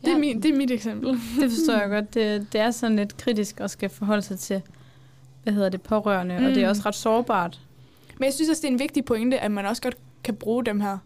Ja. 0.06 0.12
er 0.14 0.18
min, 0.18 0.42
det 0.42 0.50
er 0.50 0.56
mit 0.56 0.70
eksempel. 0.70 1.08
Det 1.40 1.50
forstår 1.50 1.78
jeg 1.80 1.88
godt. 2.00 2.14
Det, 2.14 2.46
det 2.52 2.60
er 2.60 2.70
sådan 2.70 2.96
lidt 2.96 3.16
kritisk 3.16 3.60
at 3.60 3.70
skal 3.70 3.88
forholde 3.90 4.22
sig 4.22 4.38
til, 4.38 4.62
hvad 5.44 5.52
hedder 5.52 5.68
det, 5.68 5.82
pårørende, 5.82 6.38
mm. 6.38 6.44
og 6.44 6.50
det 6.50 6.62
er 6.62 6.66
Mm. 6.66 6.70
også 6.70 6.82
ret 6.86 6.94
sårbart. 6.94 7.60
Men 8.18 8.24
jeg 8.24 8.34
synes 8.34 8.50
også, 8.50 8.60
det 8.62 8.68
er 8.68 8.72
en 8.72 8.78
vigtig 8.78 9.04
pointe, 9.04 9.38
at 9.38 9.50
man 9.50 9.66
også 9.66 9.82
godt 9.82 9.96
kan 10.24 10.34
bruge 10.34 10.64
dem 10.64 10.80
her 10.80 10.98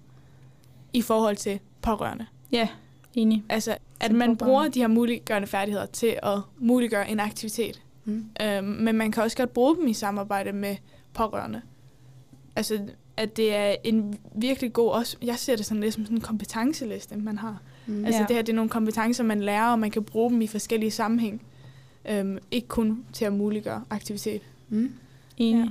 i 0.93 1.03
forhold 1.03 1.37
til 1.37 1.61
pårørende. 1.83 2.27
Ja, 2.53 2.69
enig. 3.15 3.45
Altså, 3.49 3.77
at 4.01 4.13
man 4.13 4.37
bruger 4.37 4.69
de 4.69 4.81
her 4.81 4.87
muliggørende 4.89 5.49
færdigheder 5.49 5.87
til 5.87 6.19
at 6.23 6.39
muliggøre 6.59 7.11
en 7.11 7.21
aktivitet. 7.21 7.83
Mm. 8.05 8.25
Øhm, 8.43 8.65
men 8.65 8.97
man 8.97 9.13
kan 9.13 9.23
også 9.23 9.37
godt 9.37 9.53
bruge 9.53 9.77
dem 9.77 9.87
i 9.87 9.93
samarbejde 9.93 10.53
med 10.53 10.77
pårørende. 11.15 11.61
Altså, 12.57 12.79
at 13.17 13.37
det 13.37 13.55
er 13.55 13.75
en 13.85 14.19
virkelig 14.35 14.73
god, 14.73 14.91
også, 14.91 15.17
jeg 15.23 15.37
ser 15.39 15.57
det 15.57 15.67
sådan 15.67 15.81
lidt 15.81 15.95
som 15.95 16.05
sådan 16.05 16.17
en 16.17 16.21
kompetenceliste, 16.21 17.17
man 17.17 17.39
har. 17.39 17.59
Mm. 17.87 18.05
Altså 18.05 18.21
Ja. 18.21 18.27
det 18.27 18.37
her, 18.37 18.43
det 18.43 18.53
er 18.53 18.57
nogle 18.57 18.71
kompetencer, 18.71 19.25
man 19.25 19.41
lærer, 19.41 19.71
og 19.73 19.79
man 19.79 19.91
kan 19.91 20.03
bruge 20.05 20.31
dem 20.31 20.41
i 20.43 20.47
forskellige 20.47 20.91
sammenhæng. 20.91 21.43
Øhm, 22.11 22.39
ikke 22.51 22.69
kun 22.69 23.05
til 23.13 23.25
at 23.25 23.33
muliggøre 23.33 23.83
aktivitet. 23.91 24.43
Mm. 24.69 24.93
Enig. 25.37 25.65
Ja. 25.65 25.71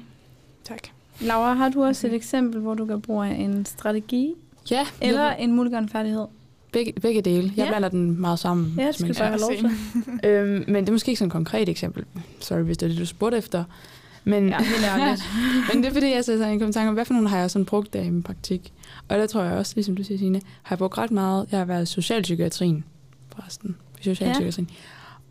Tak. 0.64 0.80
Laura, 1.22 1.54
har 1.54 1.70
du 1.70 1.84
også 1.84 2.08
et 2.08 2.14
eksempel, 2.14 2.62
hvor 2.62 2.74
du 2.74 2.86
kan 2.86 3.02
bruge 3.02 3.36
en 3.36 3.66
strategi 3.66 4.34
Ja, 4.72 4.86
eller 5.02 5.30
en 5.32 5.52
muliggørende 5.56 5.90
færdighed? 5.90 6.26
begge, 6.72 6.94
begge 7.02 7.22
dele. 7.22 7.52
Jeg 7.58 7.66
Ja. 7.66 7.72
blander 7.72 7.90
den 7.90 8.22
meget 8.22 8.40
sammen. 8.40 8.74
Ja, 8.78 8.88
det 8.88 8.96
skal 8.96 9.16
bare 9.16 9.28
have 9.28 9.40
lov 9.40 9.52
til. 9.58 9.66
øhm, 10.30 10.64
men 10.68 10.76
det 10.84 10.90
er 10.90 10.94
måske 10.94 11.10
ikke 11.10 11.20
sådan 11.20 11.28
et 11.28 11.32
konkret 11.32 11.70
eksempel. 11.70 12.06
Sorry, 12.40 12.60
hvis 12.62 12.78
det 12.78 12.86
er 12.86 12.90
det, 12.90 12.98
du 13.00 13.06
spurgte 13.06 13.38
efter. 13.38 13.64
Men, 14.24 14.50
Ja, 14.50 14.58
helt 14.64 14.86
ærligt. 14.86 15.24
men 15.74 15.84
det 15.84 15.90
er 15.90 15.94
fordi, 15.94 16.12
jeg 16.14 16.26
så 16.26 16.38
sådan, 16.38 16.60
kom 16.60 16.70
i 16.70 16.74
tanke 16.74 16.88
om, 16.90 16.94
hvad 16.94 17.06
for 17.06 17.14
nogle 17.14 17.30
har 17.30 17.38
jeg 17.40 17.52
sådan 17.52 17.66
brugt 17.66 17.94
der 17.94 18.02
i 18.02 18.10
min 18.10 18.24
praktik. 18.24 18.74
Og 19.10 19.18
der 19.18 19.28
tror 19.28 19.42
jeg 19.44 19.54
også, 19.54 19.72
ligesom 19.76 19.96
du 19.96 20.04
siger, 20.04 20.18
Signe, 20.18 20.42
har 20.64 20.74
jeg 20.76 20.78
brugt 20.80 20.98
ret 20.98 21.12
meget. 21.12 21.46
Jeg 21.52 21.60
har 21.60 21.66
været 21.66 21.84
i 21.84 21.86
socialpsykiatrien, 21.86 22.84
forresten. 23.36 23.76
Socialpsykiatrien. 24.02 24.68
Ja. 24.72 24.76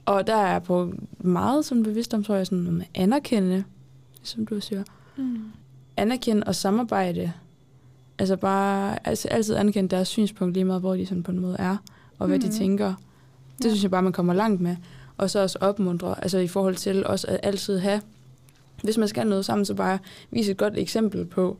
Og 0.06 0.26
der 0.26 0.36
er 0.36 0.58
brugt 0.58 0.94
meget 1.24 1.64
sådan 1.64 1.82
bevidst 1.82 2.14
om, 2.14 2.24
tror 2.24 2.34
jeg, 2.34 2.46
sådan 2.46 2.58
noget 2.58 2.74
med 2.78 2.86
anerkende, 2.94 3.64
som 4.22 4.46
du 4.46 4.60
siger. 4.60 4.82
Mm. 5.16 5.38
Anerkende 5.96 6.42
og 6.46 6.54
samarbejde. 6.54 7.32
Altså 8.18 8.36
bare 8.36 8.98
altså 9.08 9.28
altid 9.28 9.54
anerkende 9.54 9.88
deres 9.96 10.08
synspunkt 10.08 10.54
lige 10.54 10.64
meget, 10.64 10.80
hvor 10.82 10.94
de 10.96 11.06
sådan 11.06 11.22
på 11.22 11.30
en 11.32 11.38
måde 11.40 11.56
er, 11.58 11.76
og 12.18 12.26
hvad 12.26 12.38
mm. 12.38 12.42
de 12.44 12.50
tænker. 12.50 12.94
Det 13.58 13.64
Ja. 13.64 13.68
synes 13.70 13.82
jeg 13.82 13.90
bare, 13.90 14.02
man 14.02 14.12
kommer 14.12 14.32
langt 14.34 14.60
med. 14.60 14.76
Og 15.16 15.30
så 15.30 15.38
også 15.42 15.58
opmuntre, 15.60 16.22
altså 16.22 16.38
i 16.38 16.46
forhold 16.48 16.74
til 16.76 17.06
også 17.06 17.26
at 17.26 17.40
altid 17.42 17.78
have, 17.78 18.00
hvis 18.82 18.98
man 18.98 19.08
skal 19.08 19.26
noget 19.26 19.44
sammen, 19.44 19.64
så 19.64 19.74
bare 19.74 19.98
vise 20.30 20.50
et 20.50 20.56
godt 20.56 20.74
eksempel 20.78 21.24
på, 21.24 21.56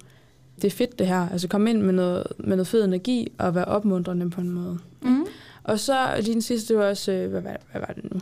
det 0.57 0.64
er 0.64 0.70
fedt 0.70 0.99
det 0.99 1.07
her. 1.07 1.28
Altså 1.28 1.49
komme 1.49 1.70
ind 1.70 1.82
med 1.82 1.92
noget, 1.92 2.26
med 2.38 2.57
noget 2.57 2.66
fed 2.66 2.84
energi 2.84 3.32
og 3.38 3.55
være 3.55 3.64
opmuntrende 3.64 4.30
på 4.30 4.40
en 4.40 4.51
måde. 4.51 4.78
Mm. 5.03 5.24
Og 5.64 5.80
så 5.80 6.14
lige 6.20 6.32
den 6.34 6.42
sidste, 6.42 6.74
det 6.74 6.82
var 6.82 6.88
også, 6.88 7.12
øh, 7.12 7.30
hvad, 7.30 7.40
var- 7.40 7.57
hvad 7.72 7.80
var 7.80 7.94
det 7.97 8.12
nu? 8.14 8.20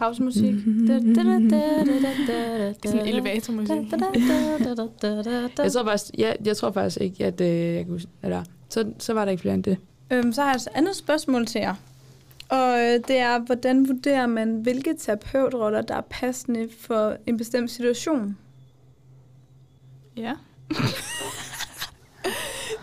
Pausemusik. 0.00 0.66
Mhm. 0.66 0.86
Sådan 0.86 1.06
en 2.98 3.08
elevatormusik. 3.08 3.76
Jeg 5.58 5.72
tror 5.72 5.84
faktisk, 5.84 6.10
ja, 6.18 6.32
jeg 6.44 6.56
tror 6.56 6.70
faktisk 6.70 7.00
ikke, 7.00 7.24
at 7.24 7.40
øh, 7.40 7.74
jeg 7.74 7.86
kunne, 7.86 8.00
eller, 8.22 8.44
så, 8.68 8.92
så 8.98 9.12
var 9.12 9.24
der 9.24 9.32
ikke 9.32 9.40
flere 9.40 9.54
end 9.54 9.64
det. 9.64 9.76
Øhm, 10.10 10.32
så 10.32 10.42
har 10.42 10.48
jeg 10.50 10.56
et 10.56 10.68
andet 10.74 10.96
spørgsmål 10.96 11.46
til 11.46 11.60
jer. 11.60 11.74
Og 12.48 12.78
øh, 12.78 13.00
det 13.08 13.18
er, 13.18 13.38
hvordan 13.38 13.88
vurderer 13.88 14.26
man, 14.26 14.54
hvilke 14.54 14.94
terapeutroller, 14.98 15.82
der 15.82 15.94
er 15.94 16.06
passende 16.10 16.68
for 16.80 17.16
en 17.26 17.36
bestemt 17.36 17.70
situation? 17.70 18.36
Ja. 20.16 20.32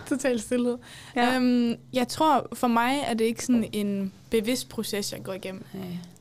Total 0.08 0.40
stillhed. 0.40 0.76
Ja. 1.16 1.24
Ja. 1.24 1.36
Øhm, 1.36 1.74
jeg 1.92 2.08
tror, 2.08 2.48
for 2.52 2.66
mig 2.66 2.98
er 3.06 3.14
det 3.14 3.24
ikke 3.24 3.44
sådan 3.44 3.64
en 3.72 4.12
bevidst 4.30 4.68
proces, 4.68 5.12
jeg 5.12 5.22
går 5.22 5.32
igennem, 5.32 5.64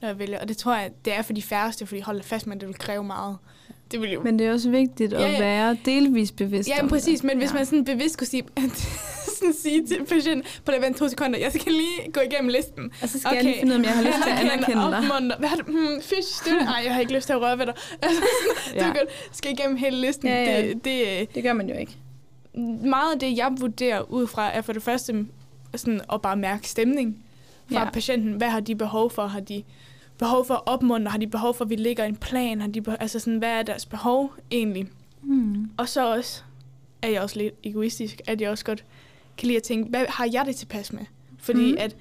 når 0.02 0.08
jeg 0.08 0.20
vælger. 0.20 0.40
Og 0.40 0.48
det 0.48 0.58
tror 0.58 0.76
jeg, 0.76 0.92
det 1.06 1.14
er 1.14 1.22
for 1.22 1.34
de 1.34 1.42
færreste, 1.42 1.86
fordi 1.86 2.02
hold 2.02 2.18
da 2.18 2.24
fast 2.24 2.48
med, 2.48 2.56
det 2.60 2.68
vil 2.68 2.78
kræve 2.78 3.04
meget. 3.04 3.38
Det 3.92 4.02
vil 4.02 4.12
jo... 4.12 4.24
Men 4.24 4.40
det 4.40 4.48
er 4.48 4.52
også 4.54 4.70
vigtigt 4.70 5.14
at 5.14 5.22
Ja, 5.22 5.28
ja. 5.30 5.40
være 5.40 5.78
delvis 5.86 6.32
bevidst 6.32 6.70
ja, 6.70 6.82
men 6.82 6.90
præcis. 6.90 7.20
det. 7.20 7.24
Men 7.28 7.38
hvis 7.38 7.50
Ja. 7.50 7.54
man 7.56 7.66
sådan 7.66 7.86
bevidst 7.86 8.18
kunne 8.18 8.28
sige, 8.28 8.44
sådan 9.40 9.54
sige 9.62 9.88
til 9.88 10.06
patienten, 10.06 10.44
på 10.66 10.72
det 10.72 10.82
vent 10.82 10.98
to 10.98 11.08
sekunder, 11.10 11.40
jeg 11.40 11.52
skal 11.52 11.72
lige 11.72 12.12
gå 12.14 12.20
igennem 12.32 12.50
listen. 12.50 12.92
Og 13.02 13.10
så 13.10 13.20
skal 13.20 13.28
okay. 13.28 13.36
jeg 13.36 13.44
lige 13.44 13.60
finde 13.60 13.72
ud 13.72 13.74
af, 13.74 13.78
om 13.80 13.84
jeg 13.84 13.92
har 13.94 14.04
lyst 14.04 14.18
til 14.24 14.30
at 14.30 14.38
anerkende 14.40 14.82
dig. 14.82 14.98
Opmuntre. 14.98 15.36
Hvad 15.40 15.50
har 15.50 15.56
du? 15.56 15.64
Hmm, 15.64 16.02
fysisk 16.02 16.38
støtte? 16.42 16.66
Nej, 16.66 16.82
jeg 16.86 16.94
har 16.94 17.00
ikke 17.02 17.14
lyst 17.14 17.26
til 17.26 17.34
at 17.34 17.42
røre 17.42 17.58
ved 17.60 17.66
dig. 17.66 17.74
Altså, 18.02 18.22
Ja. 18.76 18.88
Du 18.88 18.94
kan 18.94 19.02
skal 19.32 19.52
igennem 19.52 19.78
hele 19.78 19.98
listen. 20.02 20.28
Ja, 20.28 20.44
ja. 20.44 20.68
Det, 20.68 20.86
det, 20.86 21.36
Det 21.36 21.44
gør 21.44 21.54
man 21.54 21.70
jo 21.70 21.76
ikke. 21.76 21.98
meget 22.84 23.14
af 23.14 23.20
det, 23.20 23.38
jeg 23.38 23.52
vurderer 23.60 24.02
ud 24.12 24.28
fra, 24.28 24.52
er 24.54 24.62
for 24.62 24.74
det 24.74 24.84
første 24.84 25.26
sådan 25.76 26.02
at 26.14 26.22
bare 26.22 26.38
mærke 26.38 26.68
stemning 26.70 27.18
fra 27.72 27.80
Ja. 27.84 27.90
patienten. 27.90 28.34
Hvad 28.34 28.50
har 28.50 28.60
de 28.60 28.76
behov 28.76 29.12
for? 29.12 29.28
Har 29.28 29.40
de 29.40 29.64
behov 30.18 30.46
for 30.46 30.54
at 30.54 30.62
opmuntre? 30.66 31.12
Har 31.12 31.18
de 31.18 31.28
behov 31.28 31.54
for, 31.54 31.64
at 31.66 31.70
vi 31.70 31.76
lægger 31.76 32.04
en 32.04 32.16
plan? 32.16 32.62
Har 32.62 32.68
de 32.68 32.82
behov, 32.82 32.98
altså 33.00 33.20
sådan, 33.20 33.38
hvad 33.38 33.50
er 33.50 33.64
deres 33.64 33.86
behov 33.86 34.34
egentlig? 34.52 34.88
Mm. 35.22 35.70
Og 35.78 35.90
så 35.90 36.14
også 36.14 36.42
er 37.02 37.10
jeg 37.10 37.22
også 37.22 37.40
lidt 37.40 37.54
egoistisk, 37.64 38.22
at 38.28 38.42
jeg 38.42 38.50
også 38.50 38.66
godt 38.66 38.86
kan 39.38 39.48
lide 39.48 39.58
at 39.58 39.64
tænke, 39.64 39.90
hvad 39.90 40.06
har 40.10 40.30
jeg 40.32 40.44
det 40.46 40.56
tilpas 40.56 40.94
med? 40.94 41.06
Fordi 41.38 41.72
mm. 41.72 41.78
at 41.80 41.96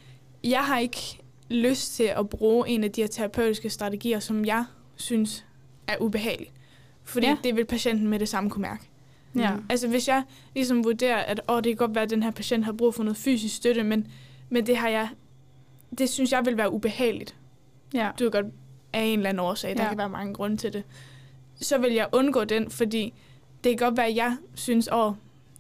jeg 0.45 0.65
har 0.65 0.79
ikke 0.79 1.19
lyst 1.49 1.95
til 1.95 2.05
at 2.17 2.29
bruge 2.29 2.69
en 2.69 2.85
af 2.85 2.93
de 2.93 3.01
her 3.01 3.09
terapeutiske 3.09 3.71
strategier, 3.71 4.21
som 4.21 4.45
jeg 4.45 4.65
synes 4.97 5.45
er 5.87 5.97
ubehagelig. 6.01 6.53
Fordi 7.05 7.27
ja. 7.27 7.37
det 7.45 7.57
vil 7.57 7.65
patienten 7.65 8.09
med 8.09 8.19
det 8.19 8.29
samme 8.29 8.51
kunne 8.51 8.63
mærke. 8.63 8.83
Ja. 9.37 9.53
Altså 9.69 9.89
hvis 9.89 10.09
jeg 10.09 10.23
ligesom 10.55 10.85
vurderer, 10.85 11.17
at 11.17 11.41
åh, 11.49 11.57
det 11.57 11.65
kan 11.65 11.77
godt 11.77 11.95
være, 11.95 12.05
at 12.05 12.11
den 12.11 12.23
her 12.23 12.31
patient 12.31 12.65
har 12.65 12.73
brug 12.73 12.95
for 12.95 13.03
noget 13.03 13.17
fysisk 13.17 13.57
støtte, 13.57 13.83
men, 13.83 14.07
men 14.49 14.67
det 14.67 14.77
har 14.77 14.89
jeg, 14.89 15.09
det 15.99 16.09
synes 16.09 16.33
jeg 16.33 16.47
vil 16.47 16.57
være 16.57 16.73
ubehageligt. 16.73 17.35
Ja. 17.95 18.11
Du 18.19 18.25
ved 18.25 18.31
godt, 18.33 18.47
af 18.93 19.03
en 19.03 19.19
eller 19.19 19.29
anden 19.29 19.41
årsag, 19.41 19.77
der 19.77 19.83
Ja. 19.83 19.89
kan 19.89 19.99
være 19.99 20.09
mange 20.09 20.35
grunde 20.35 20.57
til 20.57 20.73
det. 20.73 20.83
Så 21.61 21.79
vil 21.79 21.93
jeg 21.93 22.07
undgå 22.13 22.45
den, 22.45 22.71
fordi 22.71 23.13
det 23.65 23.79
kan 23.79 23.87
godt 23.89 23.97
være, 23.97 24.07
at 24.07 24.17
jeg 24.17 24.37
synes, 24.55 24.89
åh, 24.93 25.13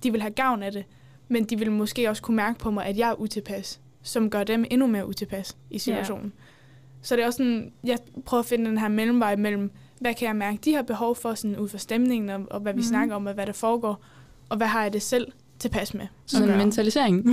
de 0.02 0.12
vil 0.12 0.20
have 0.20 0.32
gavn 0.32 0.62
af 0.62 0.72
det, 0.72 0.84
men 1.28 1.44
de 1.44 1.58
vil 1.58 1.72
måske 1.72 2.08
også 2.10 2.22
kunne 2.22 2.36
mærke 2.36 2.58
på 2.58 2.70
mig, 2.70 2.86
at 2.86 2.98
jeg 2.98 3.10
er 3.10 3.20
utilpas, 3.20 3.80
som 4.02 4.30
gør 4.30 4.44
dem 4.44 4.64
endnu 4.70 4.86
mere 4.86 5.08
utilpas 5.08 5.56
i 5.70 5.78
situationen. 5.78 6.32
Så 7.02 7.16
det 7.16 7.22
er 7.22 7.26
også 7.26 7.36
sådan, 7.36 7.72
jeg 7.84 7.98
prøver 8.24 8.42
at 8.42 8.46
finde 8.46 8.64
den 8.70 8.78
her 8.78 8.88
mellemvej 8.88 9.36
mellem, 9.36 9.70
hvad 10.00 10.14
kan 10.14 10.26
jeg 10.28 10.36
mærke, 10.36 10.58
de 10.64 10.74
har 10.74 10.82
behov 10.82 11.16
for 11.16 11.34
sådan 11.34 11.58
ud 11.58 11.68
fra 11.68 11.78
stemningen, 11.78 12.30
og, 12.30 12.46
og 12.50 12.60
hvad 12.60 12.72
vi 12.72 12.76
mm. 12.80 12.82
snakker 12.82 13.14
om, 13.14 13.26
og 13.26 13.34
hvad 13.34 13.46
der 13.46 13.52
foregår, 13.52 14.02
og 14.48 14.56
hvad 14.56 14.66
har 14.66 14.82
jeg 14.82 14.92
det 14.92 15.02
selv 15.02 15.32
tilpas 15.58 15.94
med. 15.94 16.02
at 16.02 16.08
Sådan 16.26 16.50
en 16.50 16.58
mentalisering. 16.58 17.24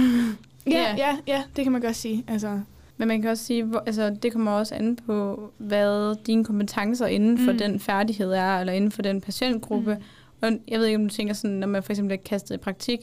Ja, 0.67 0.71
Ja. 0.71 0.95
ja, 0.97 1.17
ja, 1.27 1.43
det 1.55 1.63
kan 1.65 1.71
man 1.71 1.81
godt 1.81 1.95
sige. 1.95 2.23
Altså, 2.27 2.61
Men 3.03 3.07
man 3.07 3.21
kan 3.21 3.31
også 3.31 3.43
sige, 3.43 3.63
hvor, 3.63 3.83
altså, 3.85 4.15
det 4.23 4.33
kommer 4.33 4.51
også 4.51 4.75
an 4.75 4.97
på, 5.05 5.49
hvad 5.57 6.15
dine 6.25 6.45
kompetencer 6.45 7.05
inden 7.05 7.37
for 7.37 7.51
mm. 7.51 7.57
Den 7.57 7.79
færdighed 7.79 8.31
er, 8.31 8.59
eller 8.59 8.73
inden 8.73 8.91
for 8.91 9.01
den 9.01 9.21
patientgruppe. 9.21 9.95
Mm. 9.95 10.01
Og 10.41 10.51
jeg 10.67 10.79
ved 10.79 10.85
ikke, 10.85 10.97
om 10.97 11.09
du 11.09 11.15
tænker 11.15 11.33
sådan, 11.33 11.57
når 11.57 11.67
man 11.67 11.83
for 11.83 11.91
eksempel 11.91 12.09
bliver 12.09 12.23
kastet 12.25 12.55
i 12.55 12.57
praktik, 12.57 12.99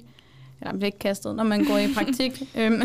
eller 0.60 0.72
man 0.72 0.78
bliver 0.78 0.86
ikke 0.86 0.98
kastet, 0.98 1.36
når 1.36 1.44
man 1.44 1.64
går 1.64 1.78
i 1.78 1.86
praktik, 1.94 2.42
øhm, 2.58 2.82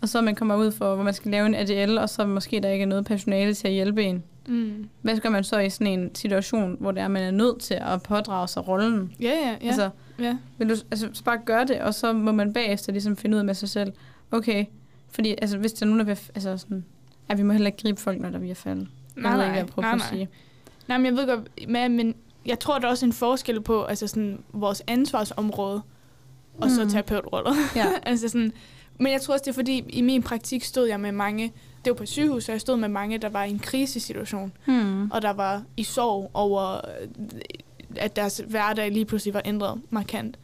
og 0.00 0.08
så 0.08 0.20
man 0.20 0.34
kommer 0.34 0.56
ud 0.56 0.72
for, 0.72 0.94
hvor 0.94 1.04
man 1.04 1.14
skal 1.14 1.30
lave 1.30 1.46
en 1.46 1.54
ADL, 1.54 1.98
og 1.98 2.08
så 2.08 2.26
måske 2.26 2.60
der 2.60 2.68
ikke 2.68 2.82
er 2.82 2.86
noget 2.86 3.04
personale 3.04 3.54
til 3.54 3.68
at 3.68 3.74
hjælpe 3.74 4.02
en. 4.02 4.22
mm. 4.48 4.88
Hvad 5.02 5.18
gør 5.18 5.28
man 5.28 5.44
så 5.44 5.58
i 5.58 5.70
sådan 5.70 5.86
en 5.86 6.14
situation, 6.14 6.76
hvor 6.80 6.90
det 6.90 7.02
er, 7.02 7.08
man 7.08 7.22
er 7.22 7.30
nødt 7.30 7.60
til 7.60 7.74
at 7.74 8.02
pådrage 8.02 8.48
sig 8.48 8.68
rollen? 8.68 9.12
Ja, 9.20 9.26
ja, 9.26 9.56
ja. 9.62 9.66
Altså, 9.66 9.90
ja. 10.18 10.36
vil 10.58 10.68
du 10.68 10.74
altså, 10.90 11.08
så 11.12 11.24
bare 11.24 11.38
gøre 11.44 11.64
det, 11.64 11.80
og 11.80 11.94
så 11.94 12.12
må 12.12 12.32
man 12.32 12.52
bagefter 12.52 12.92
ligesom 12.92 13.16
finde 13.16 13.34
ud 13.34 13.38
af 13.38 13.44
med 13.44 13.54
sig 13.54 13.68
selv, 13.68 13.92
okay, 14.30 14.64
fordi 15.14 15.34
altså, 15.42 15.58
hvis 15.58 15.72
der 15.72 15.86
er 15.86 15.90
nogen, 15.90 15.98
der 15.98 16.04
vil, 16.04 16.18
altså 16.34 16.56
sådan, 16.56 16.84
ja, 17.30 17.34
vi 17.34 17.42
må 17.42 17.52
heller 17.52 17.66
ikke 17.66 17.82
gribe 17.82 18.00
folk, 18.00 18.20
når 18.20 18.30
der 18.30 18.38
bliver 18.38 18.54
faldet. 18.54 18.88
Jeg 19.22 19.32
ved 19.38 19.44
ikke, 19.44 19.56
jeg 19.56 19.66
prøver 19.66 19.86
nej, 19.88 19.94
at 19.94 20.02
sige. 20.10 20.28
Nej, 20.88 20.98
men 20.98 21.06
jeg 21.06 21.14
ved 21.14 21.26
godt, 21.26 21.68
men, 21.68 21.96
men 21.96 22.14
jeg 22.46 22.58
tror, 22.58 22.78
der 22.78 22.86
er 22.86 22.90
også 22.90 23.06
en 23.06 23.12
forskel 23.12 23.60
på 23.60 23.84
altså 23.84 24.06
sådan, 24.06 24.38
vores 24.52 24.82
ansvarsområde, 24.86 25.82
og 26.58 26.70
så 26.70 26.84
Mm. 26.84 26.90
terapeutroller. 26.90 27.54
Ja. 27.76 27.86
altså 28.10 28.28
sådan, 28.28 28.52
men 28.98 29.12
jeg 29.12 29.20
tror 29.22 29.34
også, 29.34 29.42
det 29.44 29.50
er 29.50 29.54
fordi, 29.54 29.84
i 29.88 30.00
min 30.02 30.22
praktik 30.22 30.64
stod 30.64 30.86
jeg 30.88 31.00
med 31.00 31.12
mange, 31.12 31.52
det 31.84 31.90
var 31.90 31.94
på 31.96 32.06
sygehus, 32.06 32.44
så 32.44 32.52
jeg 32.52 32.60
stod 32.60 32.76
med 32.76 32.88
mange, 32.88 33.18
der 33.18 33.28
var 33.28 33.44
i 33.44 33.50
en 33.50 33.58
krisesituation, 33.58 34.52
Hmm. 34.64 35.10
og 35.10 35.22
der 35.22 35.30
var 35.30 35.62
i 35.76 35.82
sorg 35.84 36.30
over, 36.34 36.80
at 37.96 38.16
deres 38.16 38.42
hverdag 38.48 38.90
lige 38.90 39.04
pludselig 39.04 39.34
var 39.34 39.42
ændret 39.44 39.80
markant. 39.90 40.38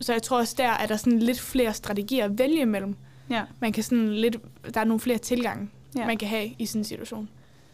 Så 0.00 0.12
jeg 0.12 0.22
tror 0.22 0.38
også, 0.38 0.54
der 0.58 0.68
er 0.68 0.86
der 0.86 0.96
sådan 0.96 1.18
lidt 1.18 1.40
flere 1.40 1.74
strategier 1.74 2.24
at 2.24 2.38
vælge 2.38 2.60
imellem. 2.60 2.96
Ja. 3.30 3.42
Man 3.60 3.72
kan 3.72 3.82
sådan 3.82 4.14
lidt, 4.14 4.36
der 4.74 4.80
er 4.80 4.84
nogle 4.84 5.00
flere 5.00 5.18
tilgange, 5.18 5.68
Ja. 5.96 6.06
man 6.06 6.16
kan 6.16 6.28
have 6.28 6.50
i 6.58 6.66
sådan 6.66 6.80
en 6.80 6.84
situation. 6.84 7.28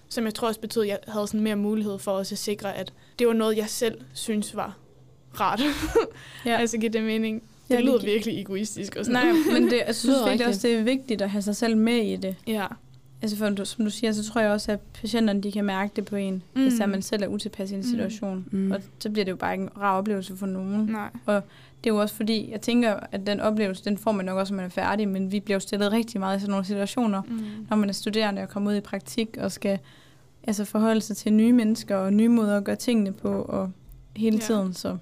Som 0.08 0.24
jeg 0.24 0.34
tror 0.34 0.48
også 0.48 0.60
betød, 0.60 0.82
at 0.82 0.88
jeg 0.88 0.98
havde 1.08 1.26
sådan 1.26 1.40
mere 1.40 1.56
mulighed 1.56 1.98
for 1.98 2.12
også 2.12 2.34
at 2.34 2.38
sikre, 2.38 2.74
at 2.76 2.92
det 3.18 3.26
var 3.26 3.32
noget, 3.32 3.56
jeg 3.56 3.68
selv 3.68 4.00
synes 4.12 4.56
var 4.56 4.76
rart. 5.40 5.60
Ja. 6.46 6.56
Altså 6.60 6.78
giver 6.78 6.92
det 6.92 7.02
mening. 7.02 7.42
Det 7.68 7.76
det 7.78 7.84
lyder 7.84 8.04
virkelig 8.04 8.40
egoistisk. 8.40 8.96
Og 8.96 9.04
sådan. 9.04 9.24
Nej, 9.26 9.32
men 9.60 9.70
det, 9.70 9.82
jeg 9.86 9.94
synes 9.94 10.14
virkelig 10.16 10.30
rigtigt. 10.30 10.48
også, 10.48 10.68
det 10.68 10.76
er 10.76 10.82
vigtigt 10.82 11.22
at 11.22 11.30
have 11.30 11.42
sig 11.42 11.56
selv 11.56 11.76
med 11.76 11.96
i 11.96 12.16
det. 12.16 12.36
Ja. 12.46 12.66
Altså 13.22 13.36
for, 13.36 13.64
som 13.64 13.84
du 13.84 13.90
siger, 13.90 14.12
så 14.12 14.24
tror 14.24 14.40
jeg 14.40 14.50
også, 14.50 14.72
at 14.72 14.80
patienterne 14.80 15.42
de 15.42 15.52
kan 15.52 15.64
mærke 15.64 15.92
det 15.96 16.04
på 16.04 16.16
en, 16.16 16.42
mm. 16.54 16.62
hvis 16.62 16.78
man 16.88 17.02
selv 17.02 17.22
er 17.22 17.26
utilpas 17.26 17.70
i 17.70 17.74
en 17.74 17.80
Mm. 17.80 17.86
situation. 17.86 18.46
Mm. 18.50 18.70
Og 18.72 18.80
så 18.98 19.10
bliver 19.10 19.24
det 19.24 19.30
jo 19.32 19.36
bare 19.36 19.52
ikke 19.54 19.62
en 19.62 19.70
rar 19.80 19.98
oplevelse 19.98 20.36
for 20.36 20.46
nogen. 20.46 20.86
Nej. 20.86 21.10
Det 21.84 21.90
er 21.90 21.94
jo 21.94 22.00
også 22.00 22.14
fordi, 22.14 22.50
jeg 22.50 22.60
tænker, 22.60 22.94
at 23.12 23.26
den 23.26 23.40
oplevelse, 23.40 23.84
den 23.84 23.98
får 23.98 24.12
man 24.12 24.24
nok 24.24 24.38
også, 24.38 24.52
når 24.52 24.56
man 24.56 24.64
er 24.66 24.70
færdig, 24.70 25.08
men 25.08 25.32
vi 25.32 25.40
bliver 25.40 25.56
jo 25.56 25.60
stillet 25.60 25.92
rigtig 25.92 26.20
meget 26.20 26.36
i 26.36 26.40
sådan 26.40 26.50
nogle 26.50 26.64
situationer, 26.66 27.22
Mm. 27.22 27.40
når 27.70 27.76
man 27.76 27.88
er 27.88 27.92
studerende 27.92 28.42
og 28.42 28.48
kommer 28.48 28.70
ud 28.70 28.76
i 28.76 28.80
praktik 28.80 29.36
og 29.40 29.52
skal 29.52 29.78
altså 30.46 30.64
forholde 30.64 31.00
sig 31.00 31.16
til 31.16 31.32
nye 31.32 31.52
mennesker 31.52 31.96
og 31.96 32.12
nye 32.12 32.28
måder 32.28 32.56
at 32.56 32.64
gøre 32.64 32.76
tingene 32.76 33.12
på 33.12 33.28
og 33.42 33.70
hele 34.16 34.36
Ja. 34.36 34.42
tiden. 34.42 34.74
Så 34.74 34.96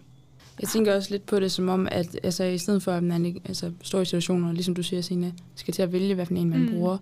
Jeg 0.60 0.68
tænker 0.68 0.94
også 0.94 1.10
lidt 1.10 1.26
på 1.26 1.40
det 1.40 1.52
som 1.52 1.68
om, 1.68 1.88
at 1.90 2.18
altså, 2.22 2.44
i 2.44 2.58
stedet 2.58 2.82
for, 2.82 2.92
at 2.92 3.02
man 3.02 3.40
altså, 3.44 3.72
står 3.82 4.00
i 4.00 4.04
situationer, 4.04 4.52
ligesom 4.52 4.74
du 4.74 4.82
siger, 4.82 5.02
Signe, 5.02 5.32
skal 5.54 5.74
til 5.74 5.82
at 5.82 5.92
vælge, 5.92 6.14
hvad 6.14 6.26
for 6.26 6.34
en 6.34 6.50
man. 6.50 6.60
Mm. 6.60 6.68
bruger, 6.70 6.98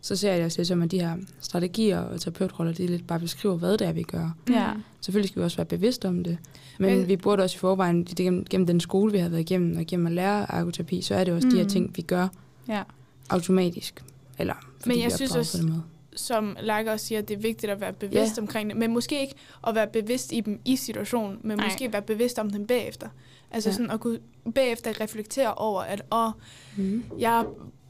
så 0.00 0.16
ser 0.16 0.28
jeg 0.30 0.38
det 0.38 0.44
også 0.44 0.64
som, 0.64 0.82
at 0.82 0.90
de 0.90 1.00
her 1.00 1.16
strategier 1.40 1.98
og 2.00 2.20
terapeutroller, 2.20 2.72
de 2.72 2.86
lidt 2.86 3.06
bare 3.06 3.20
beskriver, 3.20 3.56
hvad 3.56 3.78
det 3.78 3.86
er, 3.86 3.92
vi 3.92 4.02
gør. 4.02 4.36
Ja. 4.50 4.70
Selvfølgelig 5.00 5.28
skal 5.30 5.40
vi 5.40 5.44
også 5.44 5.56
være 5.56 5.64
bevidste 5.66 6.08
om 6.08 6.24
det. 6.24 6.38
Men, 6.78 6.90
Men- 6.90 6.98
Men 6.98 7.08
vi 7.08 7.16
burde 7.16 7.42
også 7.42 7.56
i 7.56 7.58
forvejen, 7.58 8.04
det- 8.04 8.16
gennem, 8.16 8.44
gennem 8.44 8.66
den 8.66 8.80
skole, 8.80 9.12
vi 9.12 9.18
har 9.18 9.28
været 9.28 9.40
igennem, 9.40 9.76
og 9.78 9.86
gennem 9.86 10.06
at 10.06 10.12
lære 10.12 10.52
ergoterapi, 10.54 11.02
så 11.02 11.14
er 11.14 11.24
det 11.24 11.34
også 11.34 11.46
mm. 11.46 11.50
de 11.50 11.56
her 11.56 11.64
Mm. 11.64 11.70
ting, 11.70 11.96
vi 11.96 12.02
gør 12.02 12.28
Ja. 12.68 12.82
automatisk. 13.30 14.04
Eller 14.38 14.54
fordi 14.80 14.88
Men 14.88 14.96
vi 14.96 15.02
jeg 15.02 15.10
er 15.10 15.16
synes 15.16 15.36
også- 15.36 15.58
på 15.58 15.62
den 15.62 15.70
måde. 15.72 15.82
som 16.16 16.56
Lager 16.60 16.92
også 16.92 17.06
siger, 17.06 17.18
at 17.18 17.28
det 17.28 17.36
er 17.36 17.40
vigtigt 17.40 17.72
at 17.72 17.80
være 17.80 17.92
bevidst 17.92 18.36
Ja. 18.36 18.42
omkring 18.42 18.70
det, 18.70 18.76
men 18.78 18.92
måske 18.92 19.20
ikke 19.20 19.34
at 19.66 19.74
være 19.74 19.86
bevidst 19.86 20.32
i 20.32 20.40
dem 20.40 20.60
i 20.64 20.76
situationen, 20.76 21.38
men 21.42 21.56
Nej. 21.56 21.66
måske 21.66 21.92
være 21.92 22.02
bevidst 22.02 22.38
om 22.38 22.50
dem 22.50 22.66
bagefter. 22.66 23.08
Altså 23.50 23.68
ja. 23.70 23.74
sådan 23.74 23.90
at 23.90 24.00
kunne 24.00 24.18
bagefter 24.54 25.00
reflektere 25.00 25.54
over, 25.54 25.80
at 25.82 26.02
åh, 26.12 26.30
Mm. 26.76 27.02
jeg 27.18 27.44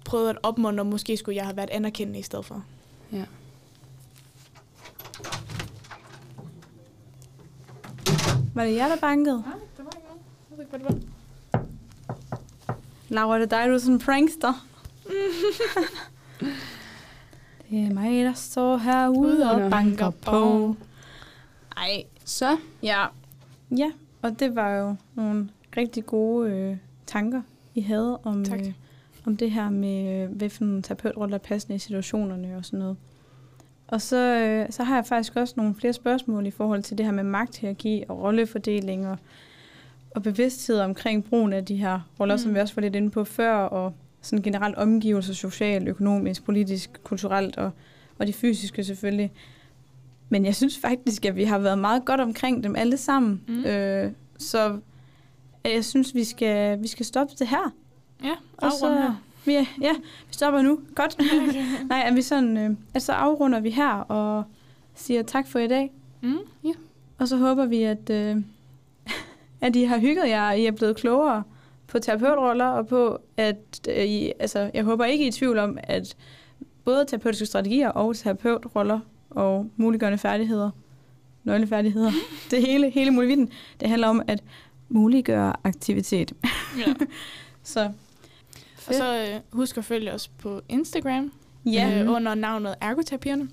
prøvede 0.05 0.31
at 0.31 0.39
opmuntre, 0.43 0.85
måske 0.85 1.17
skulle 1.17 1.37
jeg 1.37 1.45
have 1.45 1.57
været 1.57 1.71
anerkendende 1.71 2.19
i 2.19 2.23
stedet 2.23 2.45
for. 2.45 2.65
Ja. 3.13 3.25
Var 8.55 8.65
det 8.65 8.75
jer, 8.75 8.89
der 8.89 8.97
bankede? 8.97 9.41
Nej, 9.47 9.53
det 9.77 9.85
var 9.85 9.91
ikke 9.97 10.07
noget. 10.09 10.21
Jeg 10.51 10.59
ved 10.59 10.65
ikke, 10.65 10.77
hvad 10.77 10.81
det 10.81 10.87
var. 11.53 11.65
Laura, 13.09 13.37
det 13.39 13.53
er 13.53 13.59
dig, 13.59 13.69
du 13.69 13.75
er 13.75 13.79
sådan 13.79 13.95
en 13.95 14.01
prankster. 14.01 14.67
det 17.71 17.79
er 17.87 17.95
mig, 17.95 18.25
der 18.25 18.33
står 18.35 18.77
herude 18.77 19.51
og 19.51 19.71
banker 19.71 20.11
på. 20.11 20.77
Ej, 21.77 22.05
Så, 22.25 22.57
ja. 22.83 23.07
Ja, 23.77 23.93
og 24.23 24.41
det 24.41 24.55
var 24.57 24.71
jo 24.77 24.97
nogle 25.15 25.51
rigtig 25.77 26.07
gode 26.07 26.51
øh, 26.51 26.77
tanker, 27.07 27.43
I 27.75 27.81
havde 27.81 28.19
om, 28.25 28.45
Tak. 28.45 28.61
øh, 28.61 28.73
om 29.27 29.37
det 29.37 29.51
her 29.51 29.71
med, 29.71 30.23
øh, 30.23 30.31
hvilken 30.31 30.83
terapeutrolle 30.83 31.31
der 31.31 31.39
er 31.39 31.43
passende 31.43 31.77
i 31.77 31.79
situationerne 31.79 32.57
og 32.57 32.65
sådan 32.65 32.79
noget. 32.79 32.97
Og 33.89 34.01
så, 34.01 34.17
øh, 34.17 34.67
så 34.71 34.83
har 34.83 34.95
jeg 34.95 35.07
faktisk 35.07 35.37
også 35.37 35.55
nogle 35.57 35.75
flere 35.75 35.93
spørgsmål 35.93 36.47
i 36.47 36.51
forhold 36.51 36.83
til 36.83 36.99
det 36.99 37.07
her 37.07 37.13
med 37.13 37.25
magthierarki 37.25 38.05
og 38.09 38.19
rollefordeling 38.23 39.09
og, 39.09 39.19
og 40.11 40.23
bevidsthed 40.23 40.81
omkring 40.81 41.25
brugen 41.25 41.53
af 41.53 41.65
de 41.65 41.77
her 41.77 42.01
roller, 42.21 42.35
mm. 42.35 42.39
som 42.39 42.55
vi 42.55 42.61
også 42.61 42.75
var 42.75 42.83
lidt 42.83 42.97
inde 42.97 43.11
på 43.11 43.25
før, 43.25 43.55
og 43.55 43.93
sådan 44.21 44.43
generelt 44.43 44.77
omgivelser, 44.77 45.35
socialt, 45.35 45.89
økonomisk, 45.89 46.45
politisk, 46.45 47.01
kulturelt 47.05 47.57
og, 47.57 47.71
og 48.19 48.27
de 48.27 48.33
fysiske 48.33 48.85
selvfølgelig. 48.85 49.33
Men 50.29 50.45
jeg 50.45 50.55
synes 50.55 50.79
faktisk, 50.79 51.25
at 51.25 51.37
vi 51.37 51.45
har 51.45 51.59
været 51.59 51.79
meget 51.79 52.05
godt 52.05 52.21
omkring 52.21 52.63
dem 52.63 52.77
alle 52.77 52.97
sammen. 52.97 53.43
Mm. 53.49 53.65
Øh, 53.65 54.13
så 54.39 54.79
jeg 55.65 55.85
synes, 55.85 56.15
vi 56.15 56.25
skal, 56.25 56.83
vi 56.83 56.89
skal 56.89 57.07
stoppe 57.07 57.35
det 57.39 57.49
her. 57.49 57.73
Ja, 58.25 58.35
Og 58.57 58.73
så, 58.73 59.15
vi, 59.45 59.53
ja, 59.81 59.93
vi 60.29 60.33
stopper 60.33 60.63
nu. 60.63 60.81
Godt. 60.95 61.19
Nej, 61.89 62.03
er 62.07 62.15
vi 62.15 62.23
sådan, 62.23 62.57
øh, 62.57 62.77
altså 62.95 63.13
afrunder 63.13 63.61
vi 63.61 63.71
her 63.71 63.93
og 63.93 64.45
siger 64.95 65.23
tak 65.23 65.49
for 65.49 65.59
i 65.59 65.69
dag. 65.69 65.93
Mm. 66.21 66.39
Og 67.19 67.29
så 67.29 67.37
håber 67.37 67.67
vi, 67.67 67.83
at, 67.83 68.11
øh, 68.11 68.37
at 69.61 69.77
I 69.77 69.85
har 69.85 69.99
hygget 69.99 70.29
jer, 70.29 70.49
og 70.49 70.59
I 70.59 70.67
er 70.67 70.71
blevet 70.71 70.97
klogere 70.97 71.43
på 71.87 71.99
terapeutroller, 71.99 72.67
og 72.67 72.87
på, 72.87 73.19
at 73.37 73.89
øh, 73.89 74.05
I, 74.05 74.33
altså, 74.39 74.71
jeg 74.75 74.85
håber 74.85 75.05
ikke 75.05 75.25
I 75.25 75.27
er 75.27 75.31
i 75.31 75.33
tvivl 75.33 75.59
om, 75.59 75.79
at 75.83 76.17
både 76.85 77.05
terapeutiske 77.05 77.47
strategier 77.47 77.89
og 77.89 78.17
terapeutroller 78.17 79.01
og 79.31 79.71
muliggørende 79.77 80.19
færdigheder, 80.19 80.71
nøglefærdigheder, 81.45 82.13
det 82.51 82.67
hele, 82.67 82.91
hele 82.91 83.11
muligheden, 83.11 83.51
det 83.81 83.89
handler 83.89 84.09
om 84.09 84.23
at 84.27 84.43
muliggøre 84.89 85.53
aktivitet. 85.65 86.33
Ja. 86.79 86.95
Så 87.63 87.91
Og 88.91 88.95
så 88.95 89.27
øh, 89.35 89.41
husk 89.53 89.79
at 89.79 89.85
følge 89.85 90.13
os 90.13 90.29
på 90.29 90.61
Instagram 90.69 91.33
ja, 91.67 92.03
øh, 92.03 92.11
under 92.11 92.35
navnet 92.35 92.75
Ergoterapierne. 92.81 93.49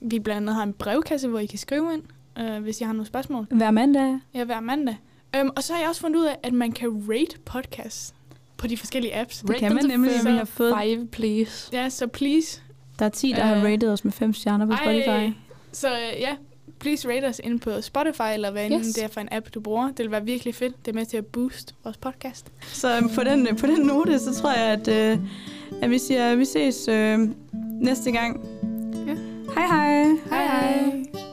Vi 0.00 0.18
blandt 0.18 0.36
andet 0.42 0.54
har 0.54 0.62
en 0.62 0.72
brevkasse, 0.72 1.28
hvor 1.28 1.38
I 1.38 1.46
kan 1.46 1.58
skrive 1.58 1.94
ind, 1.94 2.02
øh, 2.38 2.62
hvis 2.62 2.80
I 2.80 2.84
har 2.84 2.92
nogle 2.92 3.06
spørgsmål. 3.06 3.46
hver 3.50 3.70
mandag. 3.70 4.18
Ja, 4.34 4.44
hver 4.44 4.60
mandag. 4.60 4.96
Um, 5.40 5.50
og 5.56 5.62
så 5.62 5.72
har 5.72 5.80
jeg 5.80 5.88
også 5.88 6.00
fundet 6.00 6.20
ud 6.20 6.24
af, 6.26 6.36
at 6.42 6.52
man 6.52 6.72
kan 6.72 7.04
rate 7.08 7.38
podcasts 7.44 8.14
på 8.56 8.66
de 8.66 8.76
forskellige 8.76 9.16
apps. 9.20 9.38
Det 9.38 9.56
kan 9.56 9.74
man 9.74 9.84
nemlig, 9.84 10.12
vi 10.24 10.30
har 10.30 10.44
fået. 10.44 10.74
Five, 10.82 11.06
please. 11.06 11.70
Ja, 11.72 11.88
så 11.88 12.06
please. 12.06 12.62
Der 12.98 13.04
er 13.04 13.08
10, 13.08 13.32
der 13.32 13.42
har 13.44 13.56
Øh, 13.56 13.62
rated 13.64 13.92
os 13.92 14.04
med 14.04 14.12
5 14.12 14.32
stjerner 14.32 14.66
på 14.66 14.72
Spotify. 14.76 15.08
Ej, 15.08 15.32
så 15.72 15.88
øh, 15.88 16.20
ja, 16.20 16.36
please 16.80 17.08
rate 17.08 17.24
os 17.24 17.40
ind 17.44 17.60
på 17.60 17.80
Spotify, 17.80 18.34
eller 18.34 18.50
hvad 18.50 18.70
yes. 18.70 18.86
det 18.86 19.04
er 19.04 19.08
for 19.08 19.20
en 19.20 19.28
app, 19.32 19.54
du 19.54 19.60
bruger. 19.60 19.86
Det 19.86 19.98
vil 19.98 20.10
være 20.10 20.24
virkelig 20.24 20.54
fedt. 20.54 20.86
Det 20.86 20.90
er 20.90 20.94
med 20.94 21.06
til 21.06 21.16
at 21.16 21.26
booste 21.26 21.74
vores 21.84 21.96
podcast. 21.96 22.46
Så 22.62 22.96
øhm, 22.96 23.08
på 23.14 23.24
den, 23.24 23.46
øh, 23.46 23.56
på 23.56 23.66
den 23.66 23.86
note, 23.86 24.18
så 24.18 24.34
tror 24.34 24.52
jeg, 24.52 24.66
at, 24.66 24.88
øh, 24.88 25.18
at 25.82 25.90
vi 25.90 25.98
siger, 25.98 26.32
at 26.32 26.38
vi 26.38 26.44
ses 26.44 26.88
øh, 26.88 27.18
næste 27.80 28.12
gang. 28.12 28.48
Ja. 29.06 29.16
Hej 29.54 29.66
hej! 29.66 30.04
Hej 30.30 30.46
hej! 30.46 31.27